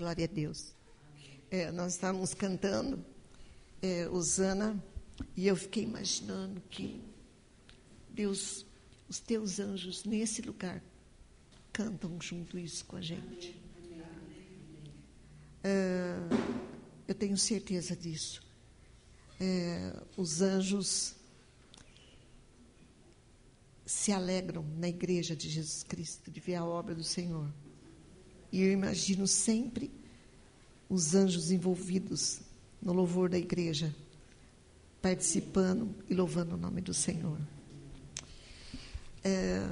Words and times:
Glória 0.00 0.24
a 0.24 0.28
Deus. 0.28 0.74
É, 1.50 1.70
nós 1.70 1.92
estávamos 1.92 2.32
cantando, 2.32 3.04
é, 3.82 4.08
Osana, 4.08 4.82
e 5.36 5.46
eu 5.46 5.54
fiquei 5.54 5.82
imaginando 5.82 6.58
que 6.70 7.04
Deus, 8.08 8.64
os 9.10 9.20
teus 9.20 9.60
anjos 9.60 10.04
nesse 10.04 10.40
lugar 10.40 10.82
cantam 11.70 12.18
junto 12.18 12.58
isso 12.58 12.82
com 12.86 12.96
a 12.96 13.02
gente. 13.02 13.60
É, 15.62 16.16
eu 17.06 17.14
tenho 17.14 17.36
certeza 17.36 17.94
disso. 17.94 18.42
É, 19.38 20.02
os 20.16 20.40
anjos 20.40 21.14
se 23.84 24.12
alegram 24.12 24.64
na 24.78 24.88
igreja 24.88 25.36
de 25.36 25.50
Jesus 25.50 25.82
Cristo 25.82 26.30
de 26.30 26.40
ver 26.40 26.54
a 26.54 26.64
obra 26.64 26.94
do 26.94 27.04
Senhor. 27.04 27.52
E 28.52 28.62
eu 28.62 28.72
imagino 28.72 29.26
sempre 29.26 29.90
os 30.88 31.14
anjos 31.14 31.50
envolvidos 31.50 32.40
no 32.82 32.92
louvor 32.92 33.28
da 33.28 33.38
igreja, 33.38 33.94
participando 35.00 35.94
e 36.08 36.14
louvando 36.14 36.56
o 36.56 36.58
nome 36.58 36.80
do 36.80 36.92
Senhor. 36.92 37.38
É, 39.22 39.68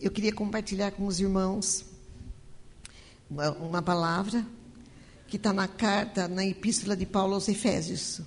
eu 0.00 0.10
queria 0.10 0.32
compartilhar 0.32 0.92
com 0.92 1.06
os 1.06 1.20
irmãos 1.20 1.84
uma, 3.28 3.50
uma 3.52 3.82
palavra 3.82 4.46
que 5.28 5.36
está 5.36 5.52
na 5.52 5.68
carta, 5.68 6.28
na 6.28 6.44
epístola 6.44 6.96
de 6.96 7.06
Paulo 7.06 7.34
aos 7.34 7.48
Efésios. 7.48 8.20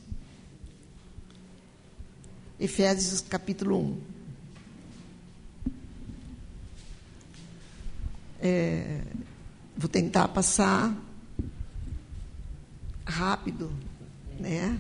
Efésios 2.60 3.22
capítulo 3.22 3.80
1. 3.80 4.02
É, 8.42 9.02
vou 9.78 9.90
tentar 9.90 10.28
passar 10.30 10.96
rápido, 13.06 13.72
né? 14.40 14.80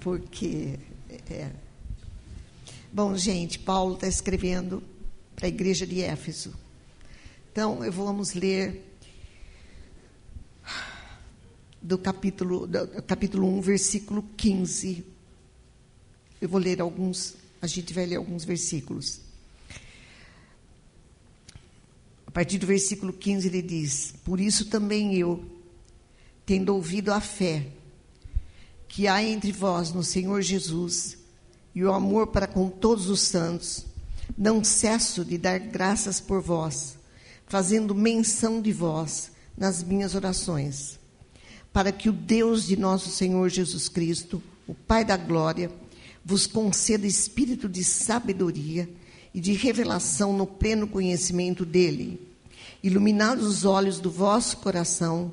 Porque. 0.00 0.78
É. 1.28 1.50
Bom, 2.92 3.16
gente, 3.16 3.58
Paulo 3.58 3.94
está 3.94 4.06
escrevendo 4.06 4.82
para 5.34 5.46
a 5.46 5.48
igreja 5.48 5.86
de 5.86 6.00
Éfeso. 6.00 6.54
Então, 7.52 7.84
eu 7.84 7.92
vamos 7.92 8.32
ler 8.32 8.84
do 11.82 11.98
capítulo, 11.98 12.66
do 12.66 13.02
capítulo 13.02 13.48
1, 13.58 13.60
versículo 13.60 14.24
15. 14.36 15.04
Eu 16.40 16.48
vou 16.48 16.60
ler 16.60 16.80
alguns, 16.80 17.34
a 17.60 17.66
gente 17.66 17.92
vai 17.92 18.06
ler 18.06 18.16
alguns 18.16 18.44
versículos 18.44 19.25
partir 22.36 22.58
do 22.58 22.66
versículo 22.66 23.14
15, 23.14 23.48
ele 23.48 23.62
diz: 23.62 24.12
Por 24.22 24.38
isso 24.38 24.66
também 24.66 25.16
eu, 25.16 25.42
tendo 26.44 26.74
ouvido 26.74 27.10
a 27.10 27.18
fé 27.18 27.68
que 28.86 29.08
há 29.08 29.24
entre 29.24 29.50
vós 29.50 29.90
no 29.90 30.04
Senhor 30.04 30.42
Jesus 30.42 31.16
e 31.74 31.82
o 31.82 31.90
amor 31.90 32.26
para 32.26 32.46
com 32.46 32.68
todos 32.68 33.08
os 33.08 33.22
santos, 33.22 33.86
não 34.36 34.62
cesso 34.62 35.24
de 35.24 35.38
dar 35.38 35.58
graças 35.58 36.20
por 36.20 36.42
vós, 36.42 36.98
fazendo 37.46 37.94
menção 37.94 38.60
de 38.60 38.70
vós 38.70 39.30
nas 39.56 39.82
minhas 39.82 40.14
orações, 40.14 40.98
para 41.72 41.90
que 41.90 42.10
o 42.10 42.12
Deus 42.12 42.66
de 42.66 42.76
nosso 42.76 43.08
Senhor 43.08 43.48
Jesus 43.48 43.88
Cristo, 43.88 44.42
o 44.66 44.74
Pai 44.74 45.06
da 45.06 45.16
glória, 45.16 45.70
vos 46.22 46.46
conceda 46.46 47.06
espírito 47.06 47.66
de 47.66 47.82
sabedoria 47.82 48.86
e 49.32 49.40
de 49.40 49.54
revelação 49.54 50.36
no 50.36 50.46
pleno 50.46 50.86
conhecimento 50.86 51.64
dele, 51.64 52.25
iluminados 52.82 53.46
os 53.46 53.64
olhos 53.64 54.00
do 54.00 54.10
vosso 54.10 54.58
coração, 54.58 55.32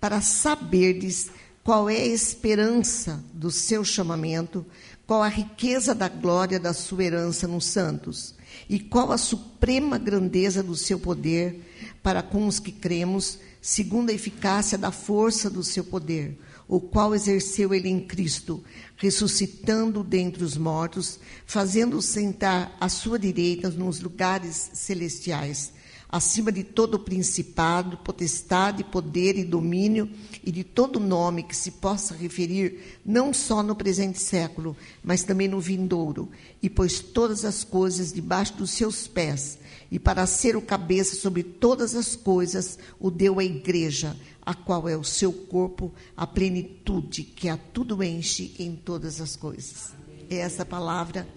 para 0.00 0.20
saberdes 0.20 1.30
qual 1.62 1.88
é 1.88 1.96
a 1.96 2.06
esperança 2.06 3.22
do 3.32 3.50
seu 3.50 3.84
chamamento, 3.84 4.64
qual 5.06 5.22
a 5.22 5.28
riqueza 5.28 5.94
da 5.94 6.08
glória 6.08 6.58
da 6.58 6.72
sua 6.72 7.04
herança 7.04 7.46
nos 7.46 7.66
santos, 7.66 8.34
e 8.68 8.78
qual 8.78 9.12
a 9.12 9.18
suprema 9.18 9.98
grandeza 9.98 10.62
do 10.62 10.76
seu 10.76 10.98
poder 10.98 11.60
para 12.02 12.22
com 12.22 12.46
os 12.46 12.58
que 12.58 12.72
cremos, 12.72 13.38
segundo 13.60 14.10
a 14.10 14.14
eficácia 14.14 14.78
da 14.78 14.90
força 14.90 15.50
do 15.50 15.62
seu 15.62 15.84
poder 15.84 16.38
o 16.70 16.80
qual 16.80 17.12
exerceu 17.16 17.74
ele 17.74 17.88
em 17.88 17.98
Cristo, 17.98 18.62
ressuscitando 18.96 20.04
dentre 20.04 20.44
os 20.44 20.56
mortos, 20.56 21.18
fazendo 21.44 22.00
sentar 22.00 22.76
à 22.80 22.88
sua 22.88 23.18
direita 23.18 23.68
nos 23.70 23.98
lugares 23.98 24.70
celestiais, 24.74 25.72
acima 26.10 26.50
de 26.50 26.64
todo 26.64 26.98
principado, 26.98 27.96
potestade, 27.98 28.82
poder 28.82 29.38
e 29.38 29.44
domínio, 29.44 30.10
e 30.44 30.50
de 30.50 30.64
todo 30.64 30.98
nome 30.98 31.44
que 31.44 31.56
se 31.56 31.70
possa 31.70 32.14
referir, 32.14 32.98
não 33.06 33.32
só 33.32 33.62
no 33.62 33.76
presente 33.76 34.20
século, 34.20 34.76
mas 35.04 35.22
também 35.22 35.46
no 35.46 35.60
vindouro, 35.60 36.28
e 36.60 36.68
pôs 36.68 36.98
todas 36.98 37.44
as 37.44 37.62
coisas 37.62 38.12
debaixo 38.12 38.54
dos 38.54 38.72
seus 38.72 39.06
pés, 39.06 39.58
e 39.88 40.00
para 40.00 40.26
ser 40.26 40.56
o 40.56 40.62
cabeça 40.62 41.14
sobre 41.14 41.44
todas 41.44 41.94
as 41.94 42.16
coisas, 42.16 42.76
o 42.98 43.08
deu 43.08 43.38
à 43.38 43.44
igreja 43.44 44.16
a 44.44 44.52
qual 44.52 44.88
é 44.88 44.96
o 44.96 45.04
seu 45.04 45.32
corpo, 45.32 45.92
a 46.16 46.26
plenitude 46.26 47.22
que 47.22 47.48
a 47.48 47.56
tudo 47.56 48.02
enche 48.02 48.54
em 48.58 48.74
todas 48.74 49.20
as 49.20 49.36
coisas. 49.36 49.92
É 50.28 50.36
essa 50.36 50.64
palavra, 50.64 51.28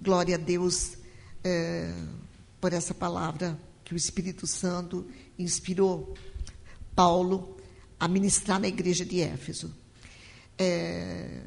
glória 0.00 0.34
a 0.34 0.38
Deus 0.38 0.94
é, 1.44 1.92
por 2.60 2.72
essa 2.72 2.94
palavra 2.94 3.58
que 3.90 3.94
o 3.94 3.96
Espírito 3.96 4.46
Santo 4.46 5.04
inspirou 5.36 6.14
Paulo 6.94 7.56
a 7.98 8.06
ministrar 8.06 8.60
na 8.60 8.68
igreja 8.68 9.04
de 9.04 9.20
Éfeso. 9.20 9.74
É, 10.56 11.42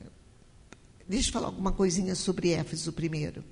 deixa 1.07 1.29
eu 1.29 1.31
falar 1.31 1.45
alguma 1.47 1.71
coisinha 1.71 2.15
sobre 2.15 2.51
Éfeso 2.51 2.91
primeiro. 2.91 3.45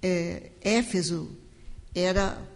É, 0.00 0.52
Éfeso 0.60 1.36
era 1.92 2.48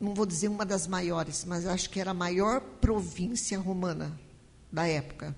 não 0.00 0.14
vou 0.14 0.24
dizer 0.24 0.48
uma 0.48 0.64
das 0.64 0.86
maiores, 0.86 1.44
mas 1.44 1.66
acho 1.66 1.90
que 1.90 2.00
era 2.00 2.12
a 2.12 2.14
maior 2.14 2.58
província 2.80 3.58
romana 3.58 4.18
da 4.72 4.86
época. 4.86 5.36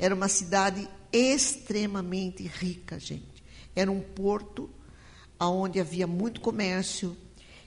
Era 0.00 0.12
uma 0.12 0.26
cidade 0.26 0.88
extremamente 1.12 2.42
rica, 2.42 2.98
gente. 2.98 3.44
Era 3.72 3.92
um 3.92 4.00
porto 4.00 4.68
onde 5.38 5.80
havia 5.80 6.06
muito 6.06 6.40
comércio 6.40 7.16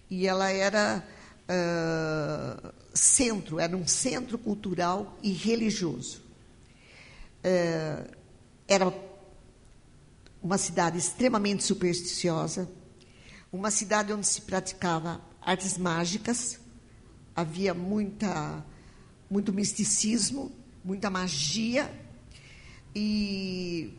e 0.09 0.25
ela 0.25 0.49
era 0.49 1.03
uh, 1.49 2.73
centro, 2.93 3.59
era 3.59 3.75
um 3.75 3.87
centro 3.87 4.37
cultural 4.37 5.17
e 5.21 5.31
religioso. 5.31 6.21
Uh, 7.39 8.17
era 8.67 8.93
uma 10.41 10.57
cidade 10.57 10.97
extremamente 10.97 11.63
supersticiosa, 11.63 12.69
uma 13.51 13.71
cidade 13.71 14.13
onde 14.13 14.25
se 14.27 14.41
praticava 14.41 15.21
artes 15.41 15.77
mágicas, 15.77 16.59
havia 17.35 17.73
muita, 17.73 18.63
muito 19.29 19.51
misticismo, 19.51 20.51
muita 20.83 21.09
magia, 21.09 21.91
e, 22.95 23.93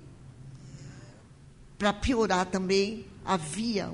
para 1.79 1.93
piorar 1.93 2.47
também, 2.47 3.07
havia 3.31 3.93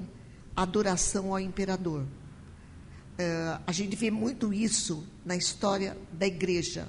adoração 0.57 1.33
ao 1.33 1.41
imperador. 1.41 2.01
Uh, 2.01 3.61
a 3.67 3.71
gente 3.71 3.95
vê 3.95 4.11
muito 4.11 4.53
isso 4.53 5.07
na 5.27 5.37
história 5.37 5.95
da 6.11 6.27
igreja. 6.27 6.89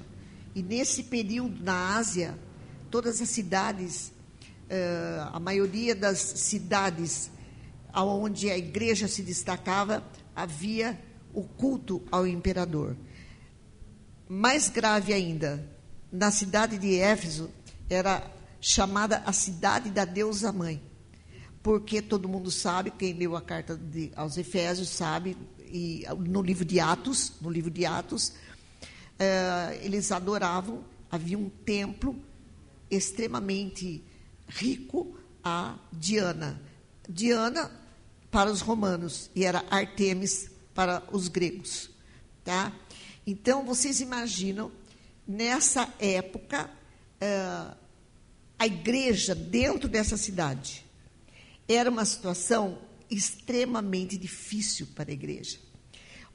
E 0.54 0.62
nesse 0.62 1.02
período, 1.02 1.62
na 1.62 1.96
Ásia, 1.96 2.38
todas 2.90 3.20
as 3.20 3.28
cidades, 3.28 4.14
uh, 4.64 5.28
a 5.30 5.38
maioria 5.38 5.94
das 5.94 6.18
cidades 6.18 7.30
onde 7.94 8.50
a 8.50 8.56
igreja 8.56 9.06
se 9.08 9.22
destacava, 9.22 10.02
havia 10.34 10.98
o 11.34 11.42
culto 11.42 12.02
ao 12.10 12.26
imperador. 12.26 12.96
Mais 14.26 14.70
grave 14.70 15.12
ainda, 15.12 15.68
na 16.10 16.30
cidade 16.30 16.78
de 16.78 16.98
Éfeso 16.98 17.50
era 17.90 18.22
chamada 18.58 19.22
a 19.26 19.32
cidade 19.32 19.90
da 19.90 20.06
deusa 20.06 20.50
mãe, 20.50 20.82
porque 21.62 22.00
todo 22.00 22.28
mundo 22.28 22.50
sabe, 22.50 22.90
quem 22.90 23.12
leu 23.12 23.36
a 23.36 23.42
carta 23.42 23.76
de, 23.76 24.10
aos 24.14 24.36
Efésios 24.36 24.88
sabe, 24.88 25.36
e 25.70 26.04
no 26.18 26.40
livro 26.42 26.64
de 26.64 26.80
Atos, 26.80 27.32
no 27.40 27.50
livro 27.50 27.70
de 27.70 27.84
Atos, 27.84 28.32
eh, 29.18 29.80
eles 29.82 30.10
adoravam, 30.12 30.84
havia 31.10 31.38
um 31.38 31.48
templo 31.48 32.16
extremamente 32.90 34.02
rico 34.48 35.16
a 35.44 35.76
Diana. 35.92 36.60
Diana 37.08 37.70
para 38.30 38.50
os 38.50 38.60
romanos 38.60 39.30
e 39.34 39.44
era 39.44 39.64
Artemis 39.70 40.50
para 40.74 41.02
os 41.10 41.28
gregos, 41.28 41.90
tá? 42.44 42.72
Então 43.26 43.64
vocês 43.64 44.00
imaginam 44.00 44.70
nessa 45.26 45.92
época 45.98 46.70
uh, 47.20 47.76
a 48.58 48.66
igreja 48.66 49.34
dentro 49.34 49.88
dessa 49.88 50.16
cidade 50.16 50.87
era 51.68 51.90
uma 51.90 52.04
situação 52.04 52.78
extremamente 53.10 54.16
difícil 54.16 54.88
para 54.94 55.10
a 55.10 55.12
igreja, 55.12 55.58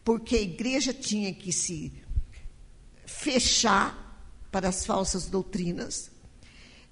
porque 0.03 0.35
a 0.35 0.41
igreja 0.41 0.94
tinha 0.94 1.33
que 1.33 1.51
se 1.51 1.91
fechar 3.06 4.03
para 4.51 4.69
as 4.69 4.85
falsas 4.85 5.25
doutrinas. 5.25 6.12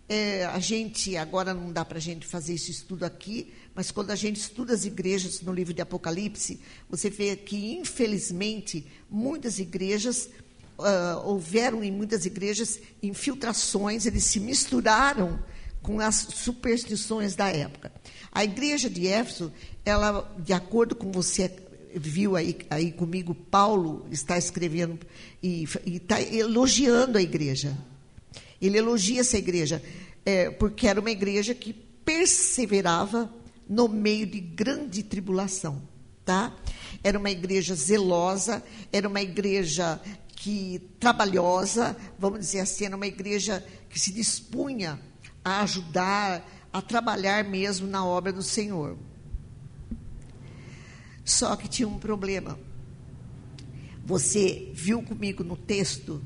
É, 0.09 0.45
a 0.45 0.59
gente, 0.59 1.15
agora 1.15 1.53
não 1.53 1.71
dá 1.71 1.85
para 1.85 1.97
a 1.97 2.01
gente 2.01 2.27
fazer 2.27 2.55
esse 2.55 2.71
estudo 2.71 3.05
aqui, 3.05 3.53
mas 3.73 3.91
quando 3.91 4.11
a 4.11 4.15
gente 4.15 4.37
estuda 4.37 4.73
as 4.73 4.83
igrejas 4.83 5.41
no 5.41 5.53
livro 5.53 5.73
de 5.73 5.81
Apocalipse, 5.81 6.59
você 6.89 7.09
vê 7.09 7.35
que, 7.35 7.73
infelizmente, 7.73 8.85
muitas 9.09 9.57
igrejas, 9.59 10.29
uh, 10.77 11.25
houveram 11.25 11.83
em 11.83 11.91
muitas 11.91 12.25
igrejas 12.25 12.79
infiltrações, 13.01 14.05
eles 14.05 14.25
se 14.25 14.39
misturaram 14.39 15.41
com 15.81 15.99
as 15.99 16.15
superstições 16.15 17.35
da 17.35 17.47
época. 17.47 17.91
A 18.31 18.43
igreja 18.43 18.89
de 18.89 19.07
Éfeso, 19.07 19.51
ela, 19.83 20.33
de 20.39 20.53
acordo 20.53 20.95
com 20.95 21.11
você 21.11 21.51
viu 21.93 22.35
aí, 22.35 22.57
aí 22.69 22.91
comigo, 22.91 23.35
Paulo 23.35 24.05
está 24.11 24.37
escrevendo 24.37 24.99
e 25.43 25.67
está 25.85 26.21
elogiando 26.21 27.17
a 27.17 27.21
igreja. 27.21 27.77
Ele 28.61 28.77
elogia 28.77 29.21
essa 29.21 29.37
igreja, 29.37 29.81
é, 30.25 30.49
porque 30.49 30.87
era 30.87 30.99
uma 30.99 31.11
igreja 31.11 31.53
que 31.53 31.73
perseverava 31.73 33.33
no 33.67 33.87
meio 33.87 34.25
de 34.25 34.39
grande 34.39 35.03
tribulação. 35.03 35.81
Tá? 36.23 36.55
Era 37.03 37.17
uma 37.17 37.31
igreja 37.31 37.73
zelosa, 37.75 38.63
era 38.91 39.07
uma 39.07 39.21
igreja 39.21 39.99
que 40.35 40.81
trabalhosa, 40.99 41.95
vamos 42.17 42.39
dizer 42.39 42.59
assim, 42.59 42.85
era 42.85 42.95
uma 42.95 43.07
igreja 43.07 43.65
que 43.89 43.99
se 43.99 44.11
dispunha 44.11 44.99
a 45.43 45.61
ajudar, 45.61 46.47
a 46.71 46.81
trabalhar 46.81 47.43
mesmo 47.43 47.87
na 47.87 48.05
obra 48.05 48.31
do 48.31 48.41
Senhor. 48.41 48.97
Só 51.23 51.55
que 51.55 51.67
tinha 51.67 51.87
um 51.87 51.99
problema. 51.99 52.57
Você 54.05 54.71
viu 54.73 55.01
comigo 55.03 55.43
no 55.43 55.55
texto 55.55 56.21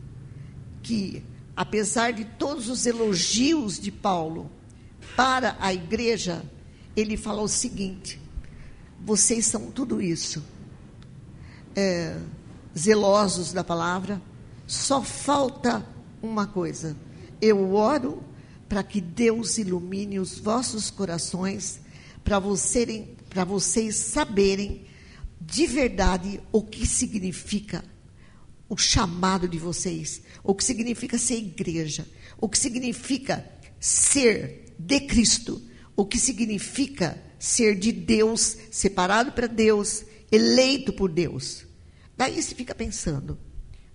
que, 0.82 1.24
apesar 1.56 2.12
de 2.12 2.26
todos 2.26 2.70
os 2.70 2.86
elogios 2.86 3.80
de 3.80 3.92
Paulo 3.92 4.50
para 5.16 5.58
a 5.60 5.74
igreja, 5.74 6.44
ele 6.96 7.18
falou 7.18 7.46
o 7.46 7.50
seguinte: 7.50 8.22
vocês 9.04 9.46
são 9.46 9.72
tudo 9.72 10.02
isso, 10.02 10.44
é, 11.76 12.18
zelosos 12.78 13.52
da 13.52 13.64
palavra, 13.64 14.22
só 14.66 15.02
falta 15.02 15.86
uma 16.22 16.48
coisa. 16.48 16.96
Eu 17.42 17.74
oro 17.74 18.24
para 18.76 18.84
que 18.84 19.00
Deus 19.00 19.58
ilumine 19.58 20.20
os 20.20 20.38
vossos 20.38 20.92
corações, 20.92 21.80
para 22.26 22.40
vocês, 22.40 23.08
vocês 23.48 23.96
saberem 23.96 24.86
de 25.40 25.66
verdade 25.66 26.42
o 26.52 26.62
que 26.62 26.86
significa 26.86 27.86
o 28.68 28.76
chamado 28.76 29.48
de 29.48 29.58
vocês, 29.58 30.24
o 30.44 30.54
que 30.54 30.62
significa 30.62 31.18
ser 31.18 31.38
igreja, 31.38 32.06
o 32.38 32.50
que 32.50 32.60
significa 32.60 33.50
ser 33.80 34.76
de 34.78 35.00
Cristo, 35.00 35.62
o 35.96 36.06
que 36.06 36.20
significa 36.20 37.18
ser 37.40 37.80
de 37.80 37.94
Deus, 37.94 38.58
separado 38.72 39.32
para 39.32 39.48
Deus, 39.48 40.04
eleito 40.30 40.92
por 40.92 41.10
Deus. 41.10 41.66
Daí 42.18 42.44
você 42.44 42.54
fica 42.54 42.76
pensando, 42.76 43.40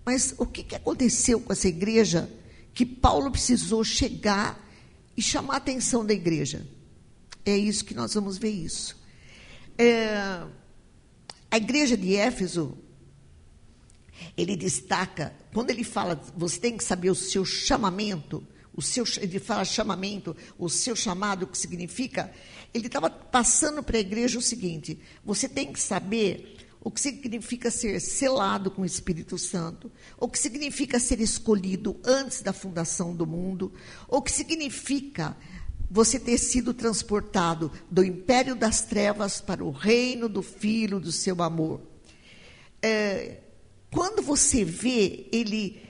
mas 0.06 0.34
o 0.38 0.46
que, 0.46 0.62
que 0.62 0.74
aconteceu 0.74 1.38
com 1.38 1.52
essa 1.52 1.68
igreja 1.68 2.32
que 2.72 2.86
Paulo 2.86 3.30
precisou 3.30 3.84
chegar 3.84 4.69
e 5.20 5.22
chamar 5.22 5.52
a 5.52 5.56
atenção 5.58 6.04
da 6.04 6.14
igreja? 6.14 6.66
É 7.44 7.54
isso 7.54 7.84
que 7.84 7.92
nós 7.92 8.14
vamos 8.14 8.38
ver 8.38 8.48
isso. 8.48 8.96
É, 9.76 10.42
a 11.50 11.56
igreja 11.58 11.94
de 11.94 12.16
Éfeso, 12.16 12.78
ele 14.34 14.56
destaca, 14.56 15.36
quando 15.52 15.68
ele 15.68 15.84
fala, 15.84 16.18
você 16.34 16.58
tem 16.58 16.74
que 16.74 16.82
saber 16.82 17.10
o 17.10 17.14
seu 17.14 17.44
chamamento, 17.44 18.42
o 18.74 18.80
seu, 18.80 19.04
ele 19.18 19.38
fala 19.38 19.62
chamamento, 19.62 20.34
o 20.58 20.70
seu 20.70 20.96
chamado, 20.96 21.42
o 21.42 21.48
que 21.48 21.58
significa, 21.58 22.32
ele 22.72 22.86
estava 22.86 23.10
passando 23.10 23.82
para 23.82 23.98
a 23.98 24.00
igreja 24.00 24.38
o 24.38 24.42
seguinte: 24.42 24.98
você 25.22 25.46
tem 25.50 25.70
que 25.70 25.80
saber 25.80 26.59
o 26.82 26.90
que 26.90 27.00
significa 27.00 27.70
ser 27.70 28.00
selado 28.00 28.70
com 28.70 28.82
o 28.82 28.86
Espírito 28.86 29.36
Santo, 29.36 29.90
o 30.18 30.28
que 30.28 30.38
significa 30.38 30.98
ser 30.98 31.20
escolhido 31.20 32.00
antes 32.04 32.40
da 32.40 32.52
fundação 32.52 33.14
do 33.14 33.26
mundo, 33.26 33.72
o 34.08 34.22
que 34.22 34.32
significa 34.32 35.36
você 35.90 36.18
ter 36.18 36.38
sido 36.38 36.72
transportado 36.72 37.70
do 37.90 38.02
império 38.02 38.54
das 38.54 38.82
trevas 38.82 39.40
para 39.40 39.64
o 39.64 39.70
reino 39.70 40.28
do 40.28 40.40
Filho 40.40 41.00
do 41.00 41.12
seu 41.12 41.42
amor. 41.42 41.80
É, 42.80 43.40
quando 43.90 44.22
você 44.22 44.64
vê 44.64 45.26
ele 45.32 45.82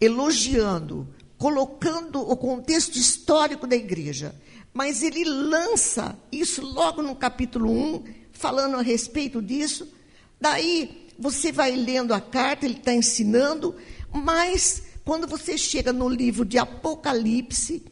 elogiando, 0.00 1.06
colocando 1.36 2.20
o 2.20 2.36
contexto 2.36 2.96
histórico 2.96 3.66
da 3.66 3.76
igreja, 3.76 4.34
mas 4.72 5.02
ele 5.02 5.24
lança 5.24 6.16
isso 6.30 6.62
logo 6.62 7.02
no 7.02 7.16
capítulo 7.16 7.70
1, 7.70 8.04
falando 8.32 8.76
a 8.76 8.82
respeito 8.82 9.42
disso. 9.42 9.99
Daí 10.40 11.08
você 11.18 11.52
vai 11.52 11.76
lendo 11.76 12.14
a 12.14 12.20
carta, 12.20 12.64
ele 12.64 12.78
está 12.78 12.94
ensinando, 12.94 13.76
mas 14.12 14.82
quando 15.04 15.26
você 15.26 15.58
chega 15.58 15.92
no 15.92 16.08
livro 16.08 16.44
de 16.44 16.56
Apocalipse, 16.56 17.84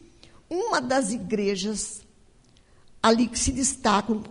uma 0.49 0.81
das 0.81 1.11
igrejas 1.11 2.01
ali 3.01 3.27
que 3.27 3.37
se 3.37 3.51
destacam, 3.51 4.23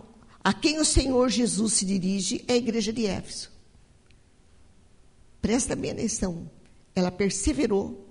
a 0.43 0.53
quem 0.53 0.79
o 0.79 0.85
Senhor 0.85 1.29
Jesus 1.29 1.73
se 1.73 1.85
dirige, 1.85 2.43
é 2.47 2.53
a 2.53 2.57
igreja 2.57 2.91
de 2.91 3.05
Éfeso. 3.05 3.51
Presta 5.41 5.75
bem 5.75 5.91
atenção. 5.91 6.49
Ela 6.95 7.11
perseverou. 7.11 8.08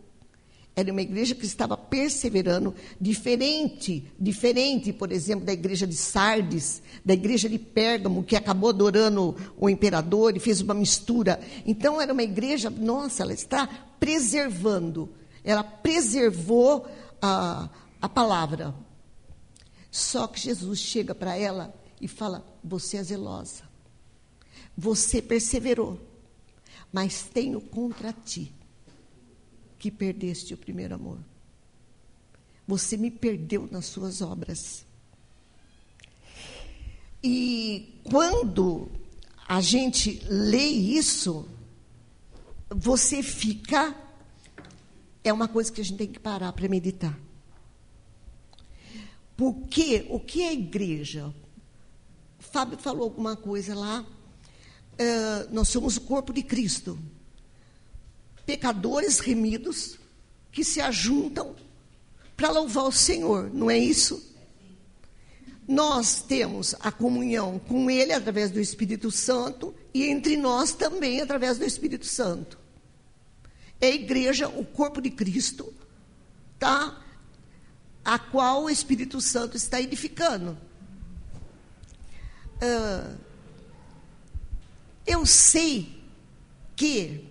Era 0.78 0.92
uma 0.92 1.02
igreja 1.02 1.34
que 1.34 1.44
estava 1.44 1.76
perseverando, 1.76 2.72
diferente, 3.00 4.12
diferente, 4.16 4.92
por 4.92 5.10
exemplo, 5.10 5.44
da 5.44 5.52
igreja 5.52 5.84
de 5.88 5.96
Sardes, 5.96 6.80
da 7.04 7.14
igreja 7.14 7.48
de 7.48 7.58
Pérgamo, 7.58 8.22
que 8.22 8.36
acabou 8.36 8.70
adorando 8.70 9.34
o 9.56 9.69
imperador 9.69 10.36
e 10.36 10.38
fez 10.38 10.60
uma 10.60 10.75
mistura. 10.75 11.40
Então, 11.66 12.00
era 12.00 12.12
uma 12.12 12.22
igreja, 12.22 12.70
nossa, 12.70 13.25
ela 13.25 13.32
está 13.32 13.66
preservando. 13.98 15.08
Ela 15.42 15.64
preservou 15.64 16.86
a, 17.20 17.69
a 18.00 18.08
palavra. 18.08 18.72
Só 19.90 20.28
que 20.28 20.38
Jesus 20.38 20.78
chega 20.78 21.12
para 21.12 21.36
ela 21.36 21.74
e 22.00 22.06
fala: 22.06 22.46
Você 22.62 22.98
é 22.98 23.02
zelosa. 23.02 23.64
Você 24.76 25.20
perseverou. 25.20 26.00
Mas 26.92 27.24
tenho 27.24 27.60
contra 27.60 28.12
ti 28.12 28.55
que 29.79 29.91
perdeste 29.91 30.55
o 30.55 30.58
primeiro 30.58 30.94
amor. 30.94 31.19
Você 32.67 32.97
me 32.97 33.11
perdeu 33.11 33.69
nas 33.70 33.87
suas 33.87 34.20
obras. 34.20 34.85
E 37.23 38.01
quando 38.05 38.91
a 39.49 39.61
gente 39.61 40.23
lê 40.29 40.67
isso, 40.67 41.49
você 42.69 43.23
fica. 43.23 43.94
É 45.25 45.32
uma 45.32 45.49
coisa 45.49 45.73
que 45.73 45.81
a 45.81 45.85
gente 45.85 45.97
tem 45.97 46.06
que 46.06 46.20
parar 46.20 46.53
para 46.53 46.69
meditar. 46.69 47.19
Porque 49.37 50.06
o 50.11 50.20
que 50.20 50.43
é 50.43 50.53
igreja? 50.53 51.32
Fábio 52.39 52.77
falou 52.79 53.05
alguma 53.05 53.37
coisa 53.37 53.75
lá. 53.75 54.05
Nós 55.51 55.69
somos 55.69 55.97
o 55.97 56.03
corpo 56.03 56.32
de 56.32 56.43
Cristo. 56.43 56.99
Pecadores 58.48 59.19
remidos 59.19 59.98
que 60.50 60.64
se 60.64 60.81
ajuntam 60.81 61.55
para 62.34 62.50
louvar 62.50 62.84
o 62.84 62.90
Senhor, 62.90 63.52
não 63.52 63.70
é 63.70 63.76
isso? 63.76 64.34
Nós 65.69 66.22
temos 66.22 66.74
a 66.81 66.90
comunhão 66.90 67.58
com 67.58 67.90
Ele 67.90 68.10
através 68.10 68.50
do 68.50 68.58
Espírito 68.58 69.10
Santo 69.10 69.74
e 69.93 70.05
entre 70.05 70.34
nós 70.38 70.72
também 70.72 71.20
através 71.20 71.58
do 71.58 71.64
Espírito 71.67 72.06
Santo. 72.06 72.58
É 73.78 73.88
a 73.88 73.94
igreja, 73.94 74.48
o 74.48 74.64
corpo 74.64 75.02
de 75.02 75.10
Cristo, 75.10 75.70
tá? 76.58 77.05
a 78.02 78.19
qual 78.19 78.64
o 78.64 78.70
Espírito 78.70 79.20
Santo 79.20 79.58
está 79.58 79.78
edificando. 79.78 80.56
Uh, 82.62 83.14
eu 85.06 85.26
sei 85.26 86.02
que 86.74 87.28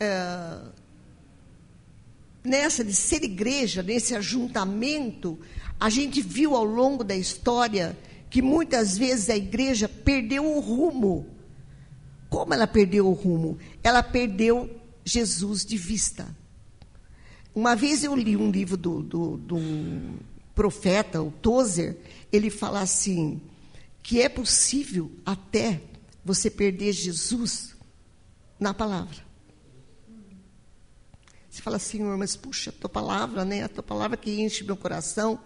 uh, 0.00 0.72
nessa 2.44 2.84
de 2.84 2.94
ser 2.94 3.22
igreja, 3.22 3.82
nesse 3.82 4.14
ajuntamento, 4.14 5.38
a 5.78 5.90
gente 5.90 6.22
viu 6.22 6.54
ao 6.54 6.64
longo 6.64 7.04
da 7.04 7.16
história 7.16 7.98
que 8.30 8.40
muitas 8.40 8.96
vezes 8.96 9.30
a 9.30 9.36
igreja 9.36 9.88
perdeu 9.88 10.44
o 10.44 10.60
rumo. 10.60 11.26
Como 12.28 12.54
ela 12.54 12.66
perdeu 12.66 13.06
o 13.08 13.12
rumo? 13.12 13.58
Ela 13.82 14.02
perdeu 14.02 14.70
Jesus 15.04 15.64
de 15.64 15.76
vista. 15.76 16.26
Uma 17.54 17.74
vez 17.74 18.04
eu 18.04 18.14
li 18.14 18.36
um 18.36 18.50
livro 18.50 18.76
do, 18.76 19.02
do, 19.02 19.36
do 19.38 19.56
profeta, 20.54 21.22
o 21.22 21.30
Tozer, 21.30 21.96
ele 22.32 22.50
fala 22.50 22.80
assim, 22.80 23.40
que 24.02 24.20
é 24.20 24.28
possível 24.28 25.10
até 25.24 25.80
você 26.24 26.50
perder 26.50 26.92
Jesus 26.92 27.74
na 28.58 28.74
palavra. 28.74 29.25
Você 31.56 31.62
fala, 31.62 31.78
Senhor, 31.78 32.18
mas 32.18 32.36
puxa, 32.36 32.68
a 32.68 32.72
tua 32.72 32.90
palavra, 32.90 33.42
né? 33.42 33.62
A 33.62 33.68
tua 33.68 33.82
palavra 33.82 34.14
que 34.14 34.42
enche 34.42 34.62
meu 34.62 34.76
coração. 34.76 35.38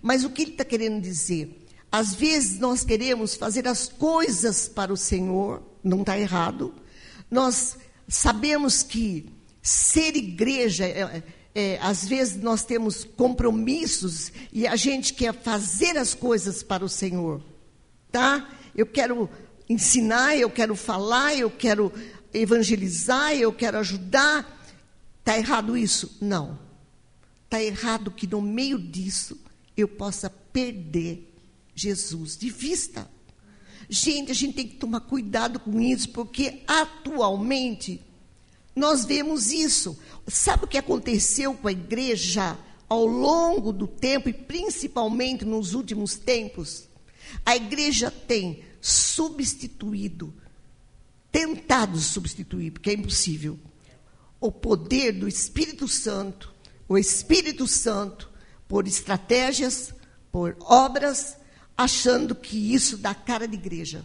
Mas 0.00 0.24
o 0.24 0.30
que 0.30 0.40
ele 0.40 0.52
está 0.52 0.64
querendo 0.64 1.02
dizer? 1.02 1.66
Às 1.92 2.14
vezes 2.14 2.58
nós 2.58 2.82
queremos 2.82 3.34
fazer 3.34 3.68
as 3.68 3.86
coisas 3.86 4.68
para 4.70 4.90
o 4.90 4.96
Senhor, 4.96 5.62
não 5.82 6.00
está 6.00 6.18
errado. 6.18 6.74
Nós 7.30 7.76
sabemos 8.08 8.82
que 8.82 9.28
ser 9.62 10.16
igreja, 10.16 10.86
é, 10.86 11.22
é, 11.54 11.78
às 11.82 12.08
vezes 12.08 12.42
nós 12.42 12.64
temos 12.64 13.04
compromissos 13.04 14.32
e 14.50 14.66
a 14.66 14.76
gente 14.76 15.12
quer 15.12 15.34
fazer 15.34 15.98
as 15.98 16.14
coisas 16.14 16.62
para 16.62 16.82
o 16.82 16.88
Senhor, 16.88 17.42
tá? 18.10 18.48
Eu 18.74 18.86
quero 18.86 19.28
ensinar, 19.68 20.38
eu 20.38 20.48
quero 20.48 20.74
falar, 20.74 21.36
eu 21.36 21.50
quero 21.50 21.92
evangelizar, 22.32 23.34
eu 23.34 23.52
quero 23.52 23.76
ajudar. 23.76 24.53
Está 25.24 25.38
errado 25.38 25.74
isso? 25.74 26.18
Não. 26.20 26.58
Está 27.46 27.62
errado 27.62 28.10
que 28.10 28.26
no 28.26 28.42
meio 28.42 28.78
disso 28.78 29.40
eu 29.74 29.88
possa 29.88 30.28
perder 30.28 31.32
Jesus 31.74 32.36
de 32.36 32.50
vista. 32.50 33.10
Gente, 33.88 34.30
a 34.30 34.34
gente 34.34 34.52
tem 34.52 34.68
que 34.68 34.76
tomar 34.76 35.00
cuidado 35.00 35.58
com 35.58 35.80
isso, 35.80 36.10
porque 36.10 36.62
atualmente 36.66 38.02
nós 38.76 39.06
vemos 39.06 39.50
isso. 39.50 39.98
Sabe 40.28 40.66
o 40.66 40.68
que 40.68 40.76
aconteceu 40.76 41.54
com 41.54 41.68
a 41.68 41.72
igreja 41.72 42.58
ao 42.86 43.06
longo 43.06 43.72
do 43.72 43.86
tempo 43.86 44.28
e 44.28 44.32
principalmente 44.34 45.42
nos 45.46 45.72
últimos 45.72 46.16
tempos? 46.16 46.84
A 47.46 47.56
igreja 47.56 48.10
tem 48.10 48.62
substituído, 48.78 50.34
tentado 51.32 51.98
substituir, 51.98 52.72
porque 52.72 52.90
é 52.90 52.92
impossível, 52.92 53.58
o 54.44 54.52
poder 54.52 55.12
do 55.12 55.26
Espírito 55.26 55.88
Santo, 55.88 56.52
o 56.86 56.98
Espírito 56.98 57.66
Santo, 57.66 58.30
por 58.68 58.86
estratégias, 58.86 59.94
por 60.30 60.54
obras, 60.60 61.38
achando 61.74 62.34
que 62.34 62.74
isso 62.74 62.98
dá 62.98 63.14
cara 63.14 63.48
de 63.48 63.54
igreja. 63.54 64.04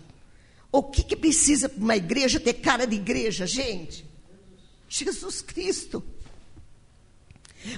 O 0.72 0.81
que, 0.81 1.03
que 1.03 1.17
precisa 1.17 1.67
para 1.67 1.84
uma 1.84 1.98
igreja 1.98 2.39
ter 2.39 2.53
cara 2.53 2.88
de 2.88 2.96
igreja, 2.96 3.46
gente? 3.46 4.10
Jesus 4.88 5.41
Cristo. 5.41 6.01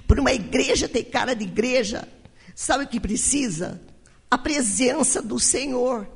Por 0.07 0.19
uma 0.19 0.31
igreja 0.31 0.87
ter 0.87 1.05
cara 1.05 1.33
de 1.33 1.45
igreja, 1.45 2.07
sabe 2.53 2.83
o 2.83 2.87
que 2.87 2.99
precisa? 2.99 3.81
A 4.29 4.37
presença 4.37 5.19
do 5.19 5.39
Senhor. 5.39 6.07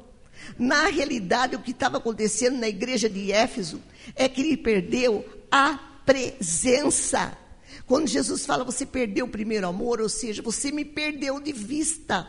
Na 0.60 0.90
realidade, 0.90 1.56
o 1.56 1.62
que 1.64 1.72
estava 1.72 1.98
acontecendo 1.98 2.60
na 2.60 2.70
igreja 2.70 3.10
de 3.10 3.32
Éfeso 3.32 3.82
é 4.16 4.30
que 4.30 4.42
ele 4.42 4.56
perdeu 4.56 5.28
a 5.52 5.95
presença. 6.06 7.38
Quando 7.86 8.08
Jesus 8.08 8.46
fala, 8.46 8.64
você 8.64 8.86
perdeu 8.86 9.26
o 9.26 9.30
primeiro 9.30 9.68
amor, 9.68 10.02
ou 10.02 10.10
seja, 10.10 10.42
você 10.42 10.72
me 10.72 10.86
perdeu 10.86 11.40
de 11.40 11.52
vista. 11.52 12.28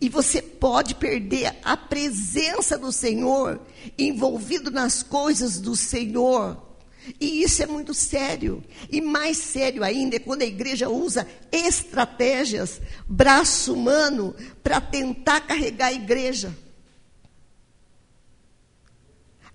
E 0.00 0.08
você 0.08 0.42
pode 0.42 0.94
perder 0.94 1.56
a 1.64 1.76
presença 1.76 2.76
do 2.76 2.92
Senhor, 2.92 3.60
envolvido 3.96 4.70
nas 4.70 5.02
coisas 5.02 5.60
do 5.60 5.74
Senhor. 5.74 6.66
E 7.20 7.42
isso 7.42 7.62
é 7.62 7.66
muito 7.66 7.94
sério. 7.94 8.62
E 8.90 9.00
mais 9.00 9.38
sério 9.38 9.82
ainda 9.82 10.16
é 10.16 10.18
quando 10.18 10.42
a 10.42 10.46
igreja 10.46 10.88
usa 10.88 11.26
estratégias, 11.50 12.80
braço 13.08 13.72
humano, 13.72 14.34
para 14.62 14.80
tentar 14.80 15.40
carregar 15.40 15.86
a 15.86 15.92
igreja. 15.92 16.56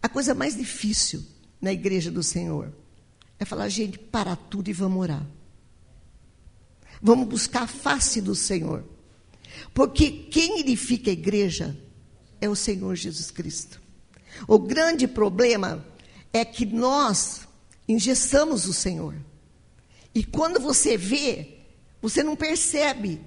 A 0.02 0.10
coisa 0.10 0.34
mais 0.34 0.56
difícil 0.56 1.24
na 1.62 1.72
igreja 1.72 2.10
do 2.10 2.24
Senhor 2.24 2.83
é 3.44 3.46
falar, 3.46 3.70
gente, 3.70 3.98
para 3.98 4.36
tudo 4.36 4.70
e 4.70 4.74
vamos 4.74 5.02
orar. 5.02 5.26
Vamos 7.02 7.28
buscar 7.28 7.64
a 7.64 7.68
face 7.68 8.22
do 8.22 8.34
Senhor. 8.34 8.84
Porque 9.74 10.10
quem 10.10 10.60
edifica 10.60 11.10
a 11.10 11.14
igreja 11.14 11.78
é 12.40 12.50
o 12.50 12.56
Senhor 12.56 12.96
Jesus 12.96 13.30
Cristo. 13.30 13.82
O 14.48 14.58
grande 14.58 15.08
problema 15.08 15.86
é 16.32 16.44
que 16.44 16.66
nós 16.66 17.48
engessamos 17.88 18.66
o 18.66 18.74
Senhor. 18.74 19.16
E 20.16 20.24
quando 20.24 20.60
você 20.60 20.98
vê, 20.98 21.58
você 22.02 22.24
não 22.24 22.36
percebe. 22.36 23.22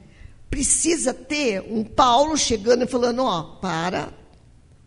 Precisa 0.49 1.13
ter 1.13 1.63
um 1.63 1.85
Paulo 1.85 2.37
chegando 2.37 2.85
e 2.85 2.89
falando: 2.89 3.23
Ó, 3.23 3.43
para, 3.61 4.13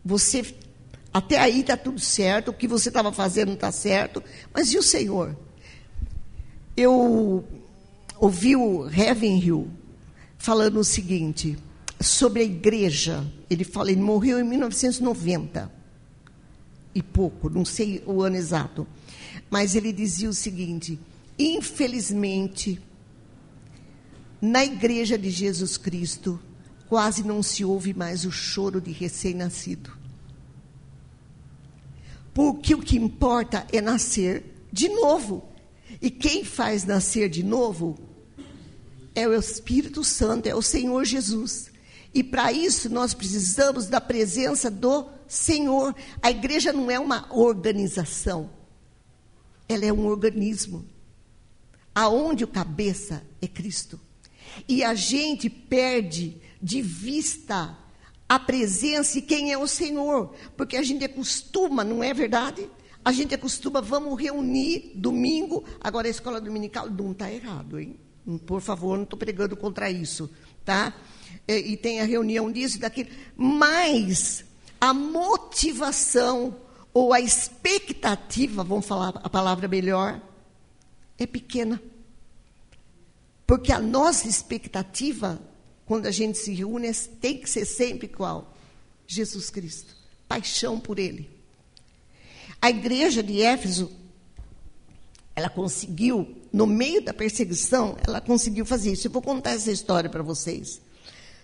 você 0.03 0.43
até 1.13 1.39
aí 1.39 1.61
está 1.61 1.75
tudo 1.75 1.99
certo, 1.99 2.49
o 2.49 2.53
que 2.53 2.67
você 2.67 2.89
estava 2.89 3.11
fazendo 3.11 3.53
está 3.53 3.71
certo, 3.71 4.23
mas 4.53 4.71
e 4.71 4.77
o 4.77 4.83
Senhor? 4.83 5.35
Eu 6.77 7.43
ouvi 8.19 8.55
o 8.55 8.83
Ravenhill 8.87 9.69
falando 10.37 10.79
o 10.79 10.83
seguinte 10.83 11.57
sobre 11.99 12.41
a 12.41 12.45
igreja. 12.45 13.25
Ele 13.49 13.63
fala, 13.63 13.91
ele 13.91 14.01
morreu 14.01 14.39
em 14.39 14.43
1990 14.43 15.71
e 16.93 17.03
pouco, 17.03 17.49
não 17.49 17.65
sei 17.65 18.03
o 18.05 18.21
ano 18.21 18.35
exato, 18.35 18.87
mas 19.49 19.75
ele 19.75 19.91
dizia 19.91 20.29
o 20.29 20.33
seguinte: 20.33 20.99
infelizmente, 21.37 22.79
na 24.41 24.63
igreja 24.63 25.17
de 25.17 25.29
Jesus 25.29 25.75
Cristo, 25.75 26.39
quase 26.87 27.23
não 27.23 27.43
se 27.43 27.65
ouve 27.65 27.93
mais 27.93 28.25
o 28.25 28.31
choro 28.31 28.79
de 28.79 28.91
recém-nascido. 28.91 29.98
Porque 32.39 32.73
o 32.73 32.81
que 32.81 32.95
importa 32.95 33.67
é 33.69 33.81
nascer 33.81 34.45
de 34.71 34.87
novo. 34.87 35.43
E 36.01 36.09
quem 36.09 36.45
faz 36.45 36.85
nascer 36.85 37.27
de 37.27 37.43
novo 37.43 37.99
é 39.13 39.27
o 39.27 39.37
Espírito 39.37 40.05
Santo, 40.05 40.47
é 40.47 40.55
o 40.55 40.61
Senhor 40.61 41.03
Jesus. 41.03 41.69
E 42.13 42.23
para 42.23 42.53
isso 42.53 42.89
nós 42.89 43.13
precisamos 43.13 43.87
da 43.87 43.99
presença 43.99 44.71
do 44.71 45.09
Senhor. 45.27 45.93
A 46.21 46.31
igreja 46.31 46.71
não 46.71 46.89
é 46.89 46.97
uma 46.97 47.27
organização, 47.29 48.49
ela 49.67 49.83
é 49.83 49.91
um 49.91 50.07
organismo. 50.07 50.85
Aonde 51.93 52.45
o 52.45 52.47
cabeça 52.47 53.21
é 53.41 53.49
Cristo. 53.49 53.99
E 54.65 54.81
a 54.81 54.93
gente 54.93 55.49
perde 55.49 56.37
de 56.61 56.81
vista 56.81 57.77
a 58.29 58.37
presença 58.37 59.17
e 59.17 59.23
quem 59.23 59.51
é 59.51 59.57
o 59.57 59.67
Senhor. 59.67 60.35
Porque 60.55 60.77
a 60.77 60.83
gente 60.83 61.03
acostuma, 61.03 61.83
não 61.83 62.03
é 62.03 62.13
verdade? 62.13 62.69
A 63.03 63.11
gente 63.11 63.33
acostuma, 63.33 63.81
vamos 63.81 64.21
reunir 64.21 64.91
domingo. 64.93 65.63
Agora 65.81 66.07
a 66.07 66.11
escola 66.11 66.39
dominical 66.39 66.87
não 66.87 67.11
está 67.11 67.31
errado, 67.31 67.79
hein? 67.79 67.99
Por 68.45 68.61
favor, 68.61 68.95
não 68.95 69.03
estou 69.03 69.17
pregando 69.17 69.57
contra 69.57 69.89
isso, 69.89 70.29
tá? 70.63 70.93
E, 71.47 71.71
e 71.71 71.77
tem 71.77 71.99
a 71.99 72.05
reunião 72.05 72.51
disso 72.51 72.77
e 72.77 72.79
daquilo. 72.79 73.09
Mas 73.35 74.45
a 74.79 74.93
motivação 74.93 76.55
ou 76.93 77.11
a 77.11 77.19
expectativa, 77.19 78.63
vamos 78.63 78.85
falar 78.85 79.19
a 79.23 79.29
palavra 79.29 79.67
melhor, 79.67 80.21
é 81.17 81.25
pequena. 81.25 81.81
Porque 83.47 83.71
a 83.71 83.79
nossa 83.79 84.27
expectativa 84.27 85.41
quando 85.89 86.05
a 86.05 86.11
gente 86.11 86.37
se 86.37 86.53
reúne, 86.53 86.93
tem 87.19 87.39
que 87.39 87.49
ser 87.49 87.65
sempre 87.65 88.07
qual? 88.07 88.55
Jesus 89.07 89.49
Cristo. 89.49 89.95
Paixão 90.27 90.79
por 90.79 90.99
Ele. 90.99 91.27
A 92.61 92.69
igreja 92.69 93.23
de 93.23 93.41
Éfeso, 93.41 93.91
ela 95.35 95.49
conseguiu, 95.49 96.37
no 96.53 96.67
meio 96.67 97.03
da 97.03 97.11
perseguição, 97.11 97.97
ela 98.07 98.21
conseguiu 98.21 98.67
fazer 98.67 98.91
isso. 98.91 99.07
Eu 99.07 99.11
vou 99.11 99.23
contar 99.23 99.53
essa 99.53 99.71
história 99.71 100.07
para 100.11 100.21
vocês. 100.21 100.79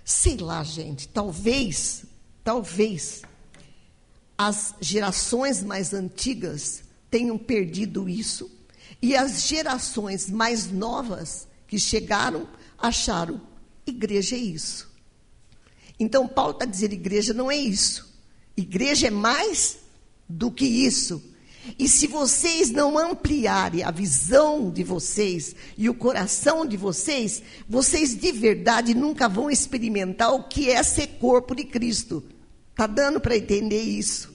Sei 0.04 0.38
lá, 0.38 0.64
gente, 0.64 1.08
talvez, 1.08 2.06
talvez, 2.44 3.24
as 4.38 4.76
gerações 4.80 5.64
mais 5.64 5.92
antigas 5.92 6.84
tenham 7.10 7.36
perdido 7.36 8.08
isso, 8.08 8.48
e 9.02 9.16
as 9.16 9.48
gerações 9.48 10.30
mais 10.30 10.72
novas 10.72 11.48
que 11.68 11.80
chegaram 11.80 12.48
acharam 12.78 13.42
Igreja 13.86 14.36
é 14.36 14.40
isso. 14.40 14.92
Então, 16.00 16.28
Paulo 16.28 16.52
está 16.52 16.66
dizendo: 16.66 16.94
igreja 16.94 17.34
não 17.34 17.50
é 17.50 17.56
isso. 17.56 18.14
Igreja 18.58 19.08
é 19.08 19.12
mais 19.12 19.78
do 20.28 20.52
que 20.52 20.66
isso. 20.66 21.22
E 21.80 21.88
se 21.88 22.06
vocês 22.06 22.70
não 22.70 22.98
ampliarem 22.98 23.84
a 23.84 23.90
visão 23.90 24.70
de 24.70 24.84
vocês 24.84 25.56
e 25.76 25.90
o 25.90 25.96
coração 25.96 26.66
de 26.66 26.78
vocês, 26.78 27.42
vocês 27.68 28.16
de 28.16 28.32
verdade 28.32 28.94
nunca 28.94 29.28
vão 29.28 29.50
experimentar 29.50 30.34
o 30.34 30.44
que 30.44 30.70
é 30.70 30.84
ser 30.84 31.08
corpo 31.20 31.56
de 31.56 31.64
Cristo. 31.64 32.24
Está 32.72 32.86
dando 32.86 33.20
para 33.20 33.36
entender 33.36 33.82
isso? 33.82 34.34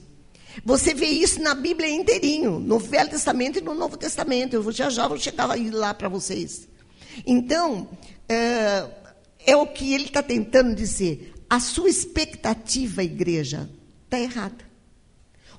Você 0.65 0.93
vê 0.93 1.05
isso 1.05 1.41
na 1.41 1.53
Bíblia 1.53 1.89
inteirinho, 1.89 2.59
no 2.59 2.77
Velho 2.77 3.09
Testamento 3.09 3.59
e 3.59 3.61
no 3.61 3.73
Novo 3.73 3.95
Testamento. 3.95 4.53
Eu 4.53 4.71
já 4.71 4.89
já 4.89 5.07
vou 5.07 5.17
chegar 5.17 5.47
lá 5.71 5.93
para 5.93 6.09
vocês. 6.09 6.67
Então, 7.25 7.87
é, 8.27 8.87
é 9.45 9.55
o 9.55 9.67
que 9.67 9.93
ele 9.93 10.05
está 10.05 10.21
tentando 10.23 10.75
dizer. 10.75 11.33
A 11.49 11.59
sua 11.59 11.89
expectativa, 11.89 13.03
igreja, 13.03 13.69
está 14.05 14.19
errada. 14.19 14.65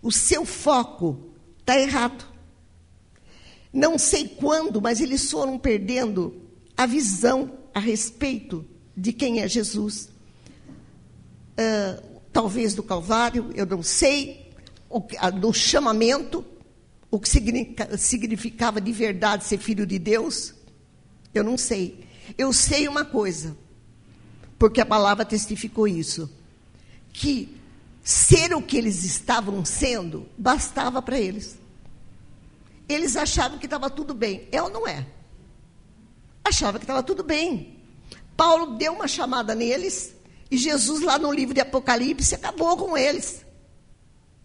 O 0.01 0.11
seu 0.11 0.45
foco 0.45 1.33
Está 1.62 1.79
errado. 1.79 2.27
Não 3.73 3.97
sei 3.97 4.29
quando, 4.29 4.83
mas 4.83 5.01
eles 5.01 5.31
foram 5.31 5.59
perdendo 5.59 6.43
a 6.77 6.87
visão 6.87 7.53
a 7.73 7.79
respeito 7.79 8.67
de 8.97 9.12
quem 9.12 9.41
é 9.41 9.49
Jesus. 9.49 10.11
Uh, 11.53 12.21
talvez 12.33 12.75
do 12.75 12.83
Calvário, 12.83 13.51
eu 13.55 13.65
não 13.65 13.83
sei, 13.83 14.51
o, 14.91 15.03
a, 15.19 15.31
do 15.31 15.53
chamamento, 15.53 16.45
o 17.11 17.21
que 17.21 17.29
significa, 17.29 17.97
significava 17.97 18.81
de 18.81 18.93
verdade 18.93 19.45
ser 19.45 19.59
filho 19.59 19.87
de 19.87 19.99
Deus, 20.01 20.53
eu 21.33 21.45
não 21.45 21.57
sei. 21.57 22.05
Eu 22.37 22.53
sei 22.53 22.89
uma 22.89 23.05
coisa, 23.05 23.57
porque 24.62 24.81
a 24.81 24.87
palavra 24.87 25.25
testificou 25.25 25.88
isso, 25.88 26.31
que 27.12 27.52
ser 28.00 28.54
o 28.54 28.62
que 28.62 28.76
eles 28.76 29.02
estavam 29.02 29.64
sendo 29.64 30.28
bastava 30.38 31.02
para 31.02 31.19
eles. 31.19 31.59
Eles 32.88 33.16
achavam 33.16 33.59
que 33.59 33.64
estava 33.64 33.90
tudo 33.90 34.14
bem. 34.14 34.47
É 34.52 34.62
ou 34.62 34.71
não 34.71 34.87
é? 34.87 35.04
Achava 36.45 36.78
que 36.78 36.85
estava 36.85 37.02
tudo 37.02 37.25
bem. 37.25 37.76
Paulo 38.37 38.76
deu 38.76 38.92
uma 38.92 39.09
chamada 39.09 39.52
neles 39.52 40.14
e 40.49 40.57
Jesus, 40.57 41.02
lá 41.02 41.19
no 41.19 41.33
livro 41.33 41.52
de 41.52 41.61
Apocalipse, 41.61 42.33
acabou 42.33 42.76
com 42.76 42.97
eles. 42.97 43.45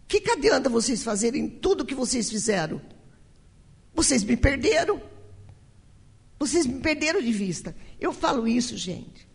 Que, 0.07 0.19
que 0.19 0.31
adianta 0.31 0.67
vocês 0.67 1.03
fazerem 1.03 1.47
tudo 1.47 1.81
o 1.81 1.85
que 1.85 1.93
vocês 1.93 2.27
fizeram? 2.27 2.81
Vocês 3.93 4.23
me 4.23 4.35
perderam. 4.35 4.99
Vocês 6.39 6.65
me 6.65 6.79
perderam 6.79 7.21
de 7.21 7.31
vista. 7.31 7.75
Eu 7.99 8.11
falo 8.11 8.47
isso, 8.47 8.75
gente, 8.75 9.26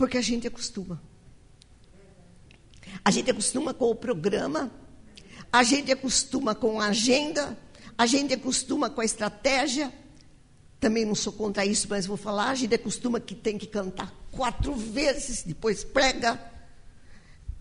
porque 0.00 0.16
a 0.16 0.22
gente 0.22 0.46
acostuma. 0.46 0.98
A 3.04 3.10
gente 3.10 3.30
acostuma 3.30 3.74
com 3.74 3.90
o 3.90 3.94
programa, 3.94 4.72
a 5.52 5.62
gente 5.62 5.92
acostuma 5.92 6.54
com 6.54 6.80
a 6.80 6.86
agenda, 6.86 7.54
a 7.98 8.06
gente 8.06 8.32
acostuma 8.32 8.88
com 8.88 9.02
a 9.02 9.04
estratégia. 9.04 9.92
Também 10.80 11.04
não 11.04 11.14
sou 11.14 11.34
contra 11.34 11.66
isso, 11.66 11.86
mas 11.90 12.06
vou 12.06 12.16
falar. 12.16 12.48
A 12.48 12.54
gente 12.54 12.74
acostuma 12.74 13.20
que 13.20 13.34
tem 13.34 13.58
que 13.58 13.66
cantar 13.66 14.10
quatro 14.32 14.74
vezes, 14.74 15.42
depois 15.42 15.84
prega. 15.84 16.40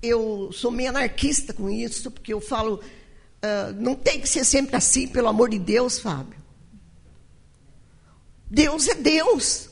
Eu 0.01 0.49
sou 0.53 0.71
meio 0.71 0.91
anarquista 0.91 1.53
com 1.53 1.69
isso, 1.69 2.09
porque 2.09 2.31
eu 2.31 2.39
falo, 2.39 2.75
uh, 2.75 3.73
não 3.75 3.95
tem 3.95 4.17
que 4.17 4.29
ser 4.29 4.45
sempre 4.45 4.77
assim, 4.77 5.09
pelo 5.09 5.27
amor 5.27 5.49
de 5.49 5.59
Deus, 5.59 5.99
Fábio. 5.99 6.39
Deus 8.49 8.87
é 8.87 8.95
Deus. 8.95 9.68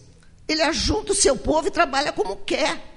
Ele 0.48 0.62
ajunta 0.62 1.12
o 1.12 1.16
seu 1.16 1.36
povo 1.36 1.68
e 1.68 1.72
trabalha 1.72 2.13
como 2.13 2.38
quer. 2.38 2.96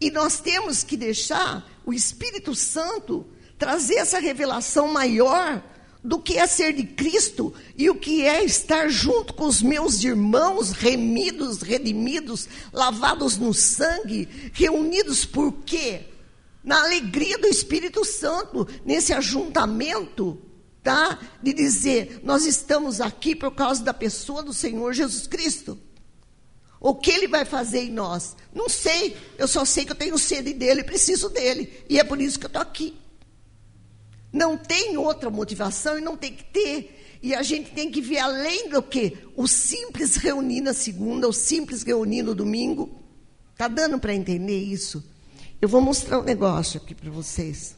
E 0.00 0.10
nós 0.10 0.40
temos 0.40 0.82
que 0.82 0.96
deixar 0.96 1.66
o 1.84 1.92
Espírito 1.92 2.54
Santo 2.54 3.26
trazer 3.58 3.96
essa 3.96 4.18
revelação 4.18 4.88
maior 4.88 5.62
do 6.02 6.18
que 6.18 6.38
é 6.38 6.46
ser 6.46 6.72
de 6.72 6.84
Cristo 6.84 7.52
e 7.76 7.90
o 7.90 7.94
que 7.94 8.24
é 8.24 8.42
estar 8.42 8.88
junto 8.88 9.34
com 9.34 9.44
os 9.44 9.60
meus 9.60 10.02
irmãos 10.02 10.72
remidos, 10.72 11.60
redimidos, 11.60 12.48
lavados 12.72 13.36
no 13.36 13.52
sangue, 13.52 14.28
reunidos 14.54 15.26
por 15.26 15.52
quê? 15.64 16.06
Na 16.64 16.82
alegria 16.84 17.36
do 17.38 17.46
Espírito 17.46 18.04
Santo, 18.04 18.66
nesse 18.84 19.12
ajuntamento 19.12 20.40
tá? 20.82 21.18
De 21.42 21.52
dizer, 21.52 22.20
nós 22.22 22.46
estamos 22.46 23.00
aqui 23.00 23.34
por 23.34 23.52
causa 23.52 23.82
da 23.82 23.94
pessoa 23.94 24.42
do 24.42 24.52
Senhor 24.52 24.92
Jesus 24.92 25.26
Cristo. 25.26 25.78
O 26.80 26.94
que 26.94 27.10
ele 27.10 27.28
vai 27.28 27.44
fazer 27.44 27.80
em 27.80 27.90
nós? 27.90 28.34
Não 28.54 28.68
sei. 28.68 29.14
Eu 29.36 29.46
só 29.46 29.66
sei 29.66 29.84
que 29.84 29.92
eu 29.92 29.96
tenho 29.96 30.16
sede 30.18 30.54
dele, 30.54 30.82
preciso 30.82 31.28
dele. 31.28 31.84
E 31.88 31.98
é 31.98 32.04
por 32.04 32.20
isso 32.20 32.38
que 32.38 32.46
eu 32.46 32.48
estou 32.48 32.62
aqui. 32.62 32.96
Não 34.32 34.56
tem 34.56 34.96
outra 34.96 35.28
motivação 35.28 35.98
e 35.98 36.00
não 36.00 36.16
tem 36.16 36.32
que 36.32 36.44
ter. 36.44 37.18
E 37.22 37.34
a 37.34 37.42
gente 37.42 37.72
tem 37.72 37.90
que 37.90 38.00
ver 38.00 38.18
além 38.18 38.70
do 38.70 38.82
que 38.82 39.18
o 39.36 39.46
simples 39.46 40.16
reunir 40.16 40.62
na 40.62 40.72
segunda, 40.72 41.28
o 41.28 41.32
simples 41.34 41.82
reunir 41.82 42.22
no 42.22 42.34
domingo. 42.34 42.98
Está 43.52 43.68
dando 43.68 43.98
para 43.98 44.14
entender 44.14 44.58
isso? 44.58 45.04
Eu 45.60 45.68
vou 45.68 45.82
mostrar 45.82 46.18
um 46.18 46.24
negócio 46.24 46.80
aqui 46.80 46.94
para 46.94 47.10
vocês. 47.10 47.76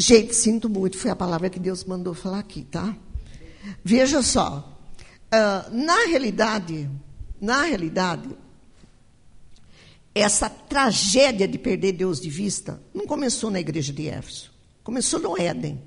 Gente, 0.00 0.32
sinto 0.32 0.68
muito, 0.68 0.96
foi 0.96 1.10
a 1.10 1.16
palavra 1.16 1.50
que 1.50 1.58
Deus 1.58 1.82
mandou 1.82 2.14
falar 2.14 2.38
aqui, 2.38 2.62
tá? 2.62 2.96
Veja 3.82 4.22
só, 4.22 4.78
uh, 5.26 5.74
na 5.74 6.06
realidade, 6.06 6.88
na 7.40 7.64
realidade, 7.64 8.28
essa 10.14 10.48
tragédia 10.48 11.48
de 11.48 11.58
perder 11.58 11.94
Deus 11.94 12.20
de 12.20 12.30
vista 12.30 12.80
não 12.94 13.08
começou 13.08 13.50
na 13.50 13.58
igreja 13.58 13.92
de 13.92 14.08
Éfeso, 14.08 14.52
começou 14.84 15.18
no 15.18 15.36
Éden, 15.36 15.82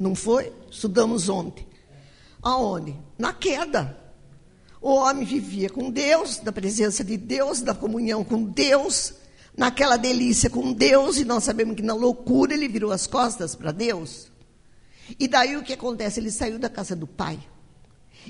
não 0.00 0.14
foi? 0.14 0.50
Estudamos 0.70 1.28
ontem. 1.28 1.66
Aonde? 2.42 2.96
Na 3.18 3.34
queda. 3.34 3.98
O 4.80 4.94
homem 4.94 5.26
vivia 5.26 5.68
com 5.68 5.90
Deus, 5.90 6.40
na 6.40 6.52
presença 6.52 7.04
de 7.04 7.18
Deus, 7.18 7.60
na 7.60 7.74
comunhão 7.74 8.24
com 8.24 8.44
Deus, 8.44 9.12
naquela 9.56 9.96
delícia 9.96 10.48
com 10.48 10.72
Deus, 10.72 11.18
e 11.18 11.24
nós 11.24 11.44
sabemos 11.44 11.76
que 11.76 11.82
na 11.82 11.94
loucura 11.94 12.54
ele 12.54 12.68
virou 12.68 12.90
as 12.90 13.06
costas 13.06 13.54
para 13.54 13.72
Deus. 13.72 14.30
E 15.18 15.28
daí 15.28 15.56
o 15.56 15.62
que 15.62 15.72
acontece? 15.72 16.20
Ele 16.20 16.30
saiu 16.30 16.58
da 16.58 16.68
casa 16.68 16.96
do 16.96 17.06
pai 17.06 17.38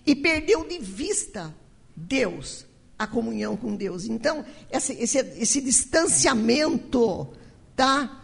e 0.07 0.15
perdeu 0.15 0.67
de 0.67 0.79
vista 0.79 1.55
Deus, 1.95 2.67
a 2.99 3.07
comunhão 3.07 3.57
com 3.57 3.77
Deus. 3.77 4.07
Então, 4.07 4.45
esse, 4.71 4.93
esse, 4.95 5.19
esse 5.19 5.61
distanciamento, 5.61 7.29
tá? 7.77 8.23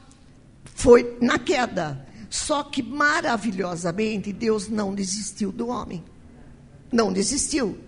Foi 0.65 1.17
na 1.21 1.39
queda. 1.39 2.07
Só 2.31 2.63
que 2.63 2.83
maravilhosamente 2.83 4.33
Deus 4.33 4.69
não 4.69 4.95
desistiu 4.95 5.51
do 5.51 5.69
homem. 5.69 6.05
Não 6.93 7.13
desistiu. 7.13 7.79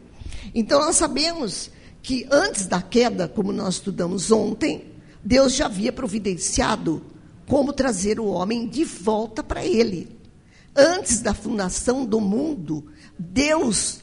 Então 0.54 0.80
nós 0.80 0.96
sabemos 0.96 1.70
que 2.02 2.26
antes 2.30 2.66
da 2.66 2.80
queda, 2.80 3.28
como 3.28 3.52
nós 3.52 3.74
estudamos 3.74 4.30
ontem, 4.30 4.89
Deus 5.24 5.54
já 5.54 5.66
havia 5.66 5.92
providenciado 5.92 7.02
como 7.46 7.72
trazer 7.72 8.20
o 8.20 8.26
homem 8.26 8.66
de 8.66 8.84
volta 8.84 9.42
para 9.42 9.64
ele. 9.64 10.18
Antes 10.74 11.20
da 11.20 11.34
fundação 11.34 12.06
do 12.06 12.20
mundo, 12.20 12.86
Deus 13.18 14.00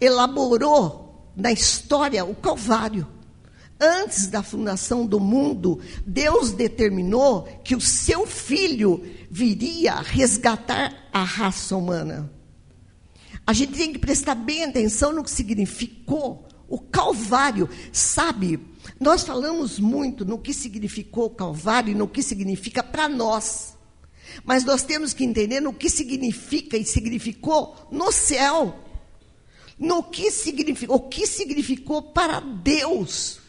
elaborou 0.00 1.32
na 1.36 1.52
história 1.52 2.24
o 2.24 2.34
Calvário. 2.34 3.06
Antes 3.78 4.28
da 4.28 4.42
fundação 4.42 5.04
do 5.04 5.20
mundo, 5.20 5.80
Deus 6.06 6.52
determinou 6.52 7.42
que 7.62 7.74
o 7.74 7.80
seu 7.80 8.26
filho 8.26 9.04
viria 9.30 9.96
resgatar 9.96 10.94
a 11.12 11.22
raça 11.22 11.76
humana. 11.76 12.30
A 13.46 13.52
gente 13.52 13.74
tem 13.74 13.92
que 13.92 13.98
prestar 13.98 14.34
bem 14.34 14.64
atenção 14.64 15.12
no 15.12 15.22
que 15.22 15.30
significou 15.30 16.46
o 16.68 16.78
Calvário. 16.78 17.68
Sabe, 17.92 18.58
nós 18.98 19.24
falamos 19.24 19.78
muito 19.78 20.24
no 20.24 20.38
que 20.38 20.54
significou 20.54 21.26
o 21.26 21.30
Calvário 21.30 21.92
e 21.92 21.94
no 21.94 22.08
que 22.08 22.22
significa 22.22 22.82
para 22.82 23.08
nós. 23.08 23.76
Mas 24.44 24.64
nós 24.64 24.82
temos 24.82 25.12
que 25.12 25.24
entender 25.24 25.60
no 25.60 25.72
que 25.72 25.90
significa 25.90 26.76
e 26.76 26.84
significou 26.84 27.76
no 27.90 28.10
céu. 28.10 28.78
No 29.78 30.02
que 30.02 30.30
significou, 30.30 30.96
o 30.96 31.00
que 31.00 31.26
significou 31.26 32.02
para 32.02 32.40
Deus. 32.40 33.40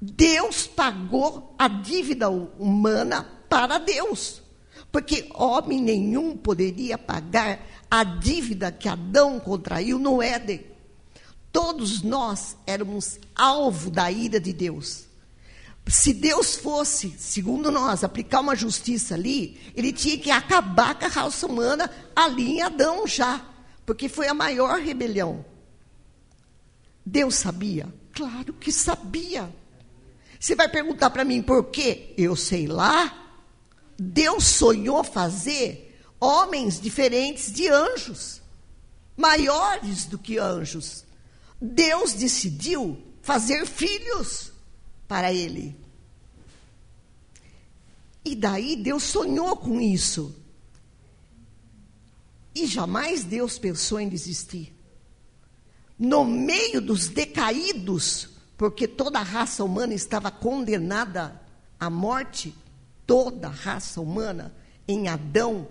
Deus 0.00 0.66
pagou 0.66 1.54
a 1.56 1.68
dívida 1.68 2.28
humana 2.28 3.22
para 3.48 3.78
Deus. 3.78 4.42
Porque 4.90 5.28
homem 5.34 5.80
nenhum 5.80 6.36
poderia 6.36 6.98
pagar 6.98 7.64
a 7.90 8.02
dívida 8.02 8.72
que 8.72 8.88
Adão 8.88 9.38
contraiu 9.38 9.98
no 9.98 10.20
Éden. 10.20 10.73
Todos 11.54 12.02
nós 12.02 12.56
éramos 12.66 13.20
alvo 13.32 13.88
da 13.88 14.10
ira 14.10 14.40
de 14.40 14.52
Deus. 14.52 15.04
Se 15.86 16.12
Deus 16.12 16.56
fosse, 16.56 17.14
segundo 17.16 17.70
nós, 17.70 18.02
aplicar 18.02 18.40
uma 18.40 18.56
justiça 18.56 19.14
ali, 19.14 19.60
ele 19.76 19.92
tinha 19.92 20.18
que 20.18 20.32
acabar 20.32 20.98
com 20.98 21.04
a 21.04 21.08
raça 21.08 21.46
humana 21.46 21.88
ali 22.16 22.56
em 22.56 22.60
Adão 22.60 23.06
já, 23.06 23.40
porque 23.86 24.08
foi 24.08 24.26
a 24.26 24.34
maior 24.34 24.80
rebelião. 24.80 25.44
Deus 27.06 27.36
sabia? 27.36 27.86
Claro 28.12 28.52
que 28.54 28.72
sabia. 28.72 29.48
Você 30.40 30.56
vai 30.56 30.68
perguntar 30.68 31.10
para 31.10 31.24
mim 31.24 31.40
por 31.40 31.66
quê? 31.66 32.14
Eu 32.18 32.34
sei 32.34 32.66
lá. 32.66 33.16
Deus 33.96 34.42
sonhou 34.42 35.04
fazer 35.04 36.02
homens 36.18 36.80
diferentes 36.80 37.52
de 37.52 37.68
anjos, 37.68 38.42
maiores 39.16 40.04
do 40.06 40.18
que 40.18 40.36
anjos. 40.36 41.04
Deus 41.64 42.12
decidiu 42.12 43.02
fazer 43.22 43.66
filhos 43.66 44.52
para 45.08 45.32
ele. 45.32 45.74
E 48.22 48.36
daí 48.36 48.76
Deus 48.76 49.02
sonhou 49.02 49.56
com 49.56 49.80
isso. 49.80 50.34
E 52.54 52.66
jamais 52.66 53.24
Deus 53.24 53.58
pensou 53.58 53.98
em 53.98 54.08
desistir. 54.08 54.74
No 55.98 56.24
meio 56.24 56.82
dos 56.82 57.08
decaídos, 57.08 58.28
porque 58.58 58.86
toda 58.86 59.20
a 59.20 59.22
raça 59.22 59.64
humana 59.64 59.94
estava 59.94 60.30
condenada 60.30 61.40
A 61.80 61.88
morte, 61.88 62.54
toda 63.06 63.48
a 63.48 63.50
raça 63.50 64.00
humana 64.00 64.54
em 64.86 65.08
Adão 65.08 65.66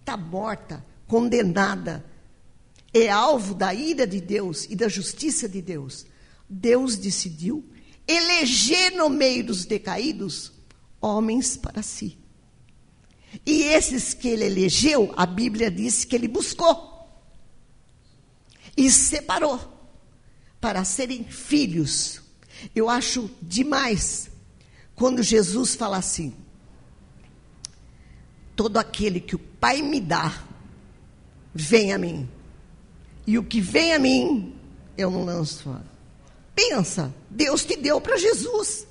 está 0.00 0.16
morta, 0.16 0.84
condenada. 1.08 2.04
É 2.94 3.10
alvo 3.10 3.54
da 3.54 3.74
ira 3.74 4.06
de 4.06 4.20
Deus 4.20 4.66
e 4.70 4.76
da 4.76 4.88
justiça 4.88 5.48
de 5.48 5.60
Deus. 5.60 6.06
Deus 6.48 6.96
decidiu 6.96 7.68
eleger 8.06 8.92
no 8.92 9.10
meio 9.10 9.44
dos 9.44 9.64
decaídos 9.64 10.52
homens 11.00 11.56
para 11.56 11.82
si. 11.82 12.16
E 13.44 13.64
esses 13.64 14.14
que 14.14 14.28
ele 14.28 14.44
elegeu, 14.44 15.12
a 15.16 15.26
Bíblia 15.26 15.70
diz 15.70 16.04
que 16.04 16.14
ele 16.14 16.28
buscou 16.28 16.94
e 18.76 18.90
separou 18.90 19.60
para 20.60 20.84
serem 20.84 21.24
filhos. 21.24 22.22
Eu 22.74 22.88
acho 22.88 23.30
demais 23.42 24.30
quando 24.94 25.22
Jesus 25.22 25.74
fala 25.74 25.96
assim: 25.96 26.34
todo 28.54 28.78
aquele 28.78 29.20
que 29.20 29.34
o 29.34 29.38
Pai 29.38 29.82
me 29.82 30.00
dá, 30.00 30.44
vem 31.52 31.92
a 31.92 31.98
mim. 31.98 32.28
E 33.26 33.38
o 33.38 33.44
que 33.44 33.60
vem 33.60 33.94
a 33.94 33.98
mim, 33.98 34.54
eu 34.96 35.10
não 35.10 35.24
lanço 35.24 35.62
fora. 35.62 35.84
Pensa, 36.54 37.12
Deus 37.30 37.64
te 37.64 37.76
deu 37.76 38.00
para 38.00 38.16
Jesus. 38.16 38.86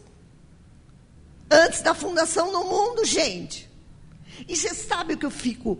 Antes 1.49 1.81
da 1.81 1.93
fundação 1.93 2.51
do 2.51 2.63
mundo, 2.63 3.05
gente. 3.05 3.69
E 4.47 4.55
você 4.55 4.73
sabe 4.73 5.13
o 5.13 5.17
que 5.17 5.25
eu 5.25 5.31
fico, 5.31 5.77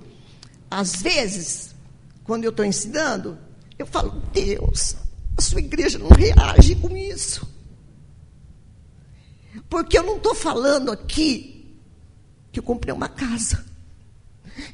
às 0.69 1.01
vezes, 1.01 1.75
quando 2.23 2.43
eu 2.43 2.51
estou 2.51 2.63
ensinando, 2.63 3.37
eu 3.77 3.85
falo, 3.85 4.21
Deus, 4.31 4.95
a 5.37 5.41
sua 5.41 5.59
igreja 5.59 5.97
não 5.97 6.09
reage 6.09 6.75
com 6.75 6.95
isso. 6.95 7.51
Porque 9.69 9.97
eu 9.97 10.03
não 10.03 10.17
estou 10.17 10.35
falando 10.35 10.91
aqui 10.91 11.75
que 12.51 12.59
eu 12.59 12.63
comprei 12.63 12.93
uma 12.93 13.09
casa. 13.09 13.65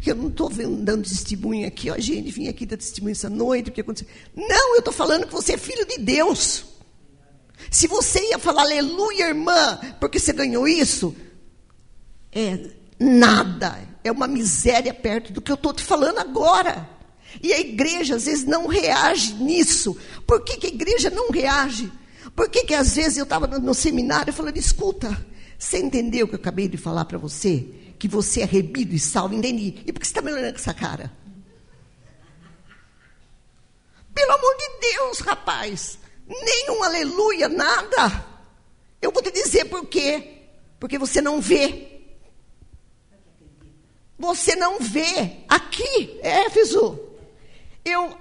Eu 0.05 0.15
não 0.15 0.27
estou 0.27 0.49
dando 0.49 1.03
testemunho 1.03 1.67
aqui, 1.67 1.89
ó, 1.89 1.97
gente, 1.97 2.31
vim 2.31 2.47
aqui 2.47 2.65
dar 2.65 2.77
testemunho 2.77 3.13
essa 3.13 3.29
noite, 3.29 3.65
porque 3.65 3.81
aconteceu. 3.81 4.07
Não, 4.35 4.75
eu 4.75 4.79
estou 4.79 4.93
falando 4.93 5.27
que 5.27 5.33
você 5.33 5.53
é 5.53 5.57
filho 5.57 5.85
de 5.85 5.97
Deus. 5.99 6.65
Se 7.71 7.87
você 7.87 8.19
ia 8.29 8.39
falar 8.39 8.63
aleluia, 8.63 9.27
irmã, 9.27 9.79
porque 9.99 10.19
você 10.19 10.33
ganhou 10.33 10.67
isso, 10.67 11.15
é 12.31 12.71
nada, 12.99 13.79
é 14.03 14.11
uma 14.11 14.27
miséria 14.27 14.93
perto 14.93 15.31
do 15.31 15.41
que 15.41 15.51
eu 15.51 15.55
estou 15.55 15.73
te 15.73 15.83
falando 15.83 16.19
agora. 16.19 16.89
E 17.41 17.53
a 17.53 17.59
igreja 17.59 18.15
às 18.15 18.25
vezes 18.25 18.45
não 18.45 18.67
reage 18.67 19.35
nisso. 19.35 19.95
Por 20.25 20.43
que, 20.43 20.57
que 20.57 20.67
a 20.67 20.69
igreja 20.69 21.09
não 21.09 21.29
reage? 21.29 21.91
Por 22.35 22.49
que, 22.49 22.63
que 22.63 22.73
às 22.73 22.95
vezes 22.95 23.17
eu 23.17 23.23
estava 23.23 23.47
no 23.47 23.73
seminário 23.73 24.33
falando, 24.33 24.57
escuta, 24.57 25.25
você 25.57 25.77
entendeu 25.77 26.25
o 26.25 26.29
que 26.29 26.35
eu 26.35 26.39
acabei 26.39 26.67
de 26.67 26.77
falar 26.77 27.05
para 27.05 27.17
você? 27.17 27.67
Que 27.99 28.07
você 28.07 28.41
é 28.41 28.45
rebido 28.45 28.95
e 28.95 28.99
salvo, 28.99 29.35
entendi. 29.35 29.83
E 29.85 29.93
por 29.93 29.99
que 29.99 30.07
você 30.07 30.12
está 30.12 30.21
me 30.21 30.31
olhando 30.31 30.53
com 30.53 30.59
essa 30.59 30.73
cara? 30.73 31.12
Pelo 34.15 34.31
amor 34.31 34.55
de 34.57 34.89
Deus, 34.89 35.19
rapaz. 35.19 35.99
Nenhum 36.25 36.83
aleluia, 36.83 37.47
nada. 37.47 38.25
Eu 39.01 39.12
vou 39.12 39.21
te 39.21 39.31
dizer 39.31 39.65
por 39.65 39.85
quê. 39.85 40.45
Porque 40.79 40.97
você 40.97 41.21
não 41.21 41.39
vê. 41.41 42.01
Você 44.17 44.55
não 44.55 44.79
vê. 44.79 45.43
Aqui, 45.47 46.19
Éfeso 46.23 47.09
eu 47.89 48.17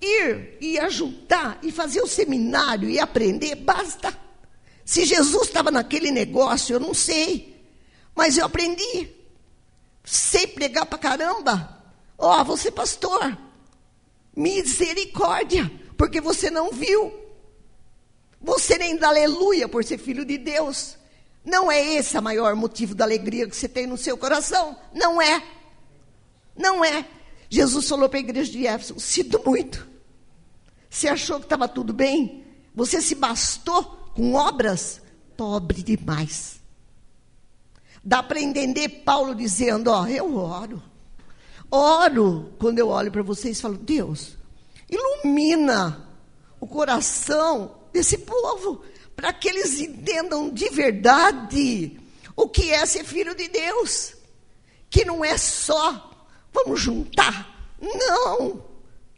ir 0.00 0.56
e 0.60 0.78
ajudar 0.78 1.58
e 1.62 1.72
fazer 1.72 2.00
o 2.00 2.06
seminário 2.06 2.88
e 2.88 2.98
aprender, 2.98 3.54
basta. 3.56 4.16
Se 4.84 5.04
Jesus 5.04 5.48
estava 5.48 5.70
naquele 5.70 6.10
negócio, 6.10 6.74
eu 6.74 6.80
não 6.80 6.94
sei. 6.94 7.57
Mas 8.18 8.36
eu 8.36 8.46
aprendi. 8.46 9.14
Sei 10.02 10.44
pregar 10.48 10.84
para 10.86 10.98
caramba. 10.98 11.84
Ó, 12.18 12.40
oh, 12.40 12.44
você 12.44 12.68
pastor. 12.68 13.38
Misericórdia, 14.34 15.70
porque 15.96 16.20
você 16.20 16.50
não 16.50 16.72
viu. 16.72 17.14
Você 18.40 18.76
nem 18.76 18.96
dá 18.96 19.06
aleluia 19.06 19.68
por 19.68 19.84
ser 19.84 19.98
filho 19.98 20.24
de 20.24 20.36
Deus. 20.36 20.96
Não 21.44 21.70
é 21.70 21.80
esse 21.94 22.18
o 22.18 22.22
maior 22.22 22.56
motivo 22.56 22.92
da 22.92 23.04
alegria 23.04 23.48
que 23.48 23.54
você 23.54 23.68
tem 23.68 23.86
no 23.86 23.96
seu 23.96 24.18
coração. 24.18 24.76
Não 24.92 25.22
é. 25.22 25.40
Não 26.56 26.84
é. 26.84 27.06
Jesus 27.48 27.88
falou 27.88 28.08
para 28.08 28.18
a 28.18 28.20
igreja 28.20 28.50
de 28.50 28.66
Éfeso: 28.66 28.98
sinto 28.98 29.40
muito. 29.46 29.86
Você 30.90 31.06
achou 31.06 31.38
que 31.38 31.46
estava 31.46 31.68
tudo 31.68 31.92
bem? 31.92 32.44
Você 32.74 33.00
se 33.00 33.14
bastou 33.14 33.84
com 34.12 34.34
obras? 34.34 35.00
Pobre 35.36 35.84
demais. 35.84 36.57
Dá 38.04 38.22
para 38.22 38.40
entender 38.40 38.88
Paulo 39.04 39.34
dizendo: 39.34 39.90
Ó, 39.90 40.06
eu 40.06 40.36
oro. 40.36 40.82
Oro 41.70 42.52
quando 42.58 42.78
eu 42.78 42.88
olho 42.88 43.10
para 43.10 43.22
vocês 43.22 43.58
e 43.58 43.62
falo: 43.62 43.76
Deus, 43.76 44.36
ilumina 44.88 46.08
o 46.60 46.66
coração 46.66 47.76
desse 47.92 48.18
povo, 48.18 48.82
para 49.14 49.32
que 49.32 49.48
eles 49.48 49.80
entendam 49.80 50.50
de 50.50 50.68
verdade 50.70 51.98
o 52.34 52.48
que 52.48 52.70
é 52.70 52.84
ser 52.86 53.04
filho 53.04 53.34
de 53.34 53.48
Deus. 53.48 54.14
Que 54.90 55.04
não 55.04 55.22
é 55.22 55.36
só 55.36 56.08
Vamos 56.52 56.80
juntar? 56.80 57.74
Não! 57.80 58.64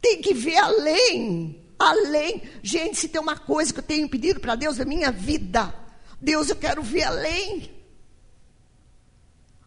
Tem 0.01 0.21
que 0.21 0.33
ver 0.33 0.57
além. 0.57 1.59
Além. 1.77 2.43
Gente, 2.61 2.97
se 2.97 3.07
tem 3.07 3.21
uma 3.21 3.37
coisa 3.37 3.73
que 3.73 3.79
eu 3.79 3.83
tenho 3.83 4.09
pedido 4.09 4.39
para 4.39 4.55
Deus 4.55 4.77
na 4.77 4.85
minha 4.85 5.11
vida, 5.11 5.73
Deus, 6.19 6.49
eu 6.49 6.55
quero 6.55 6.83
ver 6.83 7.03
além. 7.03 7.69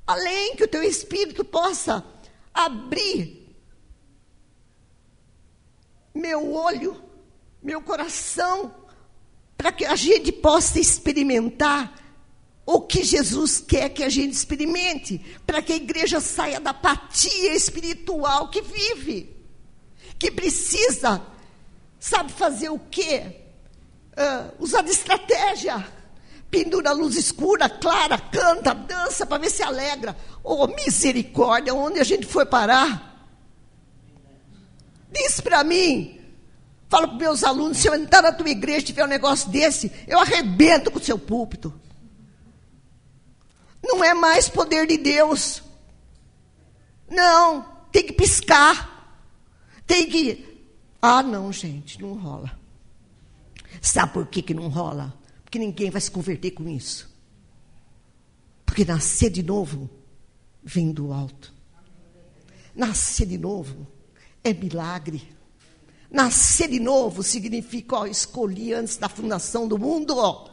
Além 0.07 0.57
que 0.57 0.65
o 0.65 0.69
teu 0.69 0.83
espírito 0.83 1.45
possa 1.45 2.05
abrir 2.53 3.45
meu 6.15 6.53
olho, 6.53 7.03
meu 7.63 7.83
coração, 7.83 8.73
para 9.57 9.73
que 9.73 9.85
a 9.85 9.97
gente 9.97 10.31
possa 10.31 10.79
experimentar 10.79 12.01
o 12.67 12.81
que 12.81 13.03
Jesus 13.03 13.61
quer 13.61 13.91
que 13.91 14.03
a 14.03 14.09
gente 14.09 14.33
experimente, 14.33 15.19
para 15.47 15.61
que 15.61 15.73
a 15.73 15.77
igreja 15.77 16.21
saia 16.21 16.61
da 16.61 16.71
apatia 16.71 17.55
espiritual 17.55 18.49
que 18.49 18.63
vive, 18.63 19.35
que 20.19 20.31
precisa, 20.31 21.21
sabe 21.99 22.33
fazer 22.33 22.71
o 22.71 22.79
quê? 22.79 23.41
Uh, 24.13 24.63
usar 24.63 24.83
de 24.83 24.91
estratégia. 24.91 25.85
Pendura 26.55 26.91
a 26.91 26.93
luz 26.93 27.17
escura, 27.17 27.69
clara, 27.69 28.17
canta, 28.17 28.73
dança 28.73 29.27
para 29.27 29.39
ver 29.39 29.51
se 29.51 29.61
alegra. 29.61 30.17
Oh, 30.41 30.69
misericórdia, 30.69 31.75
onde 31.75 31.99
a 31.99 32.05
gente 32.05 32.25
foi 32.25 32.47
parar? 32.47 33.29
Diz 35.11 35.41
para 35.41 35.65
mim, 35.65 36.21
fala 36.89 37.09
para 37.09 37.17
meus 37.17 37.43
alunos: 37.43 37.79
se 37.79 37.89
eu 37.89 37.95
entrar 37.97 38.23
na 38.23 38.31
tua 38.31 38.49
igreja 38.49 38.79
e 38.79 38.85
tiver 38.85 39.03
um 39.03 39.09
negócio 39.09 39.51
desse, 39.51 39.91
eu 40.07 40.17
arrebento 40.17 40.93
com 40.93 41.01
o 41.01 41.03
seu 41.03 41.19
púlpito. 41.19 41.75
Não 43.83 44.05
é 44.05 44.15
mais 44.15 44.49
poder 44.49 44.87
de 44.87 44.97
Deus. 44.97 45.61
Não, 47.11 47.67
tem 47.91 48.05
que 48.05 48.13
piscar. 48.13 49.19
Tem 49.89 50.09
que. 50.09 50.69
Ah, 51.03 51.21
não, 51.21 51.53
gente, 51.53 52.01
não 52.01 52.15
rola. 52.15 52.57
Sabe 53.83 54.13
por 54.13 54.29
que, 54.29 54.41
que 54.41 54.55
não 54.55 54.69
rola? 54.69 55.24
Porque 55.55 55.65
ninguém 55.65 55.89
vai 55.89 56.01
se 56.01 56.11
converter 56.11 56.51
com 56.51 56.69
isso. 56.69 57.09
Porque 58.67 58.85
nascer 58.85 59.31
de 59.31 59.41
novo 59.41 59.89
vem 60.65 60.91
do 60.91 61.13
alto. 61.13 61.55
Nascer 62.75 63.25
de 63.25 63.39
novo 63.39 63.87
é 64.43 64.53
milagre. 64.53 65.33
Nascer 66.11 66.69
de 66.69 66.81
novo 66.81 67.23
significa, 67.23 67.99
ó, 67.99 68.05
escolhi 68.05 68.73
antes 68.73 68.97
da 68.97 69.09
fundação 69.09 69.69
do 69.69 69.79
mundo, 69.79 70.17
ó 70.17 70.49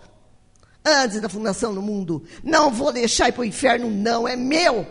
antes 0.86 1.20
da 1.20 1.28
fundação 1.28 1.74
do 1.74 1.82
mundo. 1.82 2.24
Não 2.44 2.72
vou 2.72 2.94
deixar 2.94 3.30
ir 3.30 3.32
para 3.32 3.42
o 3.42 3.46
inferno, 3.46 3.90
não. 3.90 4.28
É 4.28 4.36
meu. 4.36 4.86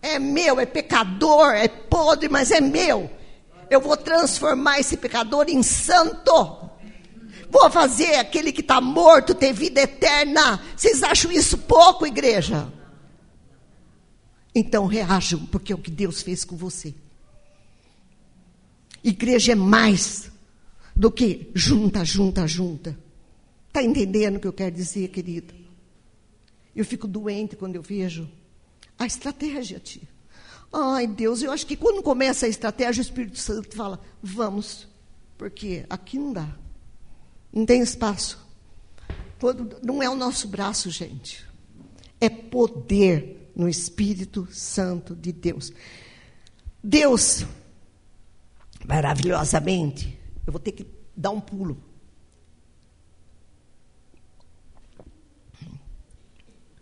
É 0.00 0.20
meu, 0.20 0.60
é 0.60 0.66
pecador, 0.66 1.50
é 1.50 1.66
podre, 1.66 2.28
mas 2.28 2.52
é 2.52 2.60
meu. 2.60 3.10
Eu 3.68 3.80
vou 3.80 3.96
transformar 3.96 4.78
esse 4.78 4.96
pecador 4.96 5.46
em 5.48 5.64
santo. 5.64 6.69
Vou 7.50 7.68
fazer 7.68 8.14
aquele 8.14 8.52
que 8.52 8.60
está 8.60 8.80
morto 8.80 9.34
ter 9.34 9.52
vida 9.52 9.80
eterna. 9.80 10.62
Vocês 10.76 11.02
acham 11.02 11.32
isso 11.32 11.58
pouco, 11.58 12.06
igreja? 12.06 12.72
Então 14.54 14.86
reajam, 14.86 15.46
porque 15.46 15.72
é 15.72 15.74
o 15.74 15.78
que 15.78 15.90
Deus 15.90 16.22
fez 16.22 16.44
com 16.44 16.56
você. 16.56 16.94
Igreja 19.02 19.52
é 19.52 19.54
mais 19.54 20.30
do 20.94 21.10
que 21.10 21.50
junta, 21.54 22.04
junta, 22.04 22.46
junta. 22.46 22.96
Está 23.68 23.82
entendendo 23.82 24.36
o 24.36 24.40
que 24.40 24.46
eu 24.46 24.52
quero 24.52 24.74
dizer, 24.74 25.08
querido? 25.08 25.54
Eu 26.74 26.84
fico 26.84 27.08
doente 27.08 27.56
quando 27.56 27.76
eu 27.76 27.82
vejo 27.82 28.28
a 28.98 29.06
estratégia, 29.06 29.80
tia. 29.80 30.08
Ai, 30.72 31.06
Deus, 31.06 31.42
eu 31.42 31.50
acho 31.50 31.66
que 31.66 31.76
quando 31.76 32.02
começa 32.02 32.46
a 32.46 32.48
estratégia, 32.48 33.00
o 33.00 33.04
Espírito 33.04 33.38
Santo 33.38 33.74
fala: 33.74 34.00
vamos, 34.22 34.86
porque 35.36 35.84
aqui 35.88 36.18
não 36.18 36.32
dá, 36.32 36.48
não 37.52 37.66
tem 37.66 37.82
espaço. 37.82 38.38
Não 39.82 40.02
é 40.02 40.08
o 40.08 40.14
nosso 40.14 40.48
braço, 40.48 40.90
gente. 40.90 41.48
é 42.20 42.28
poder 42.28 43.50
no 43.56 43.68
Espírito 43.68 44.46
Santo 44.52 45.16
de 45.16 45.32
Deus. 45.32 45.72
Deus, 46.82 47.46
maravilhosamente, 48.86 50.18
eu 50.46 50.52
vou 50.52 50.60
ter 50.60 50.72
que 50.72 50.86
dar 51.16 51.30
um 51.30 51.40
pulo. 51.40 51.82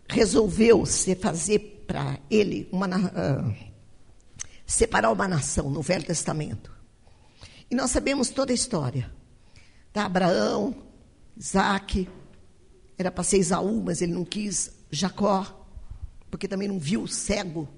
Resolveu 0.08 0.84
se 0.86 1.14
fazer 1.14 1.84
para 1.86 2.18
ele 2.30 2.68
uma, 2.72 2.86
uh, 2.86 3.54
separar 4.66 5.12
uma 5.12 5.28
nação 5.28 5.70
no 5.70 5.82
Velho 5.82 6.04
Testamento. 6.04 6.72
E 7.70 7.74
nós 7.74 7.90
sabemos 7.90 8.30
toda 8.30 8.52
a 8.52 8.54
história. 8.54 9.17
Tá? 9.98 10.04
Abraão, 10.04 10.76
Isaac, 11.36 12.08
era 12.96 13.10
para 13.10 13.24
ser 13.24 13.38
Isaú, 13.38 13.82
mas 13.84 14.00
ele 14.00 14.12
não 14.12 14.24
quis. 14.24 14.70
Jacó, 14.92 15.66
porque 16.30 16.46
também 16.46 16.68
não 16.68 16.78
viu 16.78 17.08
cego. 17.08 17.68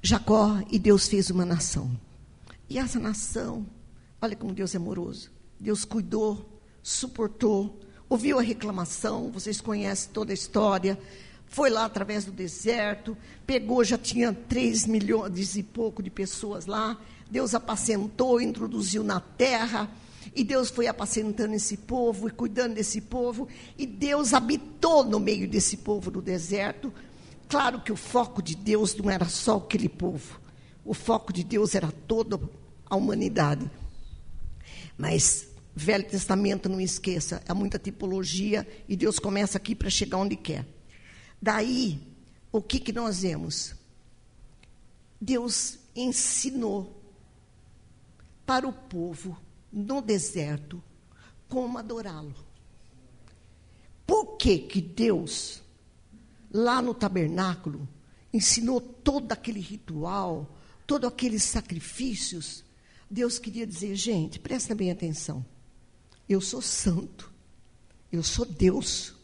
Jacó 0.00 0.62
e 0.70 0.78
Deus 0.78 1.08
fez 1.08 1.28
uma 1.28 1.44
nação. 1.44 1.90
E 2.70 2.78
essa 2.78 3.00
nação, 3.00 3.66
olha 4.20 4.36
como 4.36 4.54
Deus 4.54 4.76
é 4.76 4.78
amoroso. 4.78 5.28
Deus 5.58 5.84
cuidou, 5.84 6.48
suportou, 6.84 7.80
ouviu 8.08 8.38
a 8.38 8.42
reclamação, 8.42 9.28
vocês 9.32 9.60
conhecem 9.60 10.12
toda 10.12 10.32
a 10.32 10.34
história. 10.34 10.96
Foi 11.46 11.68
lá 11.68 11.84
através 11.84 12.24
do 12.24 12.30
deserto, 12.30 13.16
pegou, 13.44 13.82
já 13.82 13.98
tinha 13.98 14.32
3 14.32 14.86
milhões 14.86 15.56
e 15.56 15.64
pouco 15.64 16.00
de 16.00 16.10
pessoas 16.10 16.66
lá. 16.66 16.96
Deus 17.28 17.56
apacentou, 17.56 18.40
introduziu 18.40 19.02
na 19.02 19.18
terra 19.18 19.90
e 20.34 20.42
Deus 20.42 20.70
foi 20.70 20.86
apacentando 20.86 21.54
esse 21.54 21.76
povo 21.76 22.26
e 22.26 22.30
cuidando 22.30 22.74
desse 22.74 23.00
povo. 23.00 23.48
E 23.76 23.86
Deus 23.86 24.32
habitou 24.32 25.04
no 25.04 25.20
meio 25.20 25.48
desse 25.48 25.76
povo 25.76 26.10
do 26.10 26.22
deserto. 26.22 26.92
Claro 27.48 27.82
que 27.82 27.92
o 27.92 27.96
foco 27.96 28.42
de 28.42 28.56
Deus 28.56 28.94
não 28.94 29.10
era 29.10 29.26
só 29.26 29.58
aquele 29.58 29.88
povo. 29.88 30.40
O 30.84 30.94
foco 30.94 31.32
de 31.32 31.44
Deus 31.44 31.74
era 31.74 31.92
toda 31.92 32.40
a 32.86 32.96
humanidade. 32.96 33.70
Mas 34.96 35.48
Velho 35.74 36.04
Testamento, 36.04 36.68
não 36.68 36.80
esqueça, 36.80 37.42
é 37.46 37.52
muita 37.52 37.78
tipologia 37.78 38.66
e 38.88 38.96
Deus 38.96 39.18
começa 39.18 39.58
aqui 39.58 39.74
para 39.74 39.90
chegar 39.90 40.18
onde 40.18 40.36
quer. 40.36 40.66
Daí, 41.40 42.00
o 42.50 42.60
que, 42.60 42.78
que 42.78 42.92
nós 42.92 43.22
vemos? 43.22 43.74
Deus 45.20 45.78
ensinou 45.94 47.02
para 48.46 48.66
o 48.66 48.72
povo 48.72 49.38
no 49.72 50.02
deserto 50.02 50.82
como 51.48 51.78
adorá-lo. 51.78 52.34
Por 54.06 54.36
que 54.36 54.58
que 54.58 54.80
Deus, 54.80 55.62
lá 56.52 56.82
no 56.82 56.92
tabernáculo, 56.92 57.88
ensinou 58.32 58.80
todo 58.80 59.32
aquele 59.32 59.60
ritual, 59.60 60.54
todos 60.86 61.08
aqueles 61.08 61.42
sacrifícios? 61.42 62.64
Deus 63.10 63.38
queria 63.38 63.66
dizer, 63.66 63.94
gente, 63.94 64.38
presta 64.38 64.74
bem 64.74 64.90
atenção. 64.90 65.44
Eu 66.28 66.40
sou 66.40 66.62
santo. 66.62 67.32
Eu 68.10 68.22
sou 68.22 68.44
Deus. 68.44 69.14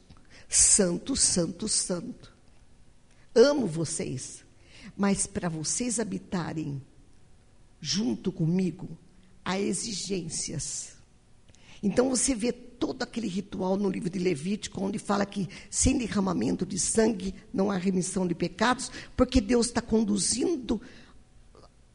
Santo, 0.49 1.15
santo, 1.17 1.69
santo. 1.69 2.33
Amo 3.35 3.67
vocês. 3.67 4.45
Mas 4.97 5.27
para 5.27 5.49
vocês 5.49 6.01
habitarem 6.01 6.83
junto 7.81 8.33
comigo, 8.33 8.99
a 9.49 9.59
exigências. 9.59 10.93
Então 11.83 12.11
você 12.11 12.35
vê 12.35 12.53
todo 12.53 13.03
aquele 13.03 13.27
ritual 13.27 13.79
no 13.79 13.89
livro 13.89 14.11
de 14.11 14.19
Levítico, 14.19 14.85
onde 14.85 14.99
fala 14.99 15.25
que 15.25 15.49
sem 15.71 15.97
derramamento 15.97 16.67
de 16.67 16.79
sangue 16.79 17.35
não 17.51 17.71
há 17.71 17.79
remissão 17.79 18.27
de 18.27 18.35
pecados, 18.35 18.93
porque 19.17 19.41
Deus 19.41 19.69
está 19.69 19.81
conduzindo 19.81 20.79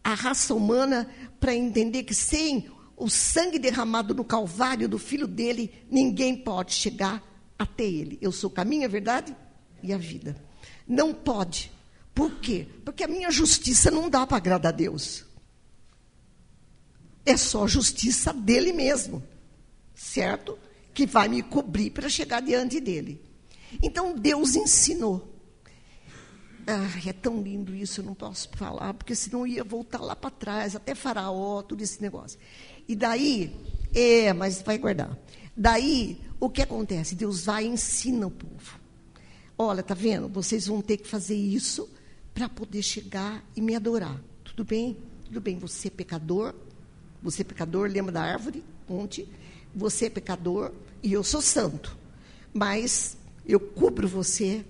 a 0.04 0.16
raça 0.16 0.56
humana 0.56 1.08
para 1.40 1.54
entender 1.54 2.02
que 2.02 2.16
sem 2.16 2.72
o 2.98 3.08
sangue 3.08 3.60
derramado 3.60 4.16
no 4.16 4.24
Calvário 4.24 4.90
do 4.90 4.98
Filho 4.98 5.28
dele, 5.28 5.72
ninguém 5.92 6.36
pode 6.36 6.74
chegar 6.74 7.24
até 7.58 7.84
ele. 7.84 8.18
Eu 8.20 8.32
sou 8.32 8.50
o 8.50 8.54
caminho, 8.54 8.86
a 8.86 8.90
verdade 8.90 9.36
e 9.84 9.94
a 9.94 9.98
vida. 9.98 10.36
Não 10.88 11.14
pode. 11.14 11.72
Por 12.16 12.32
quê? 12.40 12.66
Porque 12.84 13.04
a 13.04 13.08
minha 13.08 13.30
justiça 13.30 13.92
não 13.92 14.10
dá 14.10 14.26
para 14.26 14.38
agradar 14.38 14.74
a 14.74 14.76
Deus. 14.76 15.32
É 17.26 17.38
só 17.38 17.68
justiça 17.68 18.34
dele 18.34 18.74
mesmo, 18.74 19.24
certo? 19.96 20.58
Que 20.94 21.06
vai 21.06 21.28
me 21.28 21.42
cobrir 21.42 21.90
para 21.90 22.10
chegar 22.10 22.42
diante 22.42 22.80
dele. 22.80 23.22
Então 23.82 24.14
Deus 24.16 24.56
ensinou. 24.56 25.30
Ah, 26.66 26.90
é 27.06 27.12
tão 27.12 27.42
lindo 27.42 27.76
isso, 27.76 28.00
eu 28.00 28.06
não 28.06 28.14
posso 28.14 28.50
falar, 28.56 28.94
porque 28.94 29.16
senão 29.16 29.46
ia 29.46 29.64
voltar 29.64 30.00
lá 30.00 30.16
para 30.16 30.30
trás, 30.30 30.76
até 30.76 30.96
Faraó, 30.96 31.62
todo 31.62 31.82
esse 31.82 32.02
negócio. 32.02 32.40
E 32.88 32.96
daí, 32.96 33.54
é, 33.94 34.32
mas 34.32 34.62
vai 34.62 34.78
guardar. 34.78 35.18
Daí, 35.56 36.22
o 36.40 36.50
que 36.50 36.62
acontece? 36.62 37.16
Deus 37.16 37.46
vai 37.46 37.66
e 37.66 37.70
ensina 37.70 38.28
o 38.28 38.32
povo. 38.32 38.80
Olha, 39.58 39.84
tá 39.84 39.94
vendo? 39.94 40.30
Vocês 40.30 40.68
vão 40.68 40.82
ter 40.82 40.98
que 40.98 41.08
fazer 41.08 41.36
isso 41.36 41.90
para 42.34 42.50
poder 42.50 42.82
chegar 42.82 43.44
e 43.56 43.62
me 43.62 43.76
adorar. 43.76 44.22
Tudo 44.44 44.64
bem? 44.64 44.98
Tudo 45.26 45.42
bem, 45.42 45.58
você 45.58 45.90
é 45.90 45.92
pecador, 45.92 46.56
você 47.24 47.42
é 47.42 47.46
pecador, 47.46 47.90
lembra 47.90 48.12
da 48.12 48.22
árvore? 48.22 48.64
Ponte. 48.86 49.28
Você 49.74 50.06
é 50.06 50.10
pecador 50.10 50.72
e 51.02 51.14
eu 51.14 51.24
sou 51.24 51.42
santo. 51.42 51.98
Mas 52.54 53.18
eu 53.46 53.60
cubro 53.60 54.08
você, 54.08 54.66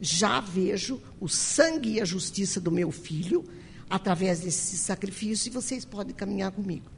já 0.00 0.38
vejo 0.38 1.00
o 1.18 1.28
sangue 1.28 1.94
e 1.94 2.00
a 2.00 2.04
justiça 2.04 2.60
do 2.60 2.70
meu 2.70 2.92
filho 2.92 3.44
através 3.88 4.40
desse 4.40 4.76
sacrifício 4.76 5.48
e 5.48 5.52
vocês 5.52 5.84
podem 5.84 6.14
caminhar 6.14 6.52
comigo. 6.52 6.90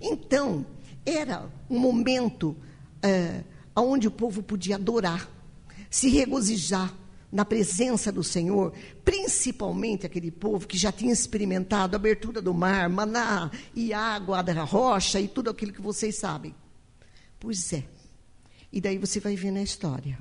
Então, 0.00 0.64
era 1.04 1.48
um 1.68 1.78
momento 1.78 2.56
é, 3.02 3.44
onde 3.76 4.08
o 4.08 4.10
povo 4.10 4.42
podia 4.42 4.76
adorar, 4.76 5.30
se 5.90 6.08
regozijar, 6.08 6.92
na 7.30 7.44
presença 7.44 8.10
do 8.10 8.24
Senhor, 8.24 8.72
principalmente 9.04 10.06
aquele 10.06 10.30
povo 10.30 10.66
que 10.66 10.78
já 10.78 10.90
tinha 10.90 11.12
experimentado 11.12 11.94
a 11.94 11.98
abertura 11.98 12.40
do 12.40 12.54
mar, 12.54 12.88
maná 12.88 13.50
e 13.74 13.92
água 13.92 14.42
da 14.42 14.64
rocha 14.64 15.20
e 15.20 15.28
tudo 15.28 15.50
aquilo 15.50 15.72
que 15.72 15.80
vocês 15.80 16.16
sabem. 16.16 16.54
Pois 17.38 17.72
é. 17.72 17.84
E 18.72 18.80
daí 18.80 18.98
você 18.98 19.20
vai 19.20 19.36
ver 19.36 19.50
na 19.50 19.62
história. 19.62 20.18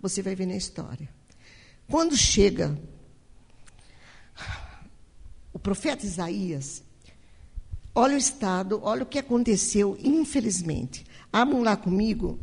Você 0.00 0.22
vai 0.22 0.34
ver 0.34 0.46
na 0.46 0.56
história. 0.56 1.08
Quando 1.88 2.16
chega 2.16 2.78
o 5.52 5.58
profeta 5.58 6.04
Isaías, 6.04 6.82
olha 7.94 8.14
o 8.14 8.18
estado, 8.18 8.80
olha 8.82 9.02
o 9.02 9.06
que 9.06 9.18
aconteceu, 9.18 9.96
infelizmente. 10.02 11.04
Abram 11.32 11.62
lá 11.62 11.76
comigo, 11.76 12.38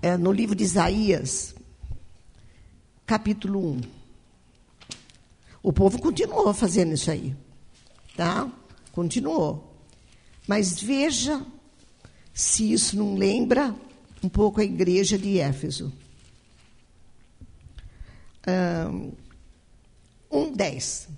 é, 0.00 0.16
no 0.16 0.32
livro 0.32 0.54
de 0.54 0.64
Isaías, 0.64 1.54
capítulo 3.06 3.74
1. 3.74 3.80
O 5.62 5.72
povo 5.72 6.00
continuou 6.00 6.52
fazendo 6.52 6.94
isso 6.94 7.10
aí. 7.10 7.34
Tá? 8.16 8.50
Continuou. 8.92 9.72
Mas 10.46 10.80
veja 10.80 11.44
se 12.34 12.72
isso 12.72 12.96
não 12.96 13.14
lembra 13.14 13.74
um 14.22 14.28
pouco 14.28 14.60
a 14.60 14.64
igreja 14.64 15.18
de 15.18 15.38
Éfeso. 15.38 15.92
Um, 18.46 19.12
10. 20.52 21.08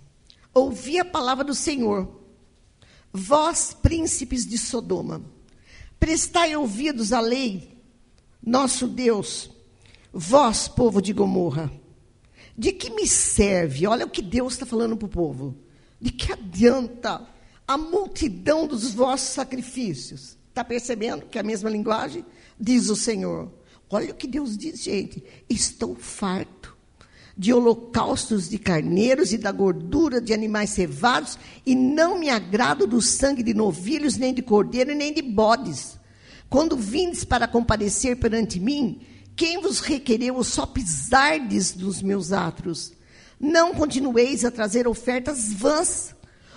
Ouvi 0.53 0.99
a 0.99 1.05
palavra 1.05 1.45
do 1.45 1.55
Senhor, 1.55 2.21
vós, 3.13 3.75
príncipes 3.75 4.47
de 4.47 4.57
Sodoma, 4.57 5.23
prestai 5.99 6.57
ouvidos 6.57 7.13
à 7.13 7.21
lei, 7.21 7.77
nosso 8.43 8.87
Deus, 8.87 9.51
Vós, 10.17 10.69
povo 10.69 11.03
de 11.03 11.13
Gomorra, 11.13 11.73
de 12.57 12.71
que 12.71 12.89
me 12.91 13.05
serve? 13.05 13.85
Olha 13.85 14.07
o 14.07 14.11
que 14.11 14.23
Deus 14.23 14.53
está 14.53 14.65
falando 14.65 14.97
para 14.97 15.07
o 15.07 15.09
povo. 15.09 15.57
De 16.01 16.13
que 16.13 16.33
adianta 16.33 17.27
a 17.67 17.77
multidão 17.77 18.65
dos 18.65 18.95
vossos 18.95 19.31
sacrifícios? 19.31 20.39
Está 20.49 20.63
percebendo 20.63 21.27
que 21.27 21.37
é 21.37 21.41
a 21.41 21.45
mesma 21.45 21.69
linguagem? 21.69 22.25
Diz 22.59 22.89
o 22.91 22.95
Senhor. 22.95 23.51
Olha 23.91 24.13
o 24.13 24.15
que 24.15 24.29
Deus 24.29 24.57
diz, 24.57 24.85
gente. 24.85 25.21
Estou 25.51 25.97
farto 25.97 26.77
de 27.37 27.53
holocaustos 27.53 28.49
de 28.49 28.57
carneiros 28.57 29.33
e 29.33 29.39
da 29.39 29.51
gordura 29.51 30.21
de 30.21 30.33
animais 30.33 30.71
cevados, 30.71 31.37
e 31.67 31.75
não 31.75 32.21
me 32.21 32.31
agrado 32.31 32.87
do 32.87 33.03
sangue 33.03 33.43
de 33.43 33.53
novilhos, 33.53 34.17
nem 34.17 34.33
de 34.33 34.43
cordeiro, 34.43 34.95
nem 34.95 35.13
de 35.13 35.23
bodes. 35.23 35.99
Quando 36.49 36.77
vindes 36.77 37.25
para 37.25 37.49
comparecer 37.49 38.17
perante 38.21 38.61
mim, 38.61 39.01
quem 39.37 39.61
vos 39.61 39.81
requereu 39.81 40.43
só 40.45 40.65
pisardes 40.65 41.73
dos 41.73 42.01
meus 42.03 42.33
atos? 42.33 42.93
Não 43.39 43.75
continueis 43.75 44.45
a 44.45 44.51
trazer 44.51 44.87
ofertas 44.87 45.53
vãs. 45.53 46.15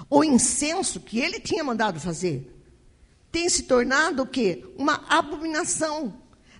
O 0.09 0.23
incenso 0.23 0.99
que 0.99 1.19
ele 1.19 1.39
tinha 1.39 1.63
mandado 1.63 1.99
fazer 1.99 2.53
tem 3.31 3.49
se 3.49 3.63
tornado 3.63 4.23
o 4.23 4.27
quê? 4.27 4.63
Uma 4.77 5.03
abominação. 5.09 6.13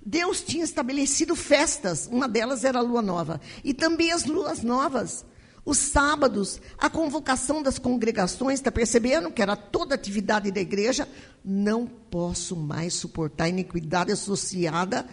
Deus 0.05 0.41
tinha 0.41 0.63
estabelecido 0.63 1.35
festas, 1.35 2.07
uma 2.11 2.27
delas 2.27 2.63
era 2.63 2.79
a 2.79 2.81
lua 2.81 3.01
nova, 3.01 3.41
e 3.63 3.73
também 3.73 4.11
as 4.11 4.25
luas 4.25 4.63
novas. 4.63 5.25
Os 5.65 5.77
sábados, 5.77 6.61
a 6.77 6.89
convocação 6.89 7.61
das 7.61 7.77
congregações, 7.77 8.59
está 8.59 8.71
percebendo 8.71 9.31
que 9.31 9.41
era 9.41 9.55
toda 9.55 9.95
atividade 9.95 10.49
da 10.49 10.61
igreja? 10.61 11.07
Não 11.43 11.85
posso 11.85 12.55
mais 12.55 12.93
suportar 12.93 13.49
iniquidade 13.49 14.11
associada 14.11 15.05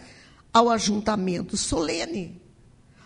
ao 0.55 0.69
ajuntamento 0.69 1.57
solene. 1.57 2.41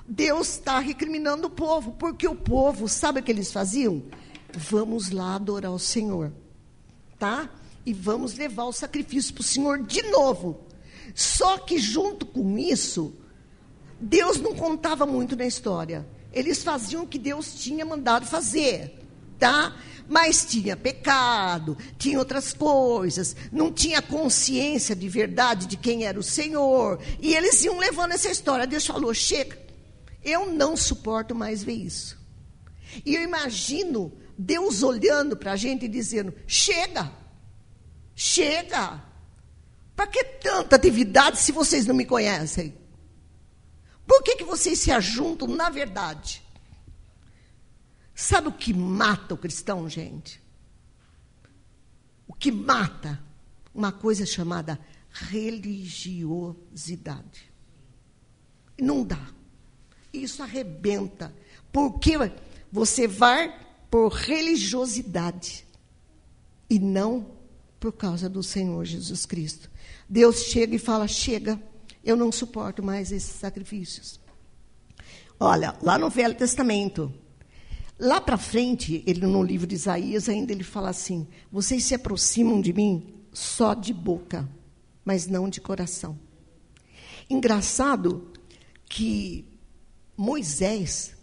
Deus 0.08 0.50
está 0.50 0.78
recriminando 0.78 1.48
o 1.48 1.50
povo, 1.50 1.94
porque 1.94 2.28
o 2.28 2.36
povo, 2.36 2.88
sabe 2.88 3.20
o 3.20 3.24
que 3.24 3.32
eles 3.32 3.52
faziam? 3.52 4.04
Vamos 4.54 5.10
lá 5.10 5.34
adorar 5.34 5.72
o 5.72 5.80
Senhor, 5.80 6.32
tá? 7.18 7.50
E 7.84 7.92
vamos 7.92 8.36
levar 8.36 8.66
o 8.66 8.72
sacrifício 8.72 9.34
para 9.34 9.42
o 9.42 9.44
Senhor 9.44 9.82
de 9.82 10.04
novo. 10.04 10.60
Só 11.16 11.58
que 11.58 11.80
junto 11.80 12.24
com 12.24 12.56
isso, 12.56 13.16
Deus 14.00 14.40
não 14.40 14.54
contava 14.54 15.08
muito 15.08 15.36
na 15.36 15.48
história. 15.48 16.08
Eles 16.32 16.64
faziam 16.64 17.02
o 17.02 17.08
que 17.08 17.18
Deus 17.18 17.56
tinha 17.56 17.84
mandado 17.84 18.28
fazer, 18.28 18.99
tá? 19.40 19.76
Mas 20.08 20.44
tinha 20.44 20.76
pecado, 20.76 21.78
tinha 21.98 22.18
outras 22.18 22.52
coisas, 22.52 23.36
não 23.52 23.72
tinha 23.72 24.02
consciência 24.02 24.96
de 24.96 25.08
verdade 25.08 25.68
de 25.68 25.78
quem 25.78 26.06
era 26.06 26.20
o 26.20 26.24
Senhor. 26.24 27.00
E 27.20 27.36
eles 27.36 27.64
iam 27.64 27.78
levando 27.78 28.14
essa 28.14 28.30
história. 28.30 28.66
Deus 28.66 28.86
falou: 28.86 29.14
chega, 29.14 29.58
eu 30.24 30.52
não 30.52 30.76
suporto 30.76 31.36
mais 31.36 31.64
ver 31.64 31.74
isso. 31.74 32.18
E 33.06 33.14
eu 33.14 33.22
imagino 33.22 34.12
Deus 34.38 34.82
olhando 34.82 35.38
para 35.38 35.52
a 35.52 35.56
gente 35.56 35.86
e 35.86 35.90
dizendo: 35.90 36.34
chega, 36.48 37.12
chega. 38.16 39.08
Para 39.96 40.08
que 40.08 40.24
tanta 40.24 40.76
atividade 40.76 41.38
se 41.40 41.52
vocês 41.52 41.86
não 41.86 41.94
me 41.94 42.06
conhecem? 42.06 42.74
Por 44.08 44.24
que, 44.24 44.38
que 44.38 44.44
vocês 44.44 44.80
se 44.80 44.92
ajuntam 44.92 45.48
na 45.50 45.70
verdade? 45.70 46.42
Sabe 48.20 48.50
o 48.50 48.52
que 48.52 48.74
mata 48.74 49.34
o 49.34 49.38
cristão, 49.38 49.88
gente? 49.88 50.44
O 52.28 52.34
que 52.34 52.52
mata 52.52 53.24
uma 53.74 53.94
coisa 53.94 54.26
chamada 54.26 54.78
religiosidade. 55.10 57.50
Não 58.78 59.06
dá. 59.06 59.26
Isso 60.12 60.44
arrebenta. 60.44 61.34
Porque 61.72 62.18
você 62.70 63.08
vai 63.08 63.58
por 63.90 64.12
religiosidade 64.12 65.66
e 66.70 66.78
não 66.78 67.32
por 67.80 67.94
causa 67.94 68.28
do 68.28 68.44
Senhor 68.44 68.84
Jesus 68.84 69.26
Cristo. 69.26 69.72
Deus 70.10 70.44
chega 70.44 70.76
e 70.76 70.80
fala: 70.80 71.08
chega, 71.08 71.58
eu 72.04 72.18
não 72.18 72.34
suporto 72.34 72.84
mais 72.84 73.14
esses 73.14 73.32
sacrifícios. 73.32 74.20
Olha, 75.40 75.74
lá 75.82 75.98
no 75.98 76.10
Velho 76.10 76.36
Testamento, 76.36 77.14
lá 78.00 78.22
para 78.22 78.38
frente, 78.38 79.04
ele 79.06 79.26
no 79.26 79.44
livro 79.44 79.68
de 79.68 79.76
Isaías 79.76 80.30
ainda 80.30 80.52
ele 80.52 80.64
fala 80.64 80.90
assim: 80.90 81.28
vocês 81.52 81.84
se 81.84 81.94
aproximam 81.94 82.62
de 82.62 82.72
mim 82.72 83.14
só 83.32 83.74
de 83.74 83.94
boca, 83.94 84.50
mas 85.04 85.28
não 85.28 85.50
de 85.50 85.60
coração. 85.60 86.18
Engraçado 87.30 88.32
que 88.86 89.46
Moisés, 90.18 91.16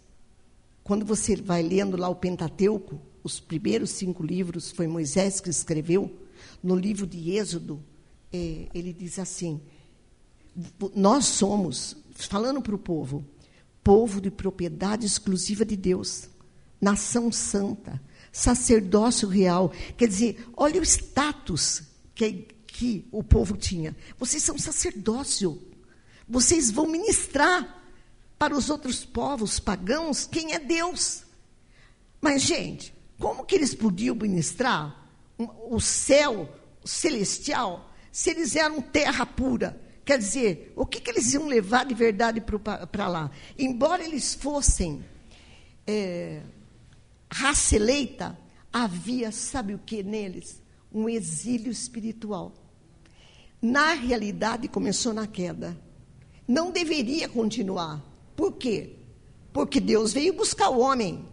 quando 0.83 1.05
você 1.05 1.35
vai 1.35 1.61
lendo 1.61 1.97
lá 1.97 2.07
o 2.07 2.15
Pentateuco, 2.15 3.01
os 3.23 3.39
primeiros 3.39 3.89
cinco 3.89 4.23
livros 4.23 4.71
foi 4.71 4.87
Moisés 4.87 5.41
que 5.41 5.49
escreveu. 5.49 6.09
No 6.63 6.75
livro 6.75 7.05
de 7.05 7.31
Êxodo, 7.31 7.83
é, 8.31 8.67
ele 8.73 8.93
diz 8.93 9.19
assim: 9.19 9.61
nós 10.95 11.25
somos, 11.25 11.97
falando 12.13 12.61
para 12.61 12.75
o 12.75 12.79
povo, 12.79 13.25
povo 13.83 14.21
de 14.21 14.31
propriedade 14.31 15.05
exclusiva 15.05 15.65
de 15.65 15.75
Deus, 15.75 16.29
nação 16.79 17.31
santa, 17.31 18.01
sacerdócio 18.31 19.27
real. 19.27 19.71
Quer 19.97 20.07
dizer, 20.07 20.47
olha 20.55 20.79
o 20.79 20.83
status 20.83 21.83
que, 22.13 22.47
que 22.65 23.07
o 23.11 23.23
povo 23.23 23.57
tinha. 23.57 23.95
Vocês 24.17 24.43
são 24.43 24.57
sacerdócio. 24.57 25.61
Vocês 26.27 26.69
vão 26.69 26.87
ministrar 26.87 27.75
para 28.37 28.55
os 28.55 28.69
outros 28.69 29.03
povos 29.03 29.59
pagãos 29.59 30.27
quem 30.27 30.53
é 30.53 30.59
Deus. 30.59 31.23
Mas, 32.21 32.41
gente, 32.41 32.93
como 33.19 33.45
que 33.45 33.55
eles 33.55 33.73
podiam 33.73 34.15
ministrar 34.15 35.09
o 35.69 35.79
céu 35.79 36.49
celestial 36.83 37.91
se 38.11 38.29
eles 38.29 38.55
eram 38.55 38.81
terra 38.81 39.25
pura? 39.25 39.81
Quer 40.05 40.19
dizer, 40.19 40.71
o 40.75 40.85
que, 40.85 41.01
que 41.01 41.09
eles 41.09 41.33
iam 41.33 41.47
levar 41.47 41.85
de 41.85 41.93
verdade 41.93 42.41
para 42.41 43.07
lá? 43.07 43.29
Embora 43.57 44.03
eles 44.03 44.33
fossem 44.35 45.03
é, 45.85 46.41
raça 47.31 47.75
eleita, 47.75 48.37
havia, 48.71 49.31
sabe 49.31 49.73
o 49.73 49.79
que 49.79 50.03
neles? 50.03 50.61
Um 50.93 51.09
exílio 51.09 51.71
espiritual. 51.71 52.53
Na 53.61 53.93
realidade, 53.93 54.67
começou 54.67 55.13
na 55.13 55.27
queda. 55.27 55.77
Não 56.47 56.71
deveria 56.71 57.27
continuar. 57.27 58.01
Por 58.35 58.53
quê? 58.53 58.95
Porque 59.51 59.79
Deus 59.79 60.13
veio 60.13 60.33
buscar 60.33 60.69
o 60.69 60.79
homem. 60.79 61.25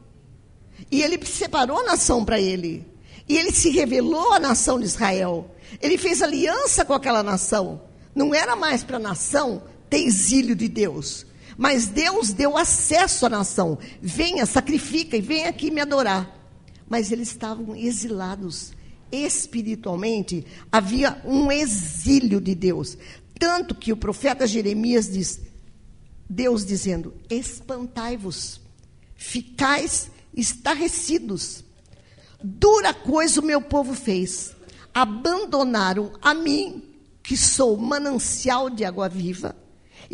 E 0.90 1.02
ele 1.02 1.24
separou 1.24 1.78
a 1.78 1.85
nação 1.85 2.24
para 2.24 2.40
ele. 2.40 2.87
E 3.28 3.37
ele 3.37 3.52
se 3.52 3.70
revelou 3.70 4.33
à 4.33 4.40
nação 4.40 4.78
de 4.78 4.87
Israel. 4.87 5.50
Ele 5.80 5.96
fez 5.96 6.22
aliança 6.22 6.85
com 6.85 6.92
aquela 6.92 7.22
nação. 7.22 7.83
Não 8.14 8.35
era 8.35 8.57
mais 8.57 8.83
para 8.83 8.96
a 8.96 9.00
nação 9.00 9.62
ter 9.88 9.98
exílio 9.98 10.57
de 10.57 10.68
Deus. 10.68 11.26
Mas 11.57 11.87
Deus 11.87 12.33
deu 12.33 12.57
acesso 12.57 13.27
à 13.27 13.29
nação. 13.29 13.79
Venha, 14.01 14.47
sacrifica 14.47 15.17
e 15.17 15.21
venha 15.21 15.49
aqui 15.49 15.71
me 15.71 15.81
adorar. 15.81 16.31
Mas 16.88 17.12
eles 17.12 17.29
estavam 17.29 17.75
exilados. 17.77 18.73
Espiritualmente, 19.11 20.45
havia 20.73 21.23
um 21.25 21.51
exílio 21.51 22.40
de 22.40 22.55
Deus. 22.55 22.99
Tanto 23.38 23.75
que 23.75 23.93
o 23.93 23.97
profeta 23.97 24.47
Jeremias 24.47 25.12
diz: 25.12 25.40
Deus 26.29 26.64
dizendo: 26.64 27.14
Espantai-vos, 27.31 28.61
ficais 29.14 30.11
estarrecidos. 30.37 31.64
Dura 32.43 32.93
coisa 32.93 33.40
o 33.40 33.45
meu 33.45 33.61
povo 33.61 33.95
fez. 33.95 34.55
Abandonaram 34.93 36.12
a 36.21 36.35
mim 36.35 36.83
que 37.23 37.37
sou 37.37 37.77
manancial 37.77 38.69
de 38.69 38.85
água 38.85 39.09
viva, 39.09 39.57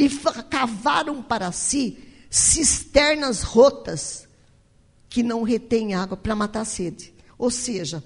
e 0.01 0.09
cavaram 0.49 1.23
para 1.23 1.53
si 1.53 1.99
cisternas 2.31 3.43
rotas 3.43 4.27
que 5.11 5.23
não 5.23 5.43
retêm 5.43 5.95
água 5.95 6.17
para 6.17 6.35
matar 6.35 6.61
a 6.61 6.65
sede. 6.65 7.13
Ou 7.37 7.51
seja, 7.51 8.03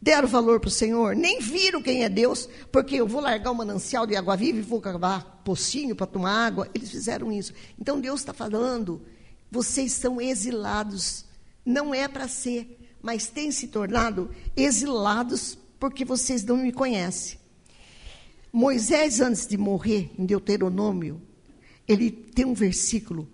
deram 0.00 0.26
valor 0.26 0.58
para 0.58 0.68
o 0.68 0.70
Senhor, 0.70 1.14
nem 1.14 1.40
viram 1.40 1.82
quem 1.82 2.04
é 2.04 2.08
Deus, 2.08 2.48
porque 2.72 2.96
eu 2.96 3.06
vou 3.06 3.20
largar 3.20 3.50
o 3.50 3.54
manancial 3.54 4.06
de 4.06 4.16
água 4.16 4.36
viva 4.36 4.58
e 4.58 4.62
vou 4.62 4.80
cavar 4.80 5.42
pocinho 5.44 5.94
para 5.94 6.06
tomar 6.06 6.46
água. 6.46 6.70
Eles 6.72 6.90
fizeram 6.90 7.30
isso. 7.30 7.52
Então 7.78 8.00
Deus 8.00 8.20
está 8.20 8.32
falando, 8.32 9.02
vocês 9.50 9.92
são 9.92 10.20
exilados. 10.20 11.26
Não 11.62 11.92
é 11.92 12.08
para 12.08 12.26
ser, 12.26 12.78
mas 13.02 13.28
têm 13.28 13.50
se 13.50 13.68
tornado 13.68 14.30
exilados 14.56 15.58
porque 15.78 16.06
vocês 16.06 16.42
não 16.44 16.56
me 16.56 16.72
conhecem. 16.72 17.39
Moisés, 18.52 19.20
antes 19.20 19.46
de 19.46 19.56
morrer, 19.56 20.10
em 20.18 20.26
Deuteronômio, 20.26 21.20
ele 21.86 22.10
tem 22.10 22.44
um 22.44 22.54
versículo 22.54 23.28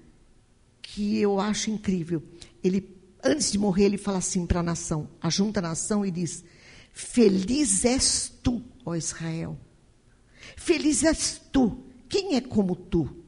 que 0.83 1.19
eu 1.19 1.41
acho 1.41 1.71
incrível. 1.71 2.23
Ele, 2.63 2.97
antes 3.23 3.53
de 3.53 3.59
morrer, 3.59 3.85
ele 3.85 3.99
fala 3.99 4.19
assim 4.19 4.47
para 4.47 4.61
a 4.61 4.63
nação, 4.63 5.09
ajunta 5.21 5.61
a 5.61 5.63
nação 5.63 6.05
e 6.05 6.11
diz: 6.11 6.45
Feliz 6.93 7.85
és 7.85 8.33
tu, 8.43 8.63
ó 8.85 8.95
Israel. 8.95 9.59
Feliz 10.57 11.03
és 11.05 11.41
tu. 11.53 11.85
Quem 12.09 12.37
é 12.37 12.41
como 12.41 12.77
tu? 12.77 13.25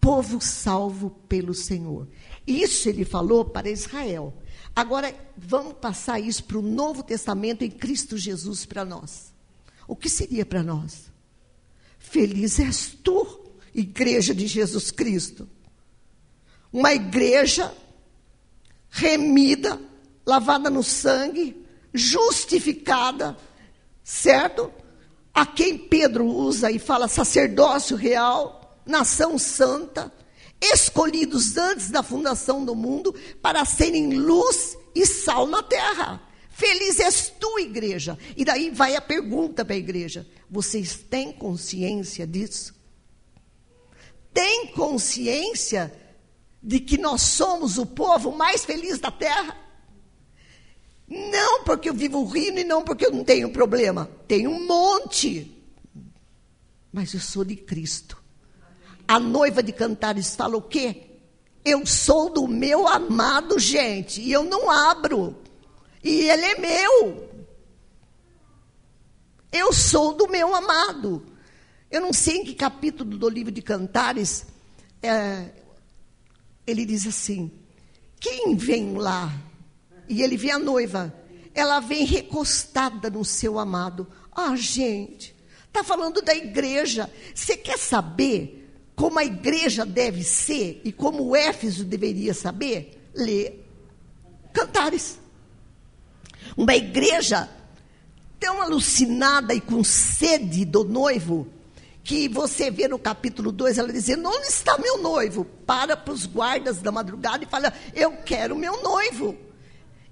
Povo 0.00 0.40
salvo 0.40 1.10
pelo 1.10 1.54
Senhor. 1.54 2.06
Isso 2.46 2.88
ele 2.88 3.04
falou 3.04 3.44
para 3.44 3.70
Israel. 3.70 4.36
Agora, 4.76 5.14
vamos 5.36 5.74
passar 5.74 6.20
isso 6.20 6.44
para 6.44 6.58
o 6.58 6.62
Novo 6.62 7.02
Testamento 7.02 7.62
em 7.62 7.70
Cristo 7.70 8.18
Jesus 8.18 8.66
para 8.66 8.84
nós. 8.84 9.32
O 9.88 9.96
que 9.96 10.08
seria 10.08 10.44
para 10.44 10.62
nós? 10.62 11.13
Feliz 12.04 12.60
és 12.60 12.96
tu, 13.02 13.26
igreja 13.74 14.34
de 14.34 14.46
Jesus 14.46 14.90
Cristo. 14.90 15.48
Uma 16.72 16.92
igreja 16.92 17.74
remida, 18.90 19.80
lavada 20.24 20.68
no 20.68 20.82
sangue, 20.82 21.66
justificada, 21.92 23.36
certo? 24.04 24.70
A 25.32 25.46
quem 25.46 25.76
Pedro 25.76 26.26
usa 26.26 26.70
e 26.70 26.78
fala 26.78 27.08
sacerdócio 27.08 27.96
real, 27.96 28.78
nação 28.86 29.38
santa, 29.38 30.12
escolhidos 30.60 31.56
antes 31.56 31.90
da 31.90 32.02
fundação 32.02 32.64
do 32.64 32.76
mundo 32.76 33.14
para 33.42 33.64
serem 33.64 34.14
luz 34.14 34.76
e 34.94 35.06
sal 35.06 35.46
na 35.46 35.62
terra. 35.62 36.22
Feliz 36.54 37.00
és 37.00 37.32
tu, 37.40 37.58
igreja. 37.58 38.16
E 38.36 38.44
daí 38.44 38.70
vai 38.70 38.94
a 38.94 39.00
pergunta 39.00 39.64
para 39.64 39.74
a 39.74 39.78
igreja: 39.78 40.26
vocês 40.48 40.96
têm 40.96 41.32
consciência 41.32 42.24
disso? 42.26 42.74
Tem 44.32 44.68
consciência 44.68 45.92
de 46.62 46.78
que 46.78 46.96
nós 46.96 47.22
somos 47.22 47.76
o 47.76 47.84
povo 47.84 48.30
mais 48.36 48.64
feliz 48.64 49.00
da 49.00 49.10
terra? 49.10 49.56
Não 51.08 51.64
porque 51.64 51.90
eu 51.90 51.94
vivo 51.94 52.24
rindo 52.24 52.60
e 52.60 52.64
não 52.64 52.82
porque 52.82 53.04
eu 53.04 53.10
não 53.10 53.24
tenho 53.24 53.52
problema. 53.52 54.08
Tenho 54.28 54.50
um 54.50 54.64
monte. 54.64 55.52
Mas 56.92 57.12
eu 57.14 57.20
sou 57.20 57.44
de 57.44 57.56
Cristo. 57.56 58.22
A 59.06 59.18
noiva 59.18 59.60
de 59.60 59.72
Cantares 59.72 60.36
fala 60.36 60.56
o 60.56 60.62
quê? 60.62 61.02
Eu 61.64 61.84
sou 61.84 62.30
do 62.30 62.46
meu 62.46 62.86
amado, 62.86 63.58
gente, 63.58 64.20
e 64.20 64.30
eu 64.30 64.44
não 64.44 64.70
abro. 64.70 65.43
E 66.04 66.28
ele 66.28 66.44
é 66.44 66.58
meu. 66.58 67.28
Eu 69.50 69.72
sou 69.72 70.12
do 70.14 70.28
meu 70.28 70.54
amado. 70.54 71.24
Eu 71.90 72.02
não 72.02 72.12
sei 72.12 72.38
em 72.38 72.44
que 72.44 72.54
capítulo 72.54 73.16
do 73.16 73.28
livro 73.28 73.50
de 73.50 73.62
Cantares 73.62 74.46
é, 75.02 75.50
ele 76.66 76.84
diz 76.84 77.06
assim: 77.06 77.50
quem 78.18 78.56
vem 78.56 78.96
lá? 78.96 79.32
E 80.08 80.22
ele 80.22 80.36
vê 80.36 80.50
a 80.50 80.58
noiva. 80.58 81.14
Ela 81.54 81.78
vem 81.80 82.04
recostada 82.04 83.08
no 83.10 83.24
seu 83.24 83.58
amado. 83.58 84.06
Ah, 84.32 84.56
gente, 84.56 85.34
está 85.66 85.84
falando 85.84 86.20
da 86.20 86.34
igreja. 86.34 87.10
Você 87.34 87.56
quer 87.56 87.78
saber 87.78 88.60
como 88.96 89.18
a 89.18 89.24
igreja 89.24 89.84
deve 89.84 90.24
ser 90.24 90.80
e 90.84 90.92
como 90.92 91.22
o 91.24 91.36
Éfeso 91.36 91.84
deveria 91.84 92.34
saber, 92.34 93.10
lê 93.14 93.54
Cantares. 94.52 95.18
Uma 96.56 96.74
igreja 96.76 97.48
tão 98.38 98.60
alucinada 98.60 99.54
e 99.54 99.60
com 99.60 99.82
sede 99.82 100.64
do 100.64 100.84
noivo, 100.84 101.48
que 102.02 102.28
você 102.28 102.70
vê 102.70 102.86
no 102.86 102.98
capítulo 102.98 103.50
2, 103.50 103.78
ela 103.78 103.92
dizendo: 103.92 104.28
Onde 104.28 104.46
está 104.46 104.76
meu 104.78 104.98
noivo? 104.98 105.44
Para 105.66 105.96
para 105.96 106.12
os 106.12 106.26
guardas 106.26 106.80
da 106.80 106.92
madrugada 106.92 107.44
e 107.44 107.48
fala: 107.48 107.72
Eu 107.94 108.12
quero 108.18 108.54
meu 108.54 108.82
noivo. 108.82 109.36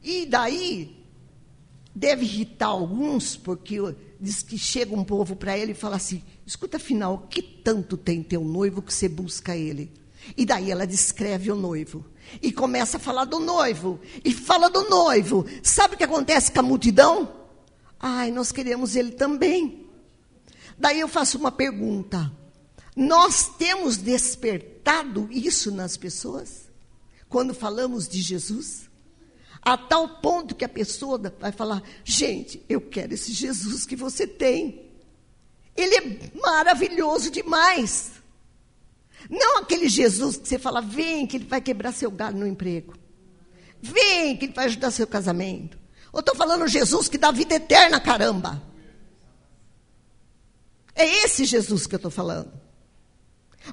E 0.03 0.26
daí, 0.26 0.97
deve 1.95 2.24
irritar 2.24 2.68
alguns, 2.68 3.36
porque 3.36 3.76
diz 4.18 4.43
que 4.43 4.57
chega 4.57 4.95
um 4.95 5.05
povo 5.05 5.36
para 5.36 5.57
ele 5.57 5.72
e 5.72 5.76
fala 5.76 5.97
assim: 5.97 6.22
Escuta, 6.47 6.78
afinal, 6.78 7.26
que 7.28 7.43
tanto 7.43 7.97
tem 7.97 8.22
teu 8.22 8.43
noivo 8.43 8.80
que 8.80 8.93
você 8.93 9.09
busca 9.09 9.55
ele? 9.55 9.93
E 10.37 10.47
daí 10.47 10.70
ela 10.70 10.87
descreve 10.87 11.51
o 11.51 11.57
noivo. 11.57 12.05
E 12.41 12.53
começa 12.53 12.97
a 12.97 13.01
falar 13.01 13.25
do 13.25 13.39
noivo. 13.39 14.01
E 14.25 14.33
fala 14.33 14.68
do 14.68 14.89
noivo. 14.89 15.47
Sabe 15.62 15.95
o 15.95 15.99
que 15.99 16.05
acontece 16.05 16.53
com 16.53 16.61
a 16.61 16.62
multidão? 16.62 17.33
Ai, 17.99 18.31
nós 18.31 18.51
queremos 18.51 18.97
ele 18.97 19.12
também. 19.12 19.87
Daí 20.79 21.01
eu 21.01 21.09
faço 21.09 21.39
uma 21.39 21.53
pergunta. 21.53 22.33
Nós 22.97 23.49
temos 23.57 23.97
despertado 23.97 25.29
isso 25.31 25.70
nas 25.70 25.97
pessoas? 25.97 26.70
Quando 27.29 27.55
falamos 27.55 28.09
de 28.09 28.20
Jesus? 28.20 28.91
A 29.62 29.77
tal 29.77 30.20
ponto 30.20 30.55
que 30.55 30.64
a 30.64 30.68
pessoa 30.68 31.18
vai 31.39 31.53
falar: 31.53 31.83
gente, 32.05 32.64
eu 32.68 32.81
quero 32.81 33.14
esse 33.14 33.33
Jesus 33.33 33.87
que 33.87 33.97
você 33.97 34.27
tem. 34.27 34.91
Ele 35.77 35.95
é 35.95 36.39
maravilhoso 36.39 37.31
demais. 37.31 38.22
Não 39.31 39.59
aquele 39.59 39.89
Jesus 39.89 40.37
que 40.37 40.49
você 40.49 40.59
fala, 40.59 40.81
vem 40.81 41.27
que 41.27 41.37
ele 41.37 41.47
vai 41.47 41.61
quebrar 41.61 41.93
seu 41.93 42.11
galho 42.11 42.39
no 42.39 42.47
emprego. 42.47 42.95
Vem 43.81 44.37
que 44.37 44.47
ele 44.47 44.53
vai 44.53 44.66
ajudar 44.66 44.91
seu 44.91 45.07
casamento. 45.07 45.79
Eu 46.12 46.20
estou 46.20 46.35
falando 46.35 46.68
Jesus 46.68 47.09
que 47.09 47.18
dá 47.18 47.31
vida 47.31 47.55
eterna, 47.55 47.99
caramba. 48.01 48.62
É 50.95 51.07
esse 51.25 51.45
Jesus 51.45 51.87
que 51.87 51.95
eu 51.95 51.99
estou 51.99 52.11
falando. 52.11 52.53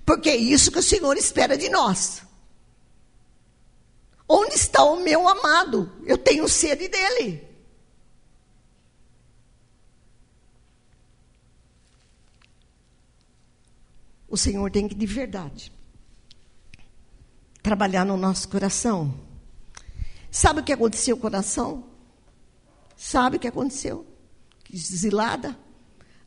Porque 0.06 0.30
é 0.30 0.36
isso 0.36 0.72
que 0.72 0.80
o 0.80 0.84
Senhor 0.84 1.18
espera 1.18 1.58
de 1.58 1.70
nós. 1.70 2.22
Onde 4.28 4.56
está 4.56 4.84
o 4.84 5.02
meu 5.02 5.28
amado? 5.28 5.91
Eu 6.06 6.18
tenho 6.18 6.47
sede 6.47 6.88
dele. 6.88 7.49
O 14.30 14.38
Senhor 14.38 14.69
tem 14.69 14.88
que, 14.88 14.95
de 14.95 15.05
verdade, 15.05 15.71
trabalhar 17.63 18.05
no 18.05 18.15
nosso 18.15 18.47
coração. 18.47 19.13
Sabe 20.30 20.61
o 20.61 20.63
que 20.63 20.71
aconteceu 20.71 21.17
com 21.17 21.21
o 21.27 21.32
coração? 21.32 21.84
Sabe 22.95 23.38
o 23.38 23.39
que 23.39 23.47
aconteceu? 23.47 24.05
Exilada. 24.71 25.57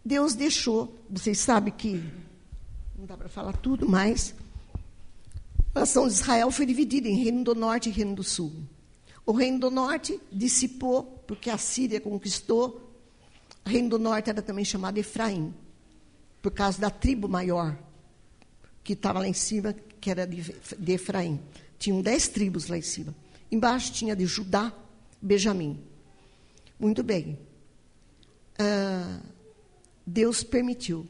Deus 0.04 0.34
deixou. 0.34 0.98
Vocês 1.08 1.38
sabem 1.38 1.72
que 1.72 2.02
não 2.98 3.06
dá 3.06 3.16
para 3.16 3.28
falar 3.28 3.56
tudo, 3.56 3.88
mas 3.88 4.34
a 5.74 5.80
nação 5.80 6.08
de 6.08 6.14
Israel 6.14 6.50
foi 6.50 6.66
dividida 6.66 7.08
em 7.08 7.22
reino 7.22 7.44
do 7.44 7.54
norte 7.54 7.88
e 7.88 7.92
reino 7.92 8.16
do 8.16 8.24
sul. 8.24 8.52
O 9.24 9.30
reino 9.30 9.60
do 9.60 9.70
norte 9.70 10.20
dissipou, 10.32 11.04
porque 11.26 11.48
a 11.48 11.56
Síria 11.56 12.00
conquistou. 12.00 12.90
O 13.64 13.68
reino 13.68 13.90
do 13.90 13.98
norte 13.98 14.28
era 14.28 14.42
também 14.42 14.64
chamado 14.64 14.98
Efraim, 14.98 15.54
por 16.42 16.50
causa 16.50 16.80
da 16.80 16.90
tribo 16.90 17.28
maior 17.28 17.78
que 18.82 18.94
estava 18.94 19.20
lá 19.20 19.28
em 19.28 19.32
cima, 19.32 19.74
que 20.00 20.10
era 20.10 20.26
de, 20.26 20.54
de 20.78 20.92
Efraim. 20.92 21.40
Tinham 21.78 22.00
dez 22.00 22.28
tribos 22.28 22.68
lá 22.68 22.76
em 22.76 22.82
cima. 22.82 23.14
Embaixo 23.50 23.92
tinha 23.92 24.16
de 24.16 24.26
Judá, 24.26 24.72
Benjamim. 25.20 25.80
Muito 26.78 27.02
bem. 27.02 27.38
Uh, 28.58 29.22
Deus 30.06 30.42
permitiu 30.42 31.06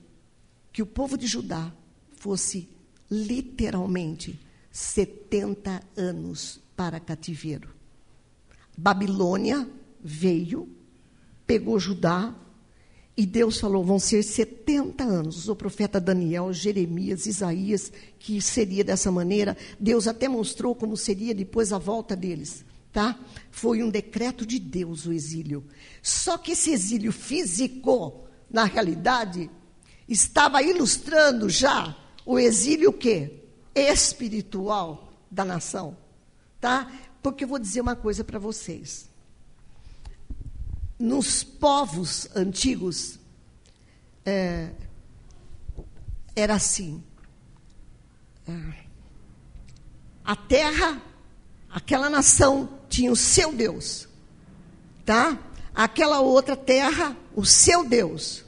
que 0.73 0.83
o 0.83 0.87
povo 0.87 1.17
de 1.17 1.27
Judá 1.27 1.73
fosse 2.17 2.69
literalmente 3.11 4.39
70 4.71 5.83
anos 5.97 6.61
para 6.75 6.99
cativeiro. 6.99 7.75
Babilônia 8.77 9.69
veio, 10.03 10.69
pegou 11.47 11.79
Judá, 11.79 12.35
e 13.17 13.27
Deus 13.27 13.61
falou: 13.61 13.85
vão 13.85 13.99
ser 13.99 14.23
70 14.23 15.05
anos. 15.05 15.49
O 15.49 15.57
profeta 15.57 16.01
Daniel, 16.01 16.53
Jeremias, 16.53 17.27
Isaías, 17.27 17.93
que 18.19 18.41
seria 18.41 18.83
dessa 18.83 19.11
maneira. 19.11 19.57
Deus 19.79 20.09
até 20.09 20.29
mostrou 20.29 20.75
como 20.75 20.97
seria 20.97 21.35
depois 21.35 21.73
a 21.73 21.79
volta 21.79 22.17
deles. 22.17 22.65
Tá? 22.93 23.19
Foi 23.51 23.83
um 23.83 23.91
decreto 23.91 24.45
de 24.45 24.59
Deus 24.59 25.07
o 25.07 25.13
exílio. 25.13 25.65
Só 26.03 26.37
que 26.37 26.53
esse 26.53 26.71
exílio 26.73 27.11
físico, 27.11 28.27
na 28.51 28.65
realidade, 28.65 29.51
estava 30.07 30.63
ilustrando 30.63 31.49
já 31.49 31.97
o 32.25 32.39
exílio 32.39 32.93
quê? 32.93 33.39
espiritual 33.75 35.11
da 35.31 35.45
nação. 35.45 35.97
Tá? 36.61 36.91
Porque 37.23 37.45
eu 37.45 37.49
vou 37.49 37.59
dizer 37.59 37.81
uma 37.81 37.97
coisa 37.97 38.23
para 38.23 38.39
vocês 38.39 39.12
nos 41.03 41.43
povos 41.43 42.29
antigos, 42.33 43.19
é, 44.25 44.71
era 46.37 46.55
assim. 46.55 47.03
É, 48.47 48.85
a 50.25 50.37
terra, 50.37 51.03
aquela 51.69 52.09
nação 52.09 52.79
tinha 52.89 53.11
o 53.11 53.17
seu 53.17 53.53
Deus, 53.53 54.09
tá? 55.05 55.37
Aquela 55.75 56.21
outra 56.21 56.55
terra, 56.55 57.17
o 57.35 57.45
seu 57.45 57.85
Deus. 57.85 58.45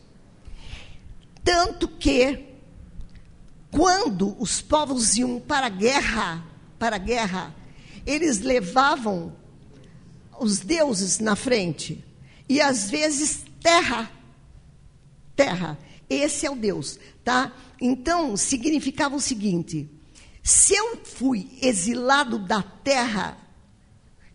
Tanto 1.42 1.88
que, 1.88 2.54
quando 3.72 4.40
os 4.40 4.62
povos 4.62 5.16
iam 5.16 5.40
para 5.40 5.66
a 5.66 5.70
guerra, 5.70 6.46
para 6.78 6.94
a 6.94 7.00
guerra, 7.00 7.52
eles 8.06 8.38
levavam 8.38 9.34
os 10.38 10.60
deuses 10.60 11.18
na 11.18 11.34
frente. 11.34 12.13
E 12.48 12.60
às 12.60 12.90
vezes 12.90 13.44
terra. 13.62 14.10
Terra. 15.34 15.78
Esse 16.08 16.46
é 16.46 16.50
o 16.50 16.56
Deus, 16.56 16.98
tá? 17.24 17.52
Então, 17.80 18.36
significava 18.36 19.16
o 19.16 19.20
seguinte: 19.20 19.88
se 20.42 20.74
eu 20.74 20.98
fui 21.02 21.48
exilado 21.62 22.38
da 22.38 22.62
terra, 22.62 23.38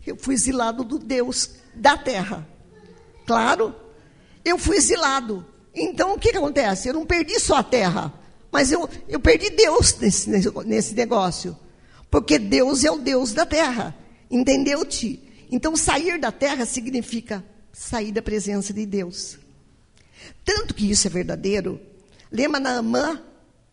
eu 0.05 0.17
fui 0.17 0.33
exilado 0.33 0.83
do 0.83 0.97
Deus 0.97 1.51
da 1.75 1.95
terra. 1.95 2.47
Claro? 3.25 3.75
Eu 4.43 4.57
fui 4.57 4.77
exilado. 4.77 5.45
Então, 5.73 6.15
o 6.15 6.19
que, 6.19 6.31
que 6.31 6.37
acontece? 6.37 6.87
Eu 6.87 6.95
não 6.95 7.05
perdi 7.05 7.39
só 7.39 7.57
a 7.57 7.63
terra, 7.63 8.11
mas 8.51 8.71
eu, 8.71 8.89
eu 9.07 9.19
perdi 9.19 9.51
Deus 9.51 9.95
nesse, 9.99 10.29
nesse 10.65 10.95
negócio. 10.95 11.55
Porque 12.09 12.39
Deus 12.39 12.83
é 12.83 12.91
o 12.91 12.97
Deus 12.97 13.33
da 13.33 13.45
terra. 13.45 13.95
Entendeu-te? 14.31 15.21
Então, 15.51 15.75
sair 15.75 16.19
da 16.19 16.31
terra 16.31 16.65
significa 16.65 17.43
sair 17.71 18.11
da 18.11 18.21
presença 18.21 18.73
de 18.73 18.85
Deus. 18.85 19.37
Tanto 20.43 20.73
que 20.73 20.89
isso 20.89 21.07
é 21.07 21.09
verdadeiro. 21.09 21.79
Lembra 22.31 22.59
Naamã, 22.59 23.21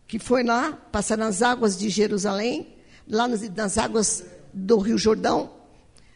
que 0.07 0.19
foi 0.19 0.43
lá, 0.43 0.73
passar 0.73 1.17
nas 1.17 1.43
águas 1.43 1.77
de 1.77 1.89
Jerusalém, 1.89 2.75
lá 3.09 3.27
nas, 3.27 3.49
nas 3.51 3.79
águas 3.79 4.25
do 4.53 4.79
Rio 4.79 4.97
Jordão, 4.97 5.53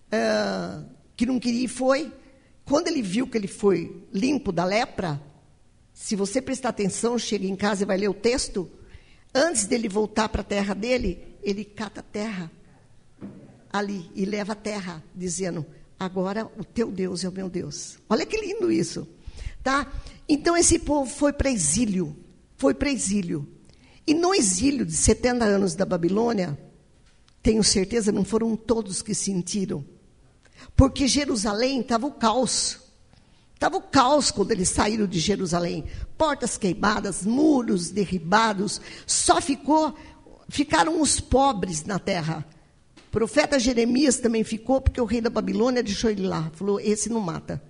uh, 0.07 0.85
que 1.17 1.27
não 1.27 1.39
queria 1.39 1.65
e 1.65 1.69
foi. 1.69 2.13
quando 2.65 2.89
ele 2.89 3.03
viu 3.03 3.27
que 3.27 3.37
ele 3.37 3.49
foi 3.49 4.05
limpo 4.13 4.53
da 4.53 4.65
lepra, 4.65 5.21
se 5.93 6.17
você 6.17 6.41
prestar 6.41 6.71
atenção, 6.71 7.19
chega 7.19 7.47
em 7.47 7.57
casa 7.57 7.83
e 7.83 7.87
vai 7.87 7.99
ler 7.99 8.09
o 8.09 8.15
texto, 8.15 8.71
antes 9.35 9.67
dele 9.67 9.89
voltar 9.89 10.29
para 10.29 10.41
a 10.41 10.45
terra 10.45 10.73
dele, 10.73 11.37
ele 11.43 11.65
cata 11.65 12.01
a 12.01 12.03
terra 12.03 12.51
ali 13.73 14.11
e 14.15 14.25
leva 14.25 14.53
a 14.53 14.57
terra, 14.57 15.03
dizendo: 15.15 15.67
Agora 16.01 16.51
o 16.57 16.65
teu 16.65 16.91
Deus 16.91 17.23
é 17.25 17.29
o 17.29 17.33
meu 17.33 17.51
Deus. 17.51 17.99
Olha 18.09 18.25
que 18.25 18.41
lindo 18.41 18.73
isso. 18.73 19.07
Tá? 19.63 19.87
Então 20.27 20.57
esse 20.57 20.79
povo 20.79 21.11
foi 21.11 21.31
para 21.31 21.51
exílio. 21.51 22.17
Foi 22.57 22.73
para 22.73 22.91
exílio. 22.91 23.47
E 24.07 24.15
no 24.15 24.35
exílio 24.35 24.87
de 24.87 24.95
70 24.95 25.45
anos 25.45 25.75
da 25.75 25.85
Babilônia, 25.85 26.59
tenho 27.43 27.63
certeza, 27.63 28.11
não 28.11 28.25
foram 28.25 28.57
todos 28.57 29.03
que 29.03 29.15
sentiram. 29.15 29.85
Porque 30.75 31.07
Jerusalém 31.07 31.83
estava 31.83 32.07
o 32.07 32.13
caos. 32.13 32.79
Estava 33.53 33.77
o 33.77 33.83
caos 33.83 34.31
quando 34.31 34.53
eles 34.53 34.71
saíram 34.71 35.07
de 35.07 35.21
Jerusalém. 35.21 35.85
Portas 36.17 36.57
queimadas, 36.57 37.27
muros 37.27 37.91
derribados. 37.91 38.81
Só 39.07 39.39
ficou, 39.39 39.95
ficaram 40.49 41.03
os 41.03 41.21
pobres 41.21 41.85
na 41.85 41.99
terra. 41.99 42.47
O 43.11 43.19
profeta 43.21 43.59
Jeremias 43.59 44.19
também 44.19 44.45
ficou, 44.45 44.81
porque 44.81 45.01
o 45.01 45.05
rei 45.05 45.21
da 45.21 45.29
Babilônia 45.29 45.83
deixou 45.83 46.09
ele 46.09 46.29
lá. 46.29 46.49
Falou: 46.55 46.79
esse 46.79 47.09
não 47.09 47.19
mata. 47.19 47.61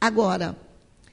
Agora, 0.00 0.56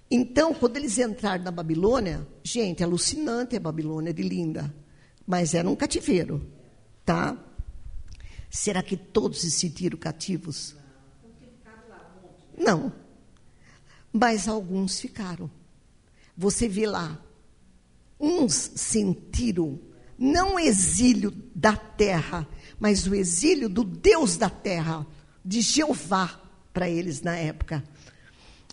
então, 0.09 0.53
quando 0.53 0.77
eles 0.77 0.99
entraram 0.99 1.43
na 1.43 1.49
Babilônia, 1.49 2.27
gente, 2.43 2.83
alucinante 2.83 3.55
a 3.55 3.59
Babilônia 3.59 4.13
de 4.13 4.21
linda. 4.21 4.71
Mas 5.25 5.55
era 5.55 5.67
um 5.67 5.75
cativeiro. 5.75 6.47
Tá? 7.03 7.35
Será 8.51 8.83
que 8.83 8.95
todos 8.95 9.41
se 9.41 9.49
sentiram 9.49 9.97
cativos? 9.97 10.75
Não. 12.55 12.93
Mas 14.13 14.47
alguns 14.47 14.99
ficaram. 14.99 15.49
Você 16.37 16.67
vê 16.67 16.85
lá. 16.85 17.19
Uns 18.19 18.53
sentiram 18.75 19.79
não 20.19 20.59
exílio 20.59 21.31
da 21.55 21.75
terra, 21.75 22.47
mas 22.81 23.05
o 23.05 23.13
exílio 23.13 23.69
do 23.69 23.83
Deus 23.83 24.37
da 24.37 24.49
terra, 24.49 25.05
de 25.45 25.61
Jeová, 25.61 26.41
para 26.73 26.89
eles 26.89 27.21
na 27.21 27.37
época. 27.37 27.83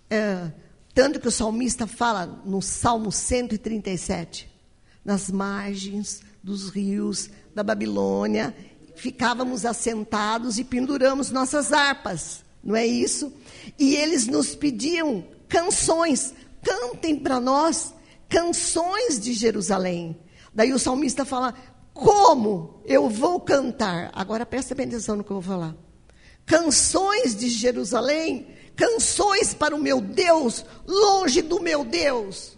É, 0.09 0.51
tanto 0.95 1.21
que 1.21 1.29
o 1.29 1.31
salmista 1.31 1.87
fala 1.87 2.41
no 2.43 2.63
Salmo 2.63 3.13
137, 3.13 4.51
nas 5.05 5.31
margens 5.31 6.23
dos 6.43 6.71
rios 6.71 7.29
da 7.55 7.63
Babilônia, 7.63 8.57
ficávamos 8.97 9.67
assentados 9.67 10.59
e 10.59 10.65
penduramos 10.65 11.31
nossas 11.31 11.71
harpas, 11.71 12.43
não 12.65 12.75
é 12.75 12.87
isso? 12.87 13.31
E 13.79 13.95
eles 13.95 14.27
nos 14.27 14.55
pediam 14.55 15.23
canções, 15.51 16.33
cantem 16.63 17.15
para 17.15 17.39
nós 17.39 17.93
canções 18.27 19.21
de 19.21 19.35
Jerusalém. 19.35 20.17
Daí 20.55 20.73
o 20.73 20.79
salmista 20.79 21.27
fala: 21.27 21.55
Como 21.99 22.81
eu 22.85 23.11
vou 23.11 23.41
cantar? 23.41 24.11
Agora 24.15 24.47
presta 24.47 24.73
atenção 24.73 25.17
no 25.17 25.25
que 25.25 25.33
eu 25.33 25.41
vou 25.41 25.43
falar. 25.43 25.75
Canções 26.47 27.35
de 27.35 27.49
Jerusalém, 27.49 28.55
canções 28.77 29.53
para 29.53 29.75
o 29.75 29.81
meu 29.81 30.01
Deus, 30.01 30.65
longe 30.87 31.43
do 31.43 31.61
meu 31.61 31.85
Deus. 31.85 32.57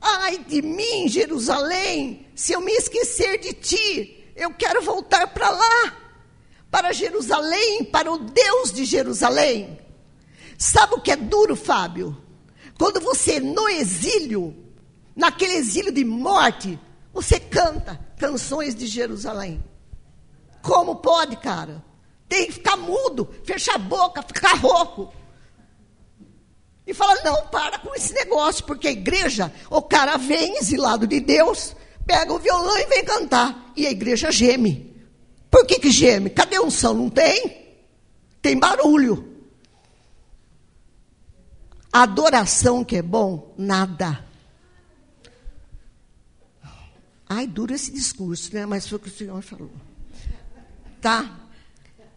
Ai 0.00 0.38
de 0.38 0.62
mim, 0.62 1.06
Jerusalém, 1.08 2.26
se 2.34 2.54
eu 2.54 2.62
me 2.62 2.72
esquecer 2.72 3.38
de 3.38 3.52
ti, 3.52 4.32
eu 4.34 4.50
quero 4.54 4.80
voltar 4.80 5.26
para 5.26 5.50
lá, 5.50 5.96
para 6.70 6.92
Jerusalém, 6.92 7.84
para 7.84 8.10
o 8.10 8.18
Deus 8.18 8.72
de 8.72 8.86
Jerusalém. 8.86 9.78
Sabe 10.56 10.94
o 10.94 11.00
que 11.02 11.10
é 11.10 11.16
duro, 11.16 11.54
Fábio? 11.54 12.16
Quando 12.78 12.98
você 12.98 13.40
no 13.40 13.68
exílio, 13.68 14.56
naquele 15.14 15.52
exílio 15.54 15.92
de 15.92 16.04
morte, 16.04 16.80
você 17.12 17.38
canta 17.38 18.07
canções 18.18 18.74
de 18.74 18.86
Jerusalém. 18.86 19.62
Como 20.60 20.96
pode, 20.96 21.36
cara? 21.36 21.82
Tem 22.28 22.46
que 22.46 22.52
ficar 22.52 22.76
mudo, 22.76 23.28
fechar 23.44 23.76
a 23.76 23.78
boca, 23.78 24.22
ficar 24.22 24.54
rouco. 24.56 25.12
E 26.86 26.92
fala: 26.92 27.22
não, 27.22 27.46
para 27.46 27.78
com 27.78 27.94
esse 27.94 28.12
negócio, 28.12 28.64
porque 28.64 28.88
a 28.88 28.92
igreja, 28.92 29.52
o 29.70 29.80
cara 29.80 30.16
vem 30.16 30.58
exilado 30.58 31.06
de 31.06 31.20
Deus, 31.20 31.74
pega 32.06 32.32
o 32.32 32.38
violão 32.38 32.76
e 32.78 32.86
vem 32.86 33.04
cantar. 33.04 33.72
E 33.76 33.86
a 33.86 33.90
igreja 33.90 34.30
geme. 34.30 34.94
Por 35.50 35.66
que, 35.66 35.78
que 35.78 35.90
geme? 35.90 36.28
Cadê 36.28 36.58
unção? 36.58 36.92
Não 36.94 37.08
tem? 37.08 37.78
Tem 38.42 38.58
barulho. 38.58 39.26
Adoração 41.90 42.84
que 42.84 42.96
é 42.96 43.02
bom, 43.02 43.54
nada. 43.56 44.27
Ai, 47.28 47.46
duro 47.46 47.74
esse 47.74 47.90
discurso, 47.90 48.54
né? 48.54 48.64
Mas 48.64 48.88
foi 48.88 48.96
o 48.96 49.00
que 49.00 49.08
o 49.08 49.12
senhor 49.12 49.42
falou. 49.42 49.70
Tá? 51.00 51.38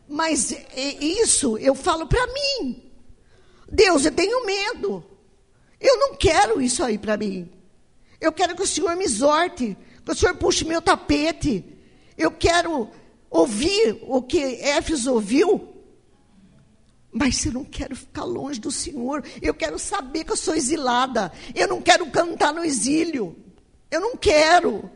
Mas 0.07 0.55
isso 0.99 1.57
eu 1.57 1.75
falo 1.75 2.07
para 2.07 2.25
mim. 2.27 2.91
Deus, 3.69 4.05
eu 4.05 4.11
tenho 4.11 4.45
medo. 4.45 5.03
Eu 5.79 5.97
não 5.97 6.15
quero 6.15 6.61
isso 6.61 6.83
aí 6.83 6.97
para 6.97 7.17
mim. 7.17 7.49
Eu 8.19 8.31
quero 8.31 8.55
que 8.55 8.61
o 8.61 8.67
Senhor 8.67 8.95
me 8.95 9.03
exorte, 9.03 9.75
que 10.05 10.11
o 10.11 10.15
Senhor 10.15 10.35
puxe 10.35 10.63
meu 10.63 10.81
tapete. 10.81 11.65
Eu 12.15 12.31
quero 12.31 12.89
ouvir 13.29 13.99
o 14.03 14.21
que 14.21 14.37
Éfeso 14.37 15.13
ouviu. 15.13 15.69
Mas 17.11 17.43
eu 17.45 17.53
não 17.53 17.65
quero 17.65 17.95
ficar 17.95 18.23
longe 18.23 18.59
do 18.59 18.71
Senhor. 18.71 19.23
Eu 19.41 19.53
quero 19.53 19.79
saber 19.79 20.23
que 20.23 20.31
eu 20.31 20.37
sou 20.37 20.53
exilada. 20.55 21.31
Eu 21.55 21.67
não 21.67 21.81
quero 21.81 22.05
cantar 22.11 22.53
no 22.53 22.63
exílio. 22.63 23.35
Eu 23.89 23.99
não 23.99 24.15
quero. 24.15 24.89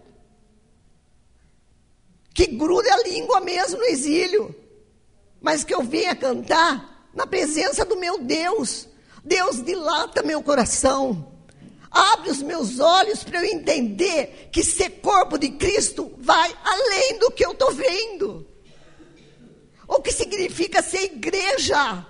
Que 2.35 2.47
grude 2.47 2.89
a 2.89 2.97
língua 2.97 3.39
mesmo 3.39 3.77
no 3.77 3.85
exílio. 3.85 4.53
Mas 5.41 5.63
que 5.63 5.73
eu 5.73 5.81
venha 5.81 6.13
cantar 6.13 7.09
na 7.13 7.25
presença 7.25 7.85
do 7.85 7.95
meu 7.95 8.19
Deus. 8.19 8.89
Deus 9.23 9.63
dilata 9.63 10.21
meu 10.21 10.43
coração. 10.43 11.31
Abre 11.89 12.29
os 12.29 12.41
meus 12.41 12.77
olhos 12.81 13.23
para 13.23 13.39
eu 13.39 13.45
entender 13.45 14.49
que 14.51 14.65
ser 14.65 14.99
corpo 15.01 15.37
de 15.37 15.51
Cristo 15.51 16.11
vai 16.17 16.53
além 16.61 17.19
do 17.19 17.31
que 17.31 17.45
eu 17.45 17.53
estou 17.53 17.71
vendo. 17.71 18.45
O 19.87 20.01
que 20.01 20.11
significa 20.11 20.83
ser 20.83 21.03
igreja? 21.03 22.05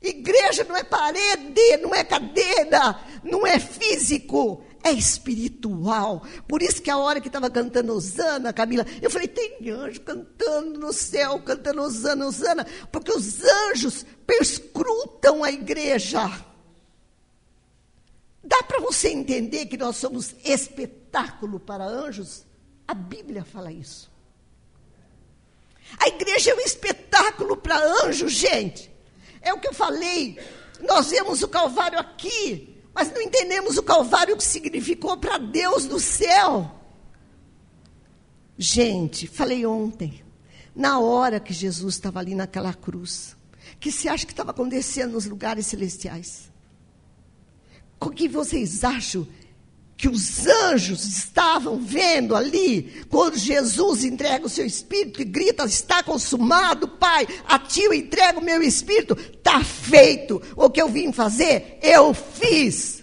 Igreja 0.00 0.64
não 0.64 0.78
é 0.78 0.82
parede, 0.82 1.76
não 1.82 1.94
é 1.94 2.02
cadeira, 2.04 2.98
não 3.22 3.46
é 3.46 3.58
físico, 3.58 4.64
é 4.88 4.92
espiritual. 4.92 6.22
Por 6.46 6.62
isso 6.62 6.82
que 6.82 6.90
a 6.90 6.98
hora 6.98 7.20
que 7.20 7.28
estava 7.28 7.50
cantando 7.50 7.92
Osana, 7.92 8.52
Camila, 8.52 8.86
eu 9.00 9.10
falei, 9.10 9.28
tem 9.28 9.70
anjo 9.70 10.00
cantando 10.00 10.80
no 10.80 10.92
céu, 10.92 11.40
cantando 11.40 11.82
Osana, 11.82 12.26
Osana, 12.26 12.66
porque 12.90 13.12
os 13.12 13.42
anjos 13.44 14.04
perscrutam 14.26 15.44
a 15.44 15.50
igreja. 15.50 16.20
Dá 18.42 18.62
para 18.62 18.80
você 18.80 19.10
entender 19.10 19.66
que 19.66 19.76
nós 19.76 19.96
somos 19.96 20.34
espetáculo 20.44 21.60
para 21.60 21.84
anjos? 21.84 22.46
A 22.86 22.94
Bíblia 22.94 23.44
fala 23.44 23.70
isso. 23.70 24.10
A 25.98 26.08
igreja 26.08 26.50
é 26.50 26.54
um 26.54 26.60
espetáculo 26.60 27.56
para 27.56 27.78
anjos, 28.04 28.32
gente. 28.32 28.90
É 29.42 29.52
o 29.52 29.60
que 29.60 29.68
eu 29.68 29.74
falei. 29.74 30.38
Nós 30.80 31.10
vemos 31.10 31.42
o 31.42 31.48
Calvário 31.48 31.98
aqui, 31.98 32.77
mas 32.98 33.12
não 33.12 33.22
entendemos 33.22 33.78
o 33.78 33.82
Calvário 33.84 34.36
que 34.36 34.42
significou 34.42 35.16
para 35.16 35.38
Deus 35.38 35.84
do 35.84 36.00
céu. 36.00 36.68
Gente, 38.58 39.28
falei 39.28 39.64
ontem, 39.64 40.24
na 40.74 40.98
hora 40.98 41.38
que 41.38 41.52
Jesus 41.52 41.94
estava 41.94 42.18
ali 42.18 42.34
naquela 42.34 42.74
cruz, 42.74 43.36
que 43.78 43.92
se 43.92 44.08
acha 44.08 44.26
que 44.26 44.32
estava 44.32 44.50
acontecendo 44.50 45.12
nos 45.12 45.26
lugares 45.26 45.68
celestiais? 45.68 46.50
O 48.00 48.10
que 48.10 48.26
vocês 48.26 48.82
acham 48.82 49.28
que 49.98 50.08
os 50.08 50.46
anjos 50.46 51.04
estavam 51.04 51.80
vendo 51.80 52.36
ali, 52.36 53.04
quando 53.10 53.36
Jesus 53.36 54.04
entrega 54.04 54.46
o 54.46 54.48
seu 54.48 54.64
espírito 54.64 55.20
e 55.20 55.24
grita: 55.24 55.64
Está 55.64 56.04
consumado, 56.04 56.86
Pai, 56.86 57.26
a 57.44 57.58
ti 57.58 57.82
eu 57.82 57.92
entrego 57.92 58.38
o 58.38 58.44
meu 58.44 58.62
espírito, 58.62 59.14
está 59.18 59.62
feito. 59.64 60.40
O 60.54 60.70
que 60.70 60.80
eu 60.80 60.88
vim 60.88 61.12
fazer, 61.12 61.80
eu 61.82 62.14
fiz. 62.14 63.02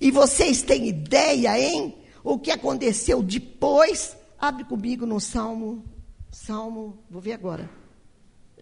E 0.00 0.10
vocês 0.10 0.62
têm 0.62 0.88
ideia, 0.88 1.56
hein? 1.58 1.96
O 2.24 2.40
que 2.40 2.50
aconteceu 2.50 3.22
depois? 3.22 4.16
Abre 4.36 4.64
comigo 4.64 5.06
no 5.06 5.20
Salmo, 5.20 5.84
Salmo, 6.32 6.98
vou 7.08 7.22
ver 7.22 7.34
agora, 7.34 7.70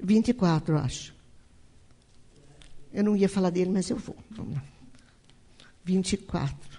24, 0.00 0.74
eu 0.74 0.78
acho. 0.78 1.14
Eu 2.92 3.02
não 3.02 3.16
ia 3.16 3.28
falar 3.28 3.48
dele, 3.48 3.70
mas 3.70 3.88
eu 3.88 3.96
vou. 3.96 4.16
Vamos 4.30 4.54
lá. 4.54 4.62
24. 5.82 6.73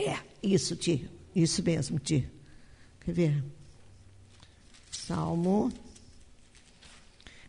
É, 0.00 0.18
isso, 0.42 0.74
tio. 0.76 1.08
Isso 1.34 1.62
mesmo, 1.62 1.98
tio. 1.98 2.28
Quer 3.00 3.12
ver? 3.12 3.44
Salmo 4.90 5.70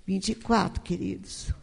24, 0.05 0.81
queridos. 0.81 1.53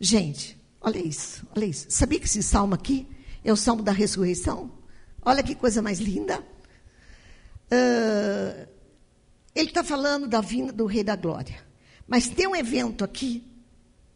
Gente, 0.00 0.56
olha 0.80 0.98
isso, 0.98 1.46
olha 1.54 1.66
isso. 1.66 1.86
Sabia 1.90 2.18
que 2.18 2.24
esse 2.24 2.42
salmo 2.42 2.74
aqui 2.74 3.06
é 3.44 3.52
o 3.52 3.56
salmo 3.56 3.82
da 3.82 3.92
ressurreição? 3.92 4.72
Olha 5.22 5.42
que 5.42 5.54
coisa 5.54 5.82
mais 5.82 5.98
linda. 5.98 6.40
Uh, 7.70 8.66
ele 9.54 9.68
está 9.68 9.84
falando 9.84 10.26
da 10.26 10.40
vinda 10.40 10.72
do 10.72 10.86
Rei 10.86 11.04
da 11.04 11.16
Glória. 11.16 11.62
Mas 12.08 12.28
tem 12.28 12.46
um 12.46 12.56
evento 12.56 13.04
aqui 13.04 13.44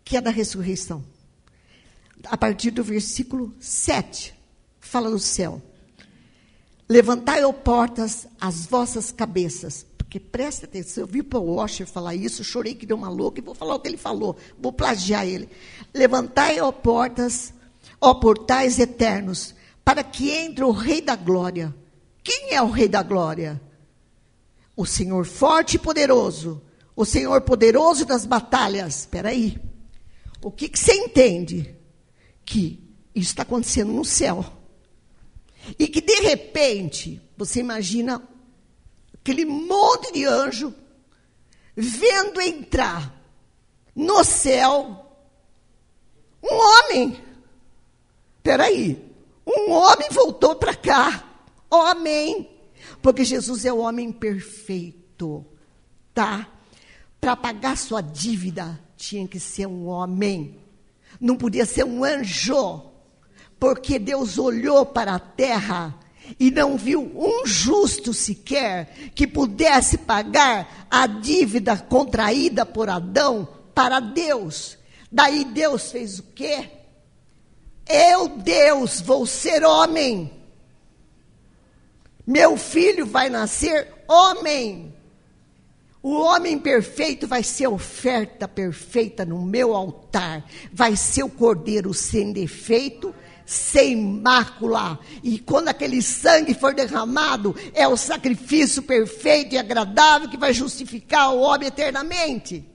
que 0.03 0.17
é 0.17 0.21
da 0.21 0.31
ressurreição. 0.31 1.05
A 2.25 2.37
partir 2.39 2.71
do 2.71 2.83
versículo 2.83 3.55
7, 3.61 4.35
fala 4.81 5.11
do 5.11 5.19
céu. 5.19 5.61
Levantai, 6.89 7.45
ó 7.45 7.53
portas, 7.53 8.27
as 8.41 8.67
vossas 8.67 9.11
cabeças. 9.11 9.87
Porque 9.97 10.21
presta 10.21 10.67
atenção, 10.67 11.03
eu 11.03 11.09
vi 11.09 11.21
o 11.21 11.25
Paul 11.25 11.57
Washer 11.57 11.87
falar 11.87 12.15
isso, 12.15 12.45
chorei 12.45 12.75
que 12.75 12.87
deu 12.87 12.97
uma 12.97 13.09
louca 13.09 13.41
e 13.41 13.43
vou 13.43 13.55
falar 13.55 13.75
o 13.75 13.81
que 13.81 13.89
ele 13.89 13.97
falou, 13.97 14.37
vou 14.59 14.73
plagiar 14.73 15.27
ele. 15.27 15.49
Levantai, 15.93 16.61
ó 16.61 16.71
portas, 16.71 17.53
ó 18.01 18.15
portais 18.15 18.79
eternos, 18.79 19.55
para 19.85 20.05
que 20.05 20.31
entre 20.31 20.63
o 20.63 20.71
Rei 20.71 21.01
da 21.01 21.17
Glória. 21.17 21.75
Quem 22.23 22.55
é 22.55 22.63
o 22.63 22.71
Rei 22.71 22.89
da 22.89 23.03
Glória? 23.03 23.61
O 24.77 24.87
Senhor 24.87 25.25
forte 25.27 25.75
e 25.75 25.79
poderoso, 25.79 26.63
o 26.95 27.05
Senhor 27.05 27.41
poderoso 27.41 28.05
das 28.05 28.25
batalhas. 28.25 29.01
Espera 29.01 29.31
aí. 29.31 29.59
O 30.41 30.51
que, 30.51 30.69
que 30.69 30.79
você 30.79 30.93
entende? 30.93 31.75
Que 32.45 32.79
isso 33.15 33.31
está 33.31 33.43
acontecendo 33.43 33.93
no 33.93 34.05
céu. 34.05 34.45
E 35.79 35.89
que 35.89 36.01
de 36.01 36.21
repente, 36.21 37.21
você 37.37 37.61
imagina 37.61 38.23
aquele 39.15 39.45
monte 39.45 40.13
de 40.13 40.25
anjo 40.25 40.75
vendo 41.77 42.41
entrar 42.41 43.15
no 43.95 44.23
céu 44.25 45.05
um 46.43 46.55
homem. 46.55 47.19
Peraí, 48.43 49.03
um 49.47 49.73
homem 49.73 50.09
voltou 50.11 50.55
para 50.55 50.75
cá. 50.75 51.25
Homem. 51.71 52.51
Porque 53.01 53.25
Jesus 53.25 53.65
é 53.65 53.73
o 53.73 53.79
homem 53.79 54.13
perfeito. 54.13 55.45
Tá? 56.13 56.49
Para 57.21 57.35
pagar 57.35 57.79
sua 57.79 58.03
dívida, 58.03 58.79
tinha 58.97 59.27
que 59.27 59.41
ser 59.41 59.67
um 59.67 59.87
homem. 59.87 60.61
Não 61.19 61.37
podia 61.37 61.65
ser 61.65 61.85
um 61.85 62.05
anjo. 62.05 62.93
Porque 63.59 63.99
Deus 63.99 64.39
olhou 64.39 64.85
para 64.85 65.15
a 65.15 65.19
terra 65.19 65.95
e 66.39 66.51
não 66.51 66.77
viu 66.77 67.13
um 67.15 67.47
justo 67.47 68.13
sequer 68.15 68.93
que 69.15 69.27
pudesse 69.27 69.99
pagar 69.99 70.87
a 70.91 71.07
dívida 71.07 71.77
contraída 71.77 72.65
por 72.65 72.89
Adão 72.89 73.49
para 73.75 74.01
Deus. 74.01 74.79
Daí 75.11 75.45
Deus 75.45 75.93
fez 75.93 76.19
o 76.19 76.23
quê? 76.35 76.71
Eu, 77.87 78.29
Deus, 78.29 79.01
vou 79.01 79.27
ser 79.27 79.65
homem. 79.65 80.33
Meu 82.27 82.57
filho 82.57 83.05
vai 83.05 83.29
nascer 83.29 83.93
homem. 84.09 84.95
O 86.03 86.15
homem 86.21 86.59
perfeito 86.59 87.27
vai 87.27 87.43
ser 87.43 87.67
oferta 87.67 88.49
perfeita 88.49 89.25
no 89.25 89.41
meu 89.43 89.75
altar. 89.75 90.45
Vai 90.73 90.97
ser 90.97 91.23
o 91.23 91.31
cordeiro 91.31 91.93
sem 91.95 92.33
defeito 92.33 93.15
sem 93.47 93.97
mácula. 93.97 94.99
E 95.23 95.39
quando 95.39 95.69
aquele 95.69 96.01
sangue 96.03 96.55
for 96.55 96.75
derramado, 96.75 97.55
é 97.75 97.87
o 97.87 97.97
sacrifício 97.97 98.83
perfeito 98.83 99.55
e 99.55 99.59
agradável 99.59 100.29
que 100.29 100.37
vai 100.37 100.53
justificar 100.53 101.33
o 101.33 101.41
homem 101.41 101.69
eternamente. 101.69 102.67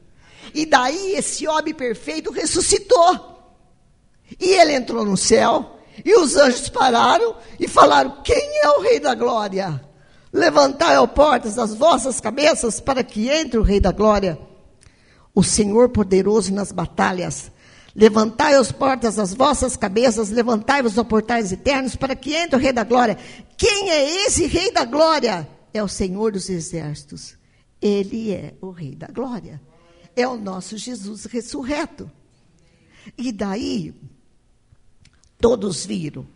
E 0.54 0.66
daí 0.66 1.14
esse 1.14 1.48
homem 1.48 1.74
perfeito 1.74 2.32
ressuscitou. 2.32 3.38
E 4.40 4.50
ele 4.54 4.74
entrou 4.74 5.06
no 5.06 5.18
céu. 5.18 5.78
E 6.04 6.16
os 6.16 6.36
anjos 6.36 6.70
pararam 6.70 7.36
e 7.60 7.68
falaram: 7.68 8.22
Quem 8.24 8.62
é 8.64 8.70
o 8.70 8.82
Rei 8.82 9.00
da 9.00 9.14
Glória? 9.14 9.84
Levantai, 10.32 10.98
ó 10.98 11.08
portas, 11.08 11.58
as 11.58 11.74
vossas 11.74 12.20
cabeças, 12.20 12.80
para 12.80 13.04
que 13.04 13.30
entre 13.30 13.60
o 13.60 13.64
Rei 13.64 13.80
da 13.80 13.92
Glória. 13.92 14.40
O 15.34 15.44
Senhor 15.44 15.90
poderoso 15.90 16.54
nas 16.54 16.72
batalhas 16.72 17.52
Levantai 17.96 18.56
as 18.56 18.72
portas 18.72 19.18
as 19.18 19.34
vossas 19.34 19.76
cabeças, 19.76 20.30
levantai-vos 20.30 20.98
os 20.98 21.08
portais 21.08 21.52
eternos, 21.52 21.96
para 21.96 22.16
que 22.16 22.36
entre 22.36 22.56
o 22.56 22.60
Rei 22.60 22.72
da 22.72 22.84
Glória. 22.84 23.18
Quem 23.58 23.90
é 23.90 24.26
esse 24.26 24.46
Rei 24.46 24.72
da 24.72 24.86
Glória? 24.86 25.48
É 25.74 25.84
o 25.84 25.88
Senhor 25.88 26.32
dos 26.32 26.50
Exércitos. 26.50 27.38
Ele 27.82 28.32
é 28.32 28.54
o 28.62 28.72
Rei 28.72 28.96
da 28.96 29.08
Glória. 29.08 29.62
É 30.16 30.28
o 30.28 30.38
nosso 30.38 30.78
Jesus 30.78 31.26
ressurreto. 31.26 32.12
E 33.18 33.32
daí, 33.32 33.94
todos 35.40 35.86
viram, 35.86 36.28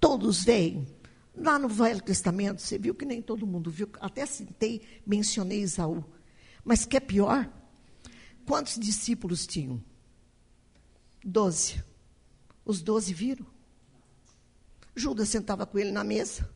todos 0.00 0.44
veem. 0.44 0.86
Lá 1.34 1.58
no 1.58 1.68
Velho 1.68 2.00
Testamento, 2.00 2.62
você 2.62 2.78
viu 2.78 2.94
que 2.94 3.04
nem 3.04 3.20
todo 3.20 3.46
mundo 3.46 3.70
viu, 3.70 3.88
até 4.00 4.24
citei, 4.24 4.80
mencionei 5.06 5.60
Isaú. 5.60 6.02
Mas 6.64 6.86
que 6.86 6.96
é 6.96 7.00
pior, 7.00 7.48
quantos 8.46 8.76
discípulos 8.76 9.46
tinham? 9.46 9.82
Doze. 11.28 11.82
Os 12.64 12.80
doze 12.80 13.12
viram. 13.12 13.44
Judas 14.94 15.28
sentava 15.28 15.66
com 15.66 15.76
ele 15.76 15.90
na 15.90 16.04
mesa. 16.04 16.48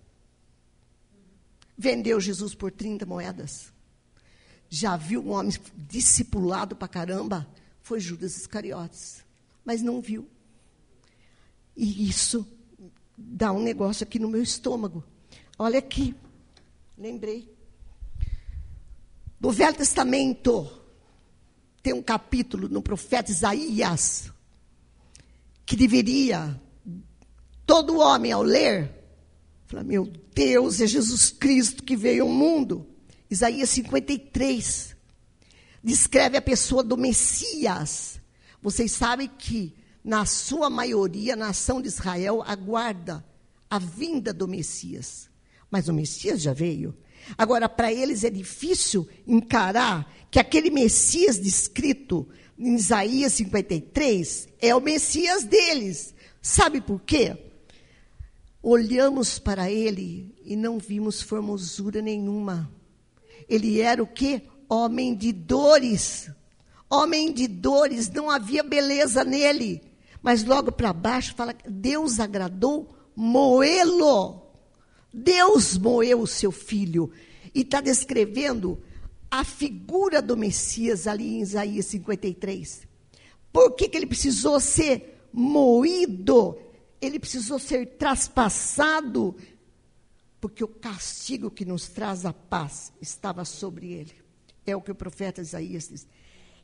Vendeu 1.77 2.21
Jesus 2.21 2.55
por 2.55 2.71
30 2.71 3.05
moedas. 3.05 3.73
Já 4.69 4.97
viu 4.97 5.23
um 5.23 5.31
homem 5.31 5.53
discipulado 5.77 6.77
para 6.77 6.87
caramba? 6.87 7.49
Foi 7.83 7.99
Judas 7.99 8.37
Iscariotes. 8.37 9.25
Mas 9.65 9.83
não 9.83 10.01
viu. 10.01 10.29
E 11.77 12.09
isso 12.09 12.47
dá 13.19 13.51
um 13.51 13.61
negócio 13.61 14.05
aqui 14.05 14.21
no 14.21 14.29
meu 14.29 14.43
estômago. 14.43 15.03
Olha 15.59 15.81
aqui. 15.81 16.15
Lembrei. 16.97 17.53
No 19.41 19.51
Velho 19.51 19.77
Testamento, 19.77 20.71
tem 21.83 21.93
um 21.93 22.03
capítulo 22.03 22.69
no 22.69 22.81
profeta 22.81 23.33
Isaías 23.33 24.31
que 25.71 25.77
deveria 25.77 26.61
todo 27.65 28.01
homem 28.01 28.33
ao 28.33 28.43
ler, 28.43 28.93
falar, 29.69 29.85
meu 29.85 30.05
Deus, 30.35 30.81
é 30.81 30.87
Jesus 30.89 31.31
Cristo 31.31 31.85
que 31.85 31.97
veio 31.97 32.25
ao 32.25 32.29
mundo. 32.29 32.89
Isaías 33.31 33.71
53 33.71 34.97
descreve 35.81 36.37
a 36.37 36.43
pessoa 36.43 36.83
do 36.83 36.97
Messias. 36.97 38.21
Vocês 38.61 38.91
sabem 38.91 39.31
que, 39.39 39.73
na 40.03 40.27
sua 40.27 40.69
maioria, 40.69 41.35
a 41.35 41.37
nação 41.37 41.81
de 41.81 41.87
Israel 41.87 42.43
aguarda 42.45 43.25
a 43.71 43.79
vinda 43.79 44.33
do 44.33 44.49
Messias. 44.49 45.31
Mas 45.71 45.87
o 45.87 45.93
Messias 45.93 46.43
já 46.43 46.53
veio. 46.53 46.93
Agora, 47.39 47.69
para 47.69 47.93
eles 47.93 48.25
é 48.25 48.31
difícil 48.31 49.07
encarar 49.25 50.13
que 50.33 50.41
aquele 50.41 50.69
Messias 50.69 51.39
descrito 51.39 52.29
em 52.61 52.75
Isaías 52.75 53.33
53, 53.33 54.49
é 54.61 54.75
o 54.75 54.81
Messias 54.81 55.45
deles. 55.45 56.15
Sabe 56.43 56.83
por 56.83 57.01
quê? 57.01 57.35
Olhamos 58.63 59.39
para 59.39 59.71
ele 59.71 60.35
e 60.45 60.55
não 60.57 60.79
vimos 60.79 61.23
formosura 61.23 62.03
nenhuma. 62.03 62.71
Ele 63.49 63.81
era 63.81 64.03
o 64.03 64.07
quê? 64.07 64.43
Homem 64.69 65.15
de 65.15 65.33
dores. 65.33 66.31
Homem 66.91 67.33
de 67.33 67.49
dores, 67.49 68.11
não 68.11 68.29
havia 68.29 68.63
beleza 68.63 69.25
nele. 69.25 69.81
Mas 70.23 70.45
logo 70.45 70.71
para 70.71 70.93
baixo 70.93 71.35
fala 71.35 71.55
Deus 71.67 72.21
agradou 72.21 72.95
moê-lo. 73.17 74.43
Deus 75.15 75.79
moeu 75.79 76.21
o 76.21 76.27
seu 76.27 76.53
filho. 76.53 77.11
E 77.55 77.63
está 77.63 77.81
descrevendo 77.81 78.79
a 79.31 79.45
figura 79.45 80.21
do 80.21 80.37
Messias 80.37 81.07
ali 81.07 81.37
em 81.37 81.41
Isaías 81.41 81.87
53. 81.87 82.89
Por 83.53 83.73
que, 83.73 83.89
que 83.89 83.97
ele 83.97 84.07
precisou 84.07 84.59
ser 84.61 85.29
moído? 85.33 86.59
Ele 87.01 87.19
precisou 87.19 87.59
ser 87.59 87.97
traspassado, 87.97 89.37
porque 90.41 90.65
o 90.65 90.69
castigo 90.69 91.51
que 91.51 91.65
nos 91.65 91.89
traz 91.89 92.27
a 92.27 92.33
paz 92.33 92.93
estava 93.01 93.45
sobre 93.45 93.93
ele. 93.93 94.15
É 94.67 94.75
o 94.75 94.83
que 94.83 94.91
o 94.91 94.95
profeta 94.95 95.41
Isaías 95.41 95.89
diz. 95.89 96.07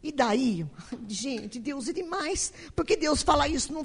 E 0.06 0.12
daí, 0.12 0.64
gente, 1.08 1.58
Deus 1.58 1.88
é 1.88 1.92
demais, 1.92 2.52
porque 2.76 2.96
Deus 2.96 3.24
fala 3.24 3.48
isso 3.48 3.72
no, 3.72 3.84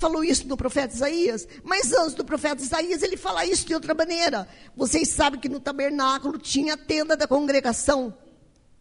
falou 0.00 0.24
isso 0.24 0.48
no 0.48 0.56
profeta 0.56 0.92
Isaías, 0.92 1.46
mas 1.62 1.92
antes 1.92 2.14
do 2.14 2.24
profeta 2.24 2.60
Isaías 2.60 3.04
ele 3.04 3.16
fala 3.16 3.46
isso 3.46 3.64
de 3.64 3.72
outra 3.72 3.94
maneira. 3.94 4.48
Vocês 4.76 5.10
sabem 5.10 5.38
que 5.38 5.48
no 5.48 5.60
tabernáculo 5.60 6.38
tinha 6.38 6.74
a 6.74 6.76
tenda 6.76 7.16
da 7.16 7.28
congregação. 7.28 8.12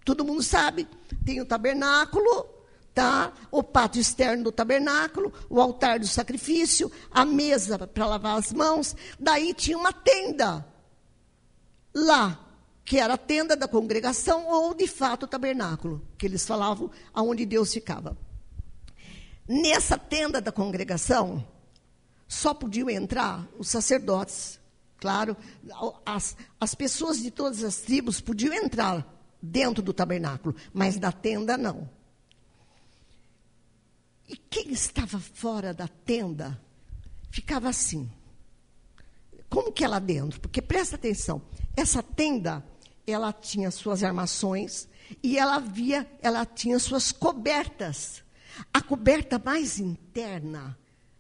Todo 0.04 0.26
mundo 0.26 0.42
sabe. 0.42 0.88
Tem 1.24 1.40
o 1.40 1.46
tabernáculo, 1.46 2.48
tá? 2.92 3.34
O 3.52 3.62
pátio 3.62 4.02
externo 4.02 4.46
do 4.46 4.52
tabernáculo, 4.52 5.32
o 5.48 5.62
altar 5.62 6.00
do 6.00 6.08
sacrifício, 6.08 6.92
a 7.12 7.24
mesa 7.24 7.78
para 7.78 8.08
lavar 8.08 8.40
as 8.40 8.52
mãos. 8.52 8.96
Daí 9.20 9.54
tinha 9.54 9.78
uma 9.78 9.94
tenda 9.94 10.66
lá 11.94 12.49
que 12.90 12.98
era 12.98 13.14
a 13.14 13.18
tenda 13.20 13.56
da 13.56 13.68
congregação 13.68 14.48
ou, 14.48 14.74
de 14.74 14.88
fato, 14.88 15.22
o 15.22 15.28
tabernáculo, 15.28 16.02
que 16.18 16.26
eles 16.26 16.44
falavam 16.44 16.90
aonde 17.14 17.46
Deus 17.46 17.72
ficava. 17.72 18.18
Nessa 19.48 19.96
tenda 19.96 20.42
da 20.42 20.52
congregação, 20.52 21.48
só 22.28 22.52
podiam 22.52 22.90
entrar 22.90 23.48
os 23.60 23.70
sacerdotes. 23.70 24.60
Claro, 24.98 25.38
as, 26.04 26.36
as 26.60 26.74
pessoas 26.74 27.22
de 27.22 27.30
todas 27.30 27.64
as 27.64 27.78
tribos 27.78 28.20
podiam 28.20 28.56
entrar 28.56 29.06
dentro 29.40 29.84
do 29.84 29.94
tabernáculo, 29.94 30.56
mas 30.74 30.98
da 30.98 31.12
tenda 31.12 31.56
não. 31.60 31.88
E 34.28 34.36
quem 34.36 34.72
estava 34.72 35.20
fora 35.20 35.76
da 35.76 35.88
tenda 35.88 36.60
ficava 37.30 37.70
assim. 37.70 38.12
Como 39.48 39.72
que 39.72 39.84
é 39.84 39.88
lá 39.88 40.00
dentro? 40.00 40.42
Porque 40.42 40.60
presta 40.60 40.96
atenção, 40.96 41.40
essa 41.78 42.02
tenda 42.02 42.66
ela 43.06 43.34
tinha 43.34 43.72
suas 43.72 44.04
armações 44.04 44.88
e 45.24 45.38
ela 45.38 45.60
via, 45.60 46.10
ela 46.22 46.46
tinha 46.46 46.80
suas 46.80 47.12
cobertas. 47.12 48.24
A 48.74 48.82
coberta 48.82 49.42
mais 49.44 49.80
interna, 49.80 50.78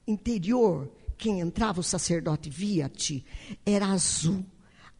interior, 0.07 0.91
quem 1.17 1.39
entrava 1.39 1.79
o 1.79 1.83
sacerdote 1.83 2.49
via-te, 2.49 3.25
era 3.65 3.87
azul. 3.87 4.45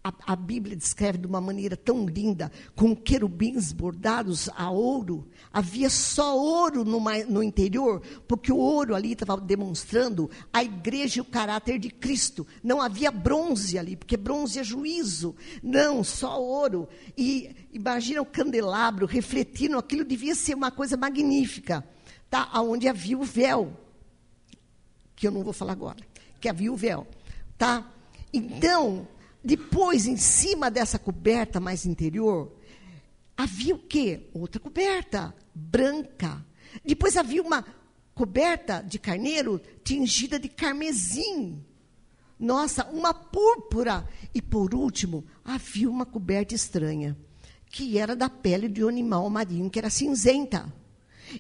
A, 0.01 0.13
a, 0.31 0.35
Bíblia 0.35 0.77
descreve 0.77 1.17
de 1.17 1.27
uma 1.27 1.41
maneira 1.41 1.75
tão 1.75 2.05
linda, 2.05 2.49
com 2.73 2.95
querubins 2.95 3.73
bordados 3.73 4.49
a 4.55 4.71
ouro. 4.71 5.27
Havia 5.51 5.89
só 5.89 6.37
ouro 6.37 6.85
no, 6.85 7.01
no 7.27 7.43
interior, 7.43 8.01
porque 8.25 8.49
o 8.49 8.57
ouro 8.57 8.95
ali 8.95 9.11
estava 9.11 9.39
demonstrando 9.41 10.31
a 10.53 10.63
igreja 10.63 11.19
e 11.19 11.21
o 11.21 11.25
caráter 11.25 11.77
de 11.77 11.89
Cristo. 11.89 12.47
Não 12.63 12.81
havia 12.81 13.11
bronze 13.11 13.77
ali, 13.77 13.97
porque 13.97 14.15
bronze 14.15 14.57
é 14.57 14.63
juízo. 14.63 15.35
Não, 15.61 16.01
só 16.01 16.41
ouro. 16.41 16.87
E 17.17 17.53
imagina 17.73 18.21
o 18.21 18.25
candelabro 18.25 19.05
refletindo, 19.05 19.77
aquilo 19.77 20.05
devia 20.05 20.33
ser 20.33 20.55
uma 20.55 20.71
coisa 20.71 20.95
magnífica. 20.95 21.85
Tá? 22.29 22.49
Onde 22.61 22.87
havia 22.87 23.17
o 23.17 23.23
véu, 23.23 23.77
que 25.13 25.27
eu 25.27 25.31
não 25.31 25.43
vou 25.43 25.51
falar 25.51 25.73
agora, 25.73 25.97
que 26.39 26.47
havia 26.47 26.71
o 26.71 26.77
véu. 26.77 27.05
Tá? 27.57 27.85
Então, 28.31 29.05
depois, 29.43 30.05
em 30.05 30.17
cima 30.17 30.69
dessa 30.69 30.99
coberta 30.99 31.59
mais 31.59 31.85
interior, 31.85 32.51
havia 33.37 33.75
o 33.75 33.79
quê? 33.79 34.29
Outra 34.33 34.59
coberta, 34.59 35.33
branca. 35.55 36.45
Depois 36.83 37.15
havia 37.15 37.41
uma 37.41 37.65
coberta 38.13 38.81
de 38.81 38.99
carneiro 38.99 39.61
tingida 39.83 40.37
de 40.37 40.49
carmesim. 40.49 41.63
Nossa, 42.37 42.85
uma 42.87 43.13
púrpura. 43.13 44.07
E 44.33 44.41
por 44.41 44.75
último, 44.75 45.25
havia 45.43 45.89
uma 45.89 46.05
coberta 46.05 46.53
estranha, 46.53 47.17
que 47.69 47.97
era 47.97 48.15
da 48.15 48.29
pele 48.29 48.67
de 48.67 48.83
um 48.83 48.89
animal 48.89 49.29
marinho, 49.29 49.69
que 49.69 49.79
era 49.79 49.89
cinzenta. 49.89 50.71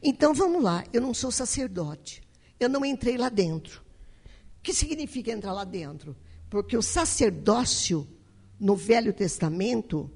Então 0.01 0.33
vamos 0.33 0.63
lá, 0.63 0.85
eu 0.93 1.01
não 1.01 1.13
sou 1.13 1.31
sacerdote. 1.31 2.21
Eu 2.59 2.69
não 2.69 2.85
entrei 2.85 3.17
lá 3.17 3.29
dentro. 3.29 3.81
O 4.59 4.61
que 4.61 4.73
significa 4.73 5.31
entrar 5.31 5.53
lá 5.53 5.63
dentro? 5.63 6.15
Porque 6.49 6.75
o 6.75 6.81
sacerdócio 6.81 8.07
no 8.59 8.75
Velho 8.75 9.13
Testamento, 9.13 10.11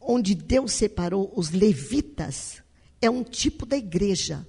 onde 0.00 0.34
Deus 0.34 0.72
separou 0.72 1.32
os 1.34 1.50
levitas, 1.50 2.62
é 3.00 3.10
um 3.10 3.22
tipo 3.22 3.66
da 3.66 3.76
igreja, 3.76 4.46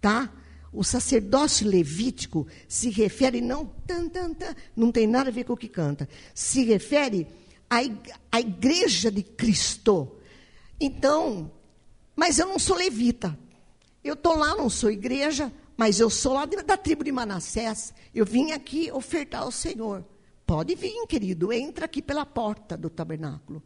tá? 0.00 0.32
O 0.72 0.84
sacerdócio 0.84 1.66
levítico 1.66 2.46
se 2.68 2.90
refere 2.90 3.40
não 3.40 3.64
tan, 3.86 4.08
tan, 4.08 4.34
tan, 4.34 4.54
não 4.76 4.92
tem 4.92 5.06
nada 5.06 5.30
a 5.30 5.32
ver 5.32 5.44
com 5.44 5.54
o 5.54 5.56
que 5.56 5.68
canta. 5.68 6.08
Se 6.34 6.62
refere 6.64 7.26
à, 7.70 8.38
igreja 8.38 9.10
de 9.10 9.22
Cristo. 9.22 10.16
Então, 10.78 11.50
mas 12.14 12.38
eu 12.38 12.46
não 12.46 12.58
sou 12.58 12.76
levita. 12.76 13.38
Eu 14.04 14.14
estou 14.14 14.36
lá, 14.36 14.54
não 14.54 14.68
sou 14.68 14.90
igreja, 14.90 15.52
mas 15.78 16.00
eu 16.00 16.10
sou 16.10 16.32
lá 16.32 16.44
da 16.44 16.76
tribo 16.76 17.04
de 17.04 17.12
Manassés. 17.12 17.94
Eu 18.12 18.26
vim 18.26 18.50
aqui 18.50 18.90
ofertar 18.90 19.42
ao 19.42 19.52
Senhor. 19.52 20.04
Pode 20.44 20.74
vir, 20.74 21.06
querido, 21.06 21.52
entra 21.52 21.84
aqui 21.84 22.02
pela 22.02 22.26
porta 22.26 22.76
do 22.76 22.90
tabernáculo. 22.90 23.62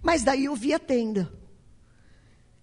Mas 0.00 0.22
daí 0.22 0.44
eu 0.44 0.54
vi 0.54 0.72
a 0.72 0.78
tenda. 0.78 1.32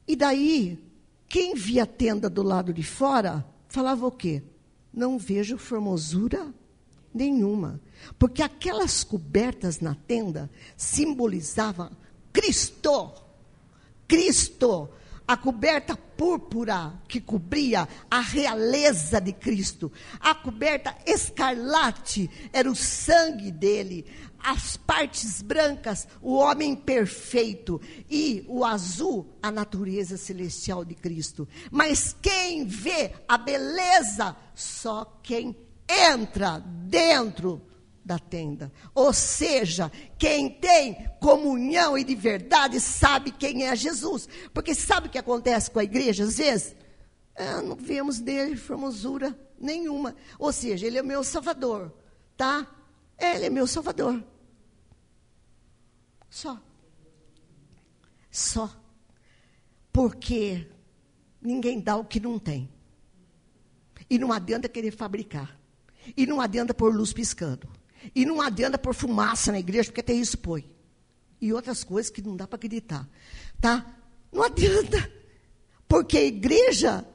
E 0.08 0.16
daí, 0.16 0.80
quem 1.28 1.56
via 1.56 1.84
a 1.84 1.86
tenda 1.86 2.30
do 2.30 2.42
lado 2.42 2.74
de 2.74 2.82
fora, 2.82 3.46
falava 3.68 4.08
o 4.08 4.12
quê? 4.12 4.42
Não 4.94 5.20
vejo 5.20 5.58
formosura 5.58 6.54
nenhuma. 7.14 7.82
Porque 8.18 8.42
aquelas 8.42 9.04
cobertas 9.04 9.82
na 9.82 9.94
tenda 9.94 10.50
simbolizavam 10.78 11.92
Cristo. 12.32 13.12
Cristo 14.08 14.90
a 15.30 15.38
coberta 15.38 15.96
púrpura 15.96 16.92
que 17.08 17.22
cobria 17.22 17.88
a 18.10 18.20
realeza 18.20 19.22
de 19.22 19.32
Cristo, 19.32 19.92
a 20.20 20.34
coberta 20.34 20.96
escarlate 21.06 22.28
era 22.52 22.68
o 22.68 22.76
sangue 22.76 23.52
dele, 23.52 24.08
as 24.40 24.76
partes 24.76 25.44
brancas, 25.44 26.08
o 26.20 26.34
homem 26.34 26.76
perfeito, 26.76 27.80
e 28.10 28.44
o 28.48 28.66
azul, 28.66 29.30
a 29.40 29.52
natureza 29.52 30.18
celestial 30.18 30.84
de 30.84 30.96
Cristo. 30.96 31.48
Mas 31.70 32.16
quem 32.20 32.66
vê 32.66 33.12
a 33.28 33.38
beleza? 33.38 34.36
Só 34.56 35.20
quem 35.22 35.56
entra 35.88 36.58
dentro 36.58 37.69
da 38.10 38.18
tenda. 38.18 38.72
Ou 38.96 39.14
seja, 39.14 39.92
quem 40.18 40.50
tem 40.50 41.08
comunhão 41.20 41.96
e 41.96 42.04
de 42.04 42.16
verdade 42.16 42.80
sabe 42.80 43.32
quem 43.32 43.68
é 43.68 43.76
Jesus. 43.76 44.28
Porque 44.52 44.74
sabe 44.74 45.08
o 45.08 45.12
que 45.12 45.20
acontece 45.20 45.70
com 45.70 45.78
a 45.78 45.84
igreja 45.84 46.24
às 46.24 46.40
vezes? 46.40 46.76
Ah, 47.36 47.62
não 47.62 47.76
vemos 47.76 48.20
dele 48.20 48.56
formosura 48.56 49.40
nenhuma. 49.60 50.16
Ou 50.40 50.52
seja, 50.52 50.88
ele 50.88 50.98
é 50.98 51.04
meu 51.04 51.24
salvador, 51.24 51.94
tá? 52.36 52.66
Ele 53.16 53.46
é 53.46 53.50
meu 53.52 53.68
salvador. 53.68 54.24
Só. 56.32 56.60
Só. 58.32 58.76
Porque 59.94 60.68
ninguém 61.40 61.80
dá 61.80 61.96
o 61.96 62.04
que 62.04 62.20
não 62.20 62.40
tem. 62.40 62.68
E 64.10 64.18
não 64.18 64.34
adianta 64.34 64.68
querer 64.68 64.90
fabricar. 64.90 65.60
E 66.18 66.26
não 66.26 66.42
adianta 66.42 66.74
pôr 66.74 66.96
luz 66.96 67.14
piscando. 67.14 67.79
E 68.16 68.26
não 68.26 68.42
adianta 68.42 68.78
pôr 68.78 68.94
fumaça 68.94 69.52
na 69.52 69.60
igreja, 69.60 69.90
porque 69.90 70.02
até 70.02 70.14
isso 70.14 70.38
põe. 70.38 70.70
E 71.42 71.54
outras 71.54 71.84
coisas 71.84 72.12
que 72.12 72.22
não 72.22 72.36
dá 72.36 72.48
para 72.48 72.58
acreditar. 72.58 73.08
Tá? 73.62 73.86
Não 74.32 74.44
adianta. 74.44 75.12
Porque 75.88 76.18
a 76.18 76.24
igreja 76.24 77.06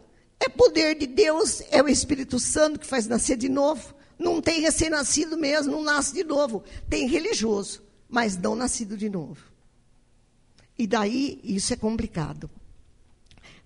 é 0.41 0.49
poder 0.49 0.95
de 0.97 1.07
Deus, 1.07 1.63
é 1.71 1.83
o 1.83 1.89
Espírito 1.89 2.39
Santo 2.39 2.81
que 2.81 2.87
faz 2.87 3.07
nascer 3.07 3.37
de 3.37 3.49
novo. 3.49 3.95
Não 4.19 4.41
tem 4.41 4.61
recém-nascido 4.61 5.37
mesmo, 5.37 5.73
não 5.73 5.83
nasce 5.83 6.15
de 6.15 6.25
novo. 6.25 6.63
Tem 6.89 7.07
religioso, 7.07 7.83
mas 8.09 8.37
não 8.37 8.55
nascido 8.55 8.97
de 8.97 9.09
novo. 9.09 9.45
E 10.79 10.87
daí 10.87 11.41
isso 11.43 11.73
é 11.73 11.77
complicado. 11.77 12.51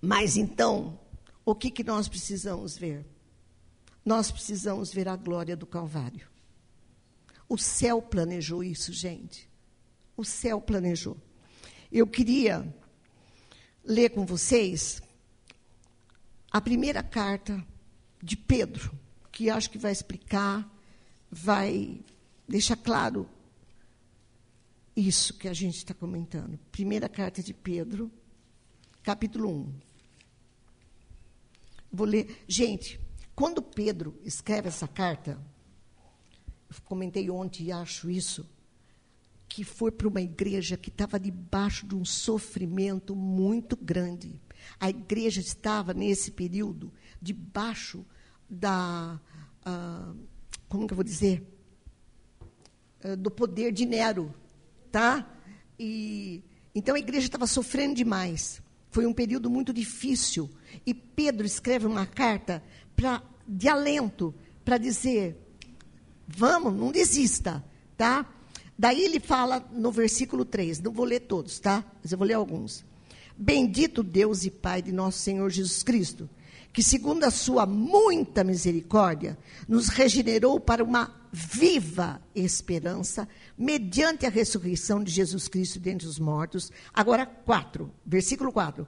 Mas 0.01 0.37
então, 0.37 0.99
o 1.43 1.55
que, 1.55 1.69
que 1.69 1.83
nós 1.83 2.07
precisamos 2.07 2.77
ver? 2.77 3.05
Nós 4.05 4.31
precisamos 4.31 4.93
ver 4.93 5.07
a 5.07 5.15
glória 5.15 5.57
do 5.57 5.65
Calvário. 5.65 6.27
O 7.49 7.57
céu 7.57 7.99
planejou 7.99 8.63
isso, 8.63 8.93
gente. 8.93 9.49
O 10.15 10.23
céu 10.23 10.61
planejou. 10.61 11.17
Eu 11.91 12.05
queria 12.05 12.71
ler 13.83 14.09
com 14.11 14.23
vocês 14.23 15.01
a 16.51 16.61
primeira 16.61 17.01
carta 17.01 17.65
de 18.21 18.37
Pedro, 18.37 18.91
que 19.31 19.49
acho 19.49 19.71
que 19.71 19.79
vai 19.79 19.91
explicar, 19.91 20.69
vai 21.31 21.99
deixar 22.47 22.75
claro 22.75 23.27
isso 24.95 25.33
que 25.33 25.47
a 25.47 25.53
gente 25.53 25.77
está 25.77 25.93
comentando. 25.93 26.59
Primeira 26.71 27.09
carta 27.09 27.41
de 27.41 27.53
Pedro, 27.53 28.11
capítulo 29.01 29.49
1. 29.49 29.73
Vou 31.91 32.05
ler. 32.05 32.43
Gente, 32.47 32.99
quando 33.33 33.61
Pedro 33.61 34.19
escreve 34.23 34.67
essa 34.67 34.87
carta, 34.87 35.39
comentei 36.85 37.29
ontem 37.29 37.71
acho 37.71 38.09
isso, 38.09 38.47
que 39.47 39.63
foi 39.63 39.91
para 39.91 40.07
uma 40.07 40.21
igreja 40.21 40.77
que 40.77 40.89
estava 40.89 41.19
debaixo 41.19 41.87
de 41.87 41.95
um 41.95 42.05
sofrimento 42.05 43.15
muito 43.15 43.75
grande. 43.75 44.39
A 44.79 44.89
igreja 44.89 45.41
estava, 45.41 45.93
nesse 45.93 46.31
período, 46.31 46.93
debaixo 47.21 48.05
da. 48.49 49.19
Uh, 49.65 50.15
como 50.67 50.85
que 50.85 50.93
eu 50.93 50.95
vou 50.95 51.03
dizer? 51.03 51.43
Uh, 53.03 53.17
do 53.17 53.31
poder 53.31 53.71
de 53.71 53.85
Nero. 53.85 54.33
Tá? 54.91 55.27
E, 55.79 56.43
então 56.75 56.95
a 56.95 56.99
igreja 56.99 57.27
estava 57.27 57.47
sofrendo 57.47 57.95
demais. 57.95 58.61
Foi 58.91 59.05
um 59.05 59.13
período 59.13 59.49
muito 59.49 59.73
difícil. 59.73 60.49
E 60.85 60.93
Pedro 60.93 61.45
escreve 61.45 61.87
uma 61.87 62.05
carta 62.05 62.63
pra, 62.95 63.23
de 63.47 63.67
alento 63.67 64.33
para 64.63 64.77
dizer: 64.77 65.37
Vamos, 66.37 66.73
não 66.73 66.91
desista, 66.91 67.63
tá? 67.97 68.25
Daí 68.77 69.03
ele 69.03 69.19
fala 69.19 69.67
no 69.73 69.91
versículo 69.91 70.45
3, 70.45 70.79
não 70.79 70.91
vou 70.91 71.05
ler 71.05 71.21
todos, 71.21 71.59
tá? 71.59 71.83
Mas 72.01 72.11
eu 72.11 72.17
vou 72.17 72.27
ler 72.27 72.35
alguns. 72.35 72.85
Bendito 73.35 74.03
Deus 74.03 74.45
e 74.45 74.51
Pai 74.51 74.81
de 74.81 74.91
nosso 74.91 75.17
Senhor 75.19 75.49
Jesus 75.49 75.81
Cristo, 75.81 76.29
que 76.71 76.83
segundo 76.83 77.23
a 77.23 77.31
sua 77.31 77.65
muita 77.65 78.43
misericórdia, 78.43 79.37
nos 79.67 79.89
regenerou 79.89 80.59
para 80.59 80.83
uma 80.83 81.13
viva 81.31 82.21
esperança, 82.35 83.27
mediante 83.57 84.25
a 84.25 84.29
ressurreição 84.29 85.03
de 85.03 85.11
Jesus 85.11 85.47
Cristo 85.47 85.79
dentre 85.79 86.07
os 86.07 86.19
mortos. 86.19 86.71
Agora, 86.93 87.25
4, 87.25 87.91
versículo 88.05 88.51
4. 88.51 88.87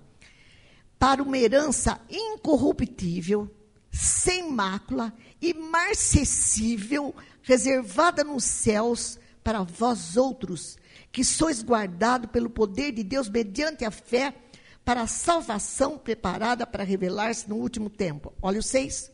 Para 0.97 1.23
uma 1.23 1.37
herança 1.37 1.99
incorruptível, 2.09 3.49
sem 3.91 4.49
mácula, 4.49 5.13
imarcessível, 5.41 7.13
reservada 7.41 8.23
nos 8.23 8.43
céus 8.43 9.19
para 9.43 9.63
vós 9.63 10.15
outros, 10.15 10.77
que 11.11 11.23
sois 11.23 11.61
guardado 11.61 12.27
pelo 12.29 12.49
poder 12.49 12.91
de 12.91 13.03
Deus 13.03 13.27
mediante 13.27 13.83
a 13.83 13.91
fé 13.91 14.33
para 14.85 15.01
a 15.01 15.07
salvação 15.07 15.97
preparada 15.97 16.65
para 16.65 16.83
revelar-se 16.83 17.49
no 17.49 17.55
último 17.55 17.89
tempo. 17.89 18.33
Olha 18.41 18.59
o 18.59 18.63
seis. 18.63 19.11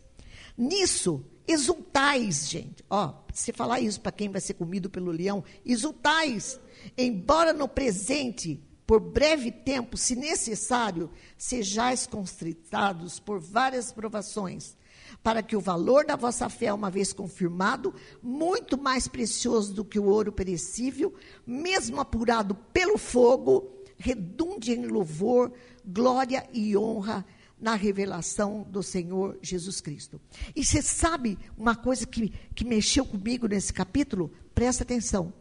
Nisso 0.57 1.25
exultais, 1.47 2.49
gente. 2.49 2.83
Ó, 2.89 3.13
se 3.33 3.53
falar 3.53 3.79
isso 3.79 4.01
para 4.01 4.11
quem 4.11 4.29
vai 4.29 4.41
ser 4.41 4.55
comido 4.55 4.89
pelo 4.89 5.11
leão, 5.11 5.43
exultais, 5.65 6.59
embora 6.97 7.53
no 7.53 7.67
presente, 7.67 8.61
por 8.87 9.01
breve 9.01 9.51
tempo, 9.51 9.97
se 9.97 10.15
necessário, 10.15 11.11
sejais 11.37 12.07
constritados 12.07 13.19
por 13.19 13.37
várias 13.37 13.91
provações, 13.91 14.77
para 15.21 15.43
que 15.43 15.57
o 15.57 15.61
valor 15.61 16.05
da 16.05 16.15
vossa 16.15 16.47
fé, 16.47 16.73
uma 16.73 16.89
vez 16.89 17.11
confirmado, 17.11 17.93
muito 18.23 18.81
mais 18.81 19.05
precioso 19.05 19.73
do 19.73 19.83
que 19.83 19.99
o 19.99 20.05
ouro 20.05 20.31
perecível, 20.31 21.13
mesmo 21.45 21.99
apurado 21.99 22.55
pelo 22.55 22.97
fogo, 22.97 23.69
redunde 23.97 24.71
em 24.71 24.87
louvor, 24.87 25.51
glória 25.85 26.47
e 26.53 26.77
honra 26.77 27.25
na 27.59 27.75
revelação 27.75 28.65
do 28.69 28.81
Senhor 28.81 29.37
Jesus 29.41 29.81
Cristo. 29.81 30.21
E 30.55 30.63
você 30.63 30.81
sabe 30.81 31.37
uma 31.57 31.75
coisa 31.75 32.05
que, 32.05 32.29
que 32.55 32.63
mexeu 32.63 33.03
comigo 33.03 33.47
nesse 33.47 33.73
capítulo? 33.73 34.31
Presta 34.55 34.83
atenção. 34.83 35.33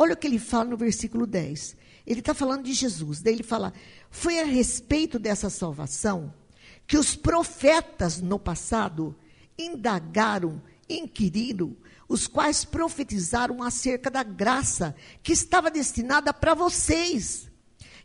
Olha 0.00 0.14
o 0.14 0.16
que 0.16 0.28
ele 0.28 0.38
fala 0.38 0.66
no 0.66 0.76
versículo 0.76 1.26
10. 1.26 1.76
Ele 2.06 2.20
está 2.20 2.32
falando 2.32 2.62
de 2.62 2.72
Jesus. 2.72 3.20
Daí 3.20 3.34
ele 3.34 3.42
fala: 3.42 3.72
Foi 4.08 4.38
a 4.38 4.44
respeito 4.44 5.18
dessa 5.18 5.50
salvação 5.50 6.32
que 6.86 6.96
os 6.96 7.16
profetas 7.16 8.20
no 8.20 8.38
passado 8.38 9.14
indagaram, 9.58 10.62
inquiriram, 10.88 11.76
os 12.08 12.26
quais 12.26 12.64
profetizaram 12.64 13.62
acerca 13.62 14.10
da 14.10 14.22
graça 14.22 14.94
que 15.22 15.32
estava 15.32 15.70
destinada 15.70 16.32
para 16.32 16.54
vocês, 16.54 17.50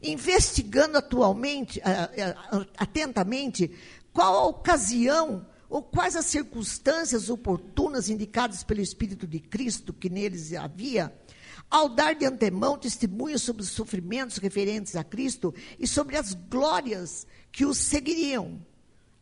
investigando 0.02 0.98
atualmente, 0.98 1.82
atentamente, 2.78 3.72
qual 4.12 4.34
a 4.36 4.48
ocasião 4.48 5.46
ou 5.70 5.82
quais 5.82 6.16
as 6.16 6.26
circunstâncias 6.26 7.30
oportunas 7.30 8.10
indicadas 8.10 8.64
pelo 8.64 8.82
Espírito 8.82 9.26
de 9.26 9.39
Cristo 9.39 9.94
que 9.94 10.10
neles 10.10 10.54
havia, 10.54 11.12
ao 11.74 11.89
dar 11.89 12.13
de 12.13 12.24
antemão 12.24 12.78
testemunho 12.78 13.39
sobre 13.39 13.63
os 13.63 13.69
sofrimentos 13.69 14.38
referentes 14.38 14.95
a 14.95 15.03
Cristo 15.03 15.51
e 15.80 15.88
sobre 15.88 16.15
as 16.15 16.36
glórias 16.36 17.26
que 17.51 17.65
os 17.65 17.80
seguiriam. 17.80 18.63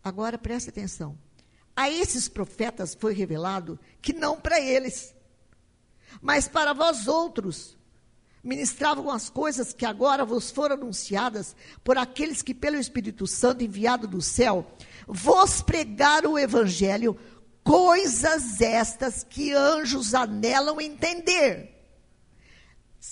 Agora 0.04 0.38
preste 0.38 0.70
atenção. 0.70 1.18
A 1.74 1.89
esses 1.89 2.28
profetas 2.28 2.93
foi 2.93 3.14
revelado 3.14 3.80
que 4.02 4.12
não 4.12 4.38
para 4.38 4.60
eles, 4.60 5.16
mas 6.22 6.49
para 6.49 6.74
vós 6.74 7.08
outros. 7.08 7.78
Ministravam 8.43 9.10
as 9.10 9.30
coisas 9.30 9.72
que 9.72 9.86
agora 9.86 10.26
vos 10.26 10.52
foram 10.52 10.76
anunciadas 10.76 11.56
por 11.86 11.97
aqueles 11.97 12.41
que, 12.41 12.54
pelo 12.54 12.76
Espírito 12.76 13.26
Santo 13.28 13.64
enviado 13.64 14.10
do 14.10 14.22
céu, 14.22 14.70
vos 15.08 15.62
pregaram 15.62 16.34
o 16.34 16.39
Evangelho, 16.39 17.18
coisas 17.64 18.60
estas 18.60 19.24
que 19.24 19.54
anjos 19.54 20.14
anelam 20.14 20.82
entender. 20.82 21.81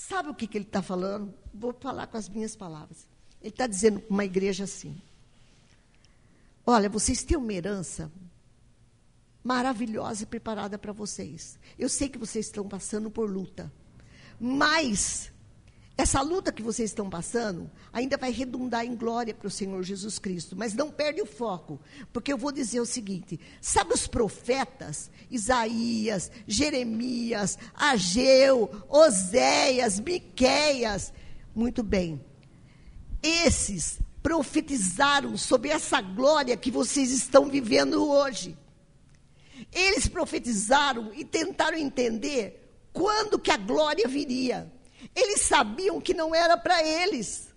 Sabe 0.09 0.29
o 0.29 0.33
que, 0.33 0.47
que 0.47 0.57
ele 0.57 0.65
está 0.65 0.81
falando? 0.81 1.31
Vou 1.53 1.71
falar 1.71 2.07
com 2.07 2.17
as 2.17 2.27
minhas 2.27 2.55
palavras. 2.55 3.07
Ele 3.39 3.51
está 3.51 3.67
dizendo 3.67 3.99
para 3.99 4.11
uma 4.11 4.25
igreja 4.25 4.63
assim: 4.63 4.99
Olha, 6.65 6.89
vocês 6.89 7.21
têm 7.21 7.37
uma 7.37 7.53
herança 7.53 8.11
maravilhosa 9.43 10.23
e 10.23 10.25
preparada 10.25 10.79
para 10.79 10.91
vocês. 10.91 11.59
Eu 11.77 11.87
sei 11.87 12.09
que 12.09 12.17
vocês 12.17 12.47
estão 12.47 12.67
passando 12.67 13.11
por 13.11 13.29
luta, 13.29 13.71
mas 14.39 15.31
essa 16.01 16.21
luta 16.21 16.49
que 16.49 16.63
vocês 16.63 16.91
estão 16.91 17.09
passando 17.09 17.69
ainda 17.91 18.15
vai 18.15 18.31
redundar 18.31 18.85
em 18.85 18.95
glória 18.95 19.33
para 19.33 19.49
o 19.49 19.51
Senhor 19.51 19.83
Jesus 19.83 20.17
Cristo. 20.17 20.55
Mas 20.55 20.73
não 20.73 20.89
perde 20.89 21.21
o 21.21 21.25
foco, 21.25 21.77
porque 22.13 22.31
eu 22.31 22.37
vou 22.37 22.53
dizer 22.53 22.79
o 22.79 22.85
seguinte: 22.85 23.37
sabe 23.59 23.93
os 23.93 24.07
profetas? 24.07 25.11
Isaías, 25.29 26.31
Jeremias, 26.47 27.59
Ageu, 27.75 28.69
Oséias, 28.87 29.99
Miqueias. 29.99 31.11
Muito 31.53 31.83
bem. 31.83 32.23
Esses 33.21 33.99
profetizaram 34.23 35.35
sobre 35.35 35.67
essa 35.67 35.99
glória 35.99 36.55
que 36.55 36.71
vocês 36.71 37.11
estão 37.11 37.49
vivendo 37.49 38.09
hoje. 38.09 38.57
Eles 39.73 40.07
profetizaram 40.07 41.11
e 41.13 41.25
tentaram 41.25 41.77
entender 41.77 42.73
quando 42.93 43.37
que 43.37 43.51
a 43.51 43.57
glória 43.57 44.07
viria. 44.07 44.71
Eles 45.15 45.41
sabiam 45.41 46.01
que 46.01 46.13
não 46.13 46.33
era 46.33 46.57
para 46.57 46.83
eles, 46.83 47.49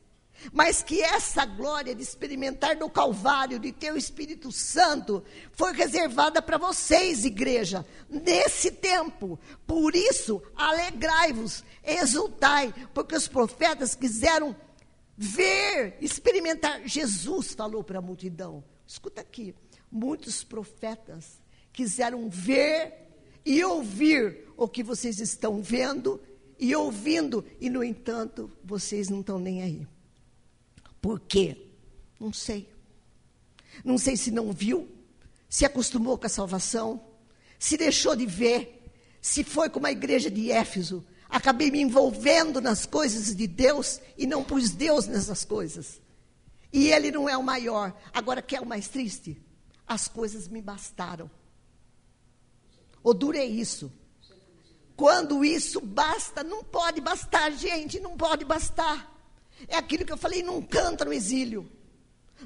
mas 0.53 0.83
que 0.83 1.01
essa 1.01 1.45
glória 1.45 1.95
de 1.95 2.03
experimentar 2.03 2.77
no 2.77 2.91
Calvário, 2.91 3.59
de 3.59 3.71
ter 3.71 3.93
o 3.93 3.97
Espírito 3.97 4.51
Santo, 4.51 5.23
foi 5.53 5.73
reservada 5.73 6.41
para 6.41 6.59
vocês, 6.59 7.25
igreja, 7.25 7.87
nesse 8.09 8.71
tempo. 8.71 9.39
Por 9.67 9.95
isso, 9.95 10.43
alegrai-vos, 10.57 11.63
exultai, 11.85 12.75
porque 12.93 13.15
os 13.15 13.29
profetas 13.29 13.95
quiseram 13.95 14.57
ver, 15.17 15.97
experimentar. 16.01 16.83
Jesus 16.87 17.53
falou 17.55 17.85
para 17.85 17.99
a 17.99 18.03
multidão. 18.03 18.65
Escuta 18.87 19.21
aqui, 19.21 19.55
muitos 19.91 20.43
profetas 20.43 21.41
quiseram 21.73 22.29
ver 22.29 23.09
e 23.45 23.65
ouvir 23.65 24.49
o 24.57 24.69
que 24.69 24.83
vocês 24.83 25.19
estão 25.21 25.63
vendo 25.63 26.21
e 26.59 26.75
ouvindo, 26.75 27.45
e 27.61 27.69
no 27.69 27.83
entanto, 27.83 28.51
vocês 28.65 29.09
não 29.09 29.21
estão 29.21 29.39
nem 29.39 29.63
aí. 29.63 29.87
Por 31.01 31.21
quê? 31.21 31.67
Não 32.21 32.33
sei. 32.33 32.69
Não 33.85 33.99
sei 33.99 34.17
se 34.17 34.31
não 34.31 34.53
viu, 34.53 34.89
se 35.49 35.65
acostumou 35.65 36.17
com 36.17 36.27
a 36.27 36.31
salvação, 36.31 37.03
se 37.59 37.77
deixou 37.77 38.15
de 38.15 38.27
ver, 38.27 38.91
se 39.21 39.43
foi 39.45 39.69
como 39.71 39.87
a 39.87 39.93
igreja 39.93 40.31
de 40.31 40.51
Éfeso, 40.51 41.05
acabei 41.29 41.71
me 41.71 41.81
envolvendo 41.81 42.61
nas 42.61 42.87
coisas 42.87 43.35
de 43.35 43.47
Deus 43.47 44.01
e 44.17 44.27
não 44.27 44.45
pus 44.45 44.71
Deus 44.71 45.07
nessas 45.07 45.45
coisas. 45.45 46.01
E 46.73 46.89
Ele 46.89 47.11
não 47.11 47.29
é 47.29 47.37
o 47.37 47.43
maior. 47.43 47.97
Agora, 48.13 48.43
quer 48.43 48.61
o 48.61 48.67
mais 48.67 48.89
triste? 48.89 49.41
As 49.87 50.09
coisas 50.09 50.49
me 50.49 50.63
bastaram. 50.63 51.31
O 53.03 53.13
duro 53.13 53.37
é 53.37 53.45
isso. 53.45 53.93
Quando 54.97 55.45
isso 55.45 55.81
basta, 55.81 56.45
não 56.45 56.63
pode 56.63 57.01
bastar, 57.01 57.51
gente, 57.53 57.99
não 57.99 58.17
pode 58.17 58.45
bastar. 58.45 59.11
É 59.69 59.77
aquilo 59.77 60.05
que 60.05 60.13
eu 60.13 60.19
falei, 60.19 60.43
não 60.43 60.61
canta 60.61 61.05
no 61.05 61.13
exílio. 61.13 61.71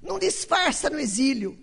Não 0.03 0.18
disfarça 0.18 0.90
no 0.90 0.99
exílio. 0.99 1.59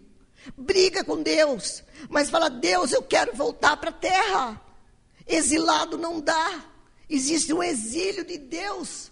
Briga 0.58 1.04
com 1.04 1.22
Deus, 1.22 1.84
mas 2.10 2.30
fala: 2.30 2.50
Deus, 2.50 2.92
eu 2.92 3.02
quero 3.02 3.34
voltar 3.36 3.78
para 3.78 3.90
a 3.90 3.94
terra. 3.94 4.62
Exilado 5.26 5.98
não 5.98 6.20
dá. 6.20 6.66
Existe 7.10 7.54
um 7.54 7.64
exílio 7.64 8.26
de 8.26 8.38
Deus. 8.38 9.12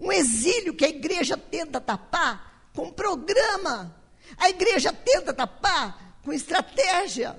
Um 0.00 0.10
exílio 0.10 0.74
que 0.74 0.84
a 0.84 0.88
igreja 0.88 1.36
tenta 1.36 1.80
tapar 1.80 2.70
com 2.74 2.92
programa. 2.92 3.94
A 4.36 4.48
igreja 4.48 4.92
tenta 4.92 5.32
tapar 5.32 6.20
com 6.22 6.32
estratégia. 6.32 7.38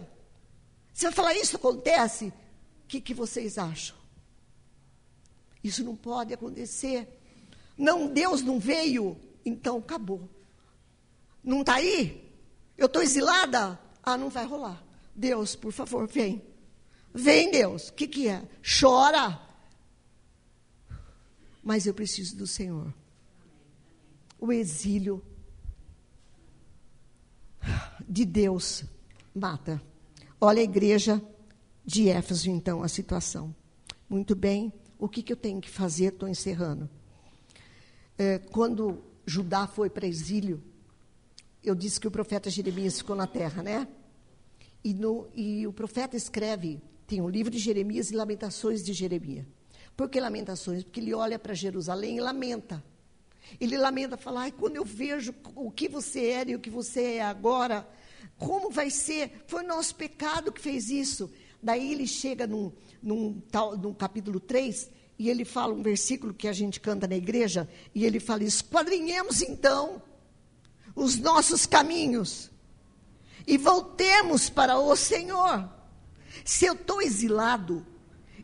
Se 0.93 1.05
eu 1.05 1.11
falar 1.11 1.33
isso 1.35 1.57
acontece, 1.57 2.33
que, 2.87 3.01
que 3.01 3.13
vocês 3.13 3.57
acham? 3.57 3.95
Isso 5.63 5.83
não 5.83 5.95
pode 5.95 6.33
acontecer. 6.33 7.07
Não, 7.77 8.07
Deus 8.07 8.41
não 8.41 8.59
veio, 8.59 9.17
então 9.45 9.77
acabou. 9.77 10.29
Não 11.43 11.61
está 11.61 11.75
aí? 11.75 12.31
Eu 12.77 12.87
estou 12.87 13.01
exilada? 13.01 13.79
Ah, 14.01 14.17
não 14.17 14.29
vai 14.29 14.45
rolar. 14.45 14.83
Deus, 15.15 15.55
por 15.55 15.71
favor, 15.71 16.07
vem. 16.07 16.41
Vem, 17.13 17.51
Deus. 17.51 17.89
O 17.89 17.93
que, 17.93 18.07
que 18.07 18.27
é? 18.27 18.43
Chora 18.61 19.47
mas 21.67 21.85
eu 21.85 21.93
preciso 21.93 22.37
do 22.37 22.47
Senhor. 22.47 22.93
O 24.39 24.53
exílio 24.53 25.21
de 28.07 28.23
Deus 28.23 28.85
mata. 29.35 29.81
Olha 30.39 30.61
a 30.61 30.63
igreja 30.63 31.21
de 31.87 32.09
Éfeso, 32.09 32.49
então, 32.49 32.83
a 32.83 32.89
situação. 32.89 33.55
Muito 34.09 34.35
bem, 34.35 34.73
o 34.99 35.07
que, 35.07 35.23
que 35.23 35.31
eu 35.31 35.37
tenho 35.37 35.61
que 35.61 35.69
fazer? 35.69 36.07
Estou 36.07 36.27
encerrando. 36.27 36.89
É, 38.17 38.39
quando 38.39 39.01
Judá 39.25 39.65
foi 39.65 39.89
para 39.89 40.05
exílio, 40.05 40.61
eu 41.63 41.73
disse 41.73 41.97
que 41.97 42.07
o 42.07 42.11
profeta 42.11 42.49
Jeremias 42.49 42.97
ficou 42.97 43.15
na 43.15 43.25
terra, 43.25 43.63
né? 43.63 43.87
E, 44.83 44.93
no, 44.93 45.29
e 45.33 45.65
o 45.65 45.71
profeta 45.71 46.17
escreve, 46.17 46.81
tem 47.07 47.21
o 47.21 47.29
livro 47.29 47.49
de 47.49 47.57
Jeremias 47.57 48.11
e 48.11 48.15
Lamentações 48.15 48.83
de 48.83 48.91
Jeremias. 48.91 49.45
Por 49.95 50.09
que 50.09 50.19
Lamentações? 50.19 50.83
Porque 50.83 50.99
ele 50.99 51.13
olha 51.13 51.39
para 51.39 51.53
Jerusalém 51.53 52.17
e 52.17 52.21
lamenta. 52.21 52.83
Ele 53.61 53.77
lamenta, 53.77 54.17
fala, 54.17 54.41
Ai, 54.41 54.51
quando 54.51 54.75
eu 54.75 54.83
vejo 54.83 55.33
o 55.55 55.71
que 55.71 55.87
você 55.87 56.31
era 56.31 56.51
e 56.51 56.55
o 56.55 56.59
que 56.59 56.69
você 56.69 57.15
é 57.15 57.21
agora, 57.21 57.87
como 58.37 58.69
vai 58.69 58.89
ser? 58.89 59.45
Foi 59.47 59.63
nosso 59.63 59.95
pecado 59.95 60.51
que 60.51 60.59
fez 60.59 60.89
isso. 60.89 61.31
Daí 61.67 61.91
ele 61.91 62.07
chega 62.07 62.47
num, 62.47 62.71
num, 63.03 63.41
tal, 63.51 63.75
num 63.75 63.93
capítulo 63.93 64.39
3 64.39 64.89
e 65.19 65.29
ele 65.29 65.43
fala 65.43 65.73
um 65.73 65.83
versículo 65.83 66.33
que 66.33 66.47
a 66.47 66.53
gente 66.53 66.79
canta 66.79 67.05
na 67.05 67.17
igreja, 67.17 67.67
e 67.93 68.05
ele 68.05 68.21
fala: 68.21 68.45
esquadrinhemos 68.45 69.41
então 69.41 70.01
os 70.95 71.17
nossos 71.17 71.65
caminhos 71.65 72.49
e 73.45 73.57
voltemos 73.57 74.49
para 74.49 74.79
o 74.79 74.95
Senhor. 74.95 75.69
Se 76.45 76.65
eu 76.65 76.73
estou 76.73 77.01
exilado, 77.01 77.85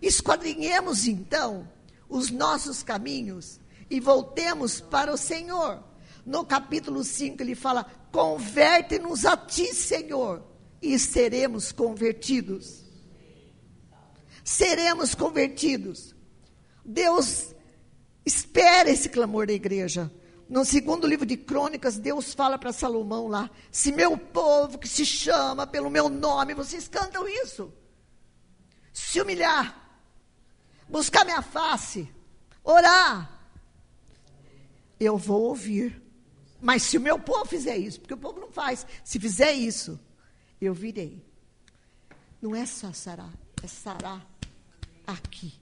esquadrinhemos 0.02 1.08
então 1.08 1.66
os 2.10 2.30
nossos 2.30 2.84
caminhos 2.84 3.58
e 3.90 4.02
voltemos 4.02 4.82
para 4.82 5.14
o 5.14 5.18
Senhor. 5.18 5.82
No 6.26 6.44
capítulo 6.44 7.06
5 7.06 7.42
ele 7.42 7.56
fala: 7.56 7.86
Converte-nos 8.12 9.26
a 9.26 9.38
ti, 9.38 9.74
Senhor, 9.74 10.44
e 10.82 11.00
seremos 11.00 11.72
convertidos. 11.72 12.83
Seremos 14.44 15.16
convertidos. 15.16 16.14
Deus 16.84 17.54
espera 18.26 18.90
esse 18.90 19.10
clamor 19.10 19.48
da 19.48 19.54
igreja. 19.54 20.12
No 20.50 20.66
segundo 20.66 21.08
livro 21.08 21.26
de 21.26 21.38
Crônicas, 21.38 21.98
Deus 21.98 22.34
fala 22.34 22.58
para 22.58 22.74
Salomão 22.74 23.28
lá: 23.28 23.50
Se 23.72 23.92
meu 23.92 24.18
povo 24.18 24.78
que 24.78 24.88
se 24.88 25.06
chama 25.06 25.66
pelo 25.66 25.90
meu 25.90 26.10
nome, 26.10 26.54
vocês 26.54 26.88
cantam 26.88 27.28
isso, 27.28 27.74
se 28.92 29.22
humilhar, 29.22 29.98
buscar 30.90 31.24
minha 31.24 31.42
face, 31.42 32.10
orar, 32.64 33.48
eu 35.00 35.18
vou 35.18 35.44
ouvir. 35.44 36.02
Mas 36.62 36.84
se 36.84 36.98
o 36.98 37.02
meu 37.02 37.20
povo 37.20 37.46
fizer 37.46 37.76
isso, 37.78 38.00
porque 38.00 38.14
o 38.14 38.18
povo 38.18 38.40
não 38.40 38.50
faz, 38.50 38.86
se 39.04 39.20
fizer 39.20 39.52
isso, 39.52 40.00
eu 40.62 40.74
virei. 40.74 41.26
Não 42.42 42.56
é 42.56 42.66
só 42.66 42.94
sarar, 42.94 43.34
é 43.62 43.68
sarar 43.68 44.33
aqui. 45.06 45.54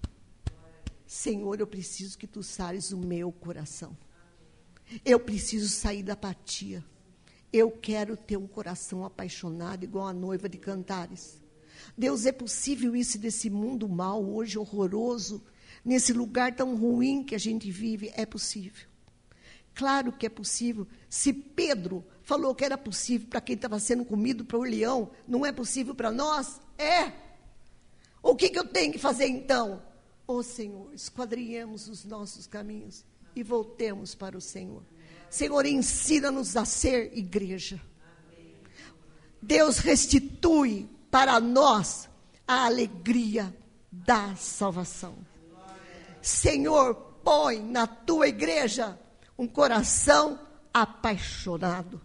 Senhor, 1.06 1.60
eu 1.60 1.68
preciso 1.68 2.18
que 2.18 2.28
tu 2.28 2.42
sares 2.42 2.92
o 2.92 2.98
meu 2.98 3.32
coração. 3.32 3.98
Eu 5.04 5.20
preciso 5.20 5.70
sair 5.70 6.04
da 6.04 6.14
apatia. 6.14 6.84
Eu 7.52 7.70
quero 7.70 8.16
ter 8.16 8.38
um 8.38 8.48
coração 8.48 9.04
apaixonado, 9.04 9.84
igual 9.84 10.08
a 10.08 10.14
noiva 10.14 10.48
de 10.48 10.58
Cantares. 10.58 11.42
Deus, 11.98 12.26
é 12.26 12.32
possível 12.32 12.96
isso 12.96 13.18
desse 13.18 13.50
mundo 13.50 13.89
mal, 13.89 14.24
hoje 14.24 14.58
horroroso, 14.58 15.44
nesse 15.84 16.14
lugar 16.14 16.56
tão 16.56 16.76
ruim 16.76 17.24
que 17.24 17.36
a 17.36 17.39
gente 17.39 17.70
vive? 17.70 18.12
É 18.16 18.26
possível. 18.26 18.88
Claro 19.74 20.12
que 20.12 20.26
é 20.26 20.30
possível. 20.30 20.88
Se 21.10 21.34
Pedro 21.34 22.06
falou 22.24 22.54
que 22.54 22.64
era 22.64 22.78
possível 22.78 23.28
para 23.28 23.42
quem 23.42 23.56
estava 23.56 23.80
sendo 23.80 24.06
comido 24.06 24.46
para 24.46 24.58
o 24.58 24.64
leão, 24.64 25.12
não 25.28 25.46
é 25.46 25.52
possível 25.52 25.96
para 25.96 26.12
nós? 26.12 26.60
É. 26.78 27.31
O 28.22 28.36
que, 28.36 28.49
que 28.49 28.59
eu 28.59 28.67
tenho 28.67 28.91
que 28.91 28.99
fazer 28.99 29.28
então? 29.28 29.82
Ô 30.28 30.36
oh, 30.36 30.43
Senhor, 30.43 30.93
esquadrinhemos 30.93 31.88
os 31.88 32.05
nossos 32.05 32.47
caminhos 32.47 33.03
e 33.36 33.43
voltemos 33.43 34.13
para 34.13 34.38
o 34.38 34.41
Senhor. 34.41 34.84
Senhor, 35.30 35.65
ensina-nos 35.65 36.55
a 36.55 36.65
ser 36.65 37.17
igreja. 37.17 37.82
Deus 39.41 39.80
restitui 39.80 40.88
para 41.09 41.39
nós 41.39 42.09
a 42.47 42.65
alegria 42.65 43.55
da 43.91 44.36
salvação. 44.36 45.15
Senhor, 46.22 46.93
põe 47.24 47.59
na 47.61 47.88
tua 47.88 48.28
igreja 48.28 48.99
um 49.38 49.47
coração 49.47 50.39
apaixonado. 50.74 51.99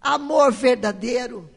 Amor 0.00 0.52
verdadeiro. 0.52 1.48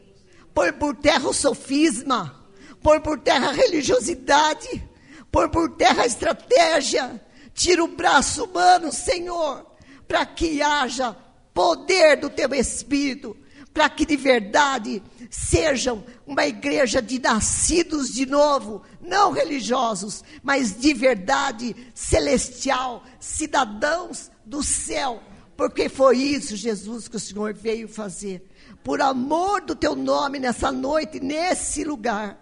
Põe 0.54 0.72
por 0.72 0.96
terra 0.96 1.28
o 1.28 1.34
sofisma. 1.34 2.41
Põe 2.82 3.00
por 3.00 3.18
terra 3.20 3.48
a 3.48 3.52
religiosidade. 3.52 4.88
Põe 5.30 5.48
por 5.48 5.70
terra 5.76 6.02
a 6.02 6.06
estratégia. 6.06 7.20
Tira 7.54 7.84
o 7.84 7.88
braço 7.88 8.44
humano, 8.44 8.92
Senhor, 8.92 9.66
para 10.08 10.24
que 10.24 10.62
haja 10.62 11.16
poder 11.52 12.16
do 12.16 12.30
teu 12.30 12.54
Espírito, 12.54 13.36
para 13.72 13.88
que 13.88 14.06
de 14.06 14.16
verdade 14.16 15.02
sejam 15.30 16.04
uma 16.26 16.46
igreja 16.46 17.00
de 17.00 17.18
nascidos 17.18 18.12
de 18.12 18.26
novo, 18.26 18.82
não 19.00 19.32
religiosos, 19.32 20.22
mas 20.42 20.78
de 20.78 20.92
verdade 20.92 21.74
celestial, 21.94 23.04
cidadãos 23.20 24.30
do 24.44 24.62
céu, 24.62 25.22
porque 25.56 25.88
foi 25.88 26.18
isso, 26.18 26.56
Jesus, 26.56 27.08
que 27.08 27.16
o 27.16 27.20
Senhor 27.20 27.54
veio 27.54 27.88
fazer. 27.88 28.46
Por 28.82 29.00
amor 29.00 29.60
do 29.60 29.76
teu 29.76 29.94
nome 29.94 30.38
nessa 30.38 30.72
noite, 30.72 31.20
nesse 31.20 31.84
lugar. 31.84 32.41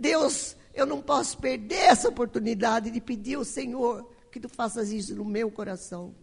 Deus, 0.00 0.56
eu 0.72 0.86
não 0.86 1.02
posso 1.02 1.36
perder 1.36 1.74
essa 1.74 2.08
oportunidade 2.08 2.90
de 2.90 3.00
pedir 3.02 3.34
ao 3.34 3.44
Senhor 3.44 4.10
que 4.32 4.40
tu 4.40 4.48
faças 4.48 4.90
isso 4.90 5.14
no 5.14 5.26
meu 5.26 5.50
coração. 5.50 6.14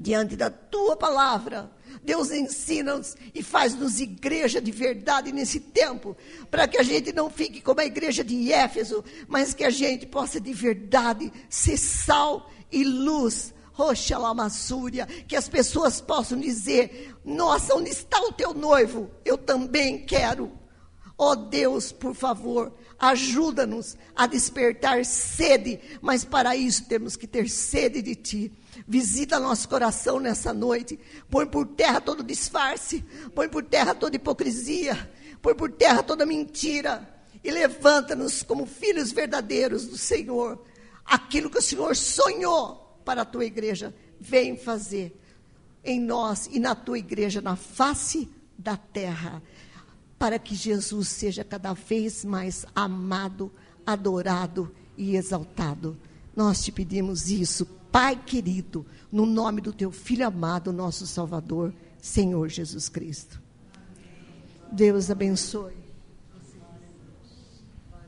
Diante 0.00 0.34
da 0.34 0.48
tua 0.48 0.96
palavra, 0.96 1.70
Deus 2.02 2.30
ensina-nos 2.30 3.16
e 3.34 3.42
faz-nos 3.42 4.00
igreja 4.00 4.62
de 4.62 4.70
verdade 4.70 5.30
nesse 5.30 5.60
tempo, 5.60 6.16
para 6.50 6.66
que 6.66 6.78
a 6.78 6.82
gente 6.82 7.12
não 7.12 7.28
fique 7.28 7.60
como 7.60 7.80
a 7.80 7.84
igreja 7.84 8.24
de 8.24 8.50
Éfeso, 8.50 9.04
mas 9.28 9.52
que 9.52 9.64
a 9.64 9.70
gente 9.70 10.06
possa 10.06 10.40
de 10.40 10.52
verdade 10.54 11.30
ser 11.50 11.76
sal 11.76 12.50
e 12.72 12.82
luz 12.82 13.52
Roxalamassúria, 13.72 15.06
que 15.26 15.34
as 15.36 15.48
pessoas 15.48 16.00
possam 16.00 16.38
dizer: 16.38 17.14
Nossa, 17.24 17.74
onde 17.74 17.90
está 17.90 18.20
o 18.20 18.32
teu 18.32 18.54
noivo? 18.54 19.10
Eu 19.24 19.36
também 19.36 20.06
quero. 20.06 20.63
Ó 21.16 21.30
oh 21.30 21.36
Deus, 21.36 21.92
por 21.92 22.14
favor, 22.14 22.72
ajuda-nos 22.98 23.96
a 24.16 24.26
despertar 24.26 25.04
sede, 25.04 25.78
mas 26.00 26.24
para 26.24 26.56
isso 26.56 26.86
temos 26.86 27.14
que 27.16 27.26
ter 27.26 27.48
sede 27.48 28.02
de 28.02 28.16
Ti. 28.16 28.52
Visita 28.86 29.38
nosso 29.38 29.68
coração 29.68 30.18
nessa 30.18 30.52
noite, 30.52 30.98
põe 31.30 31.46
por 31.46 31.66
terra 31.68 32.00
todo 32.00 32.24
disfarce, 32.24 33.04
põe 33.34 33.48
por 33.48 33.62
terra 33.62 33.94
toda 33.94 34.16
hipocrisia, 34.16 35.10
põe 35.40 35.54
por 35.54 35.70
terra 35.70 36.02
toda 36.02 36.26
mentira 36.26 37.08
e 37.44 37.50
levanta-nos 37.50 38.42
como 38.42 38.66
filhos 38.66 39.12
verdadeiros 39.12 39.86
do 39.86 39.96
Senhor. 39.96 40.64
Aquilo 41.04 41.50
que 41.50 41.58
o 41.58 41.62
Senhor 41.62 41.94
sonhou 41.94 42.98
para 43.04 43.22
a 43.22 43.26
tua 43.26 43.44
igreja. 43.44 43.94
Vem 44.18 44.56
fazer 44.56 45.20
em 45.84 46.00
nós 46.00 46.48
e 46.50 46.58
na 46.58 46.74
tua 46.74 46.98
igreja, 46.98 47.40
na 47.40 47.56
face 47.56 48.28
da 48.56 48.76
terra, 48.76 49.42
para 50.24 50.38
que 50.38 50.54
Jesus 50.54 51.08
seja 51.08 51.44
cada 51.44 51.74
vez 51.74 52.24
mais 52.24 52.64
amado, 52.74 53.52
adorado 53.84 54.74
e 54.96 55.16
exaltado. 55.16 55.98
Nós 56.34 56.64
te 56.64 56.72
pedimos 56.72 57.28
isso, 57.28 57.66
Pai 57.92 58.16
querido, 58.16 58.86
no 59.12 59.26
nome 59.26 59.60
do 59.60 59.70
teu 59.70 59.92
Filho 59.92 60.26
amado, 60.26 60.72
nosso 60.72 61.06
Salvador, 61.06 61.74
Senhor 61.98 62.48
Jesus 62.48 62.88
Cristo. 62.88 63.38
Deus 64.72 65.10
abençoe. 65.10 65.83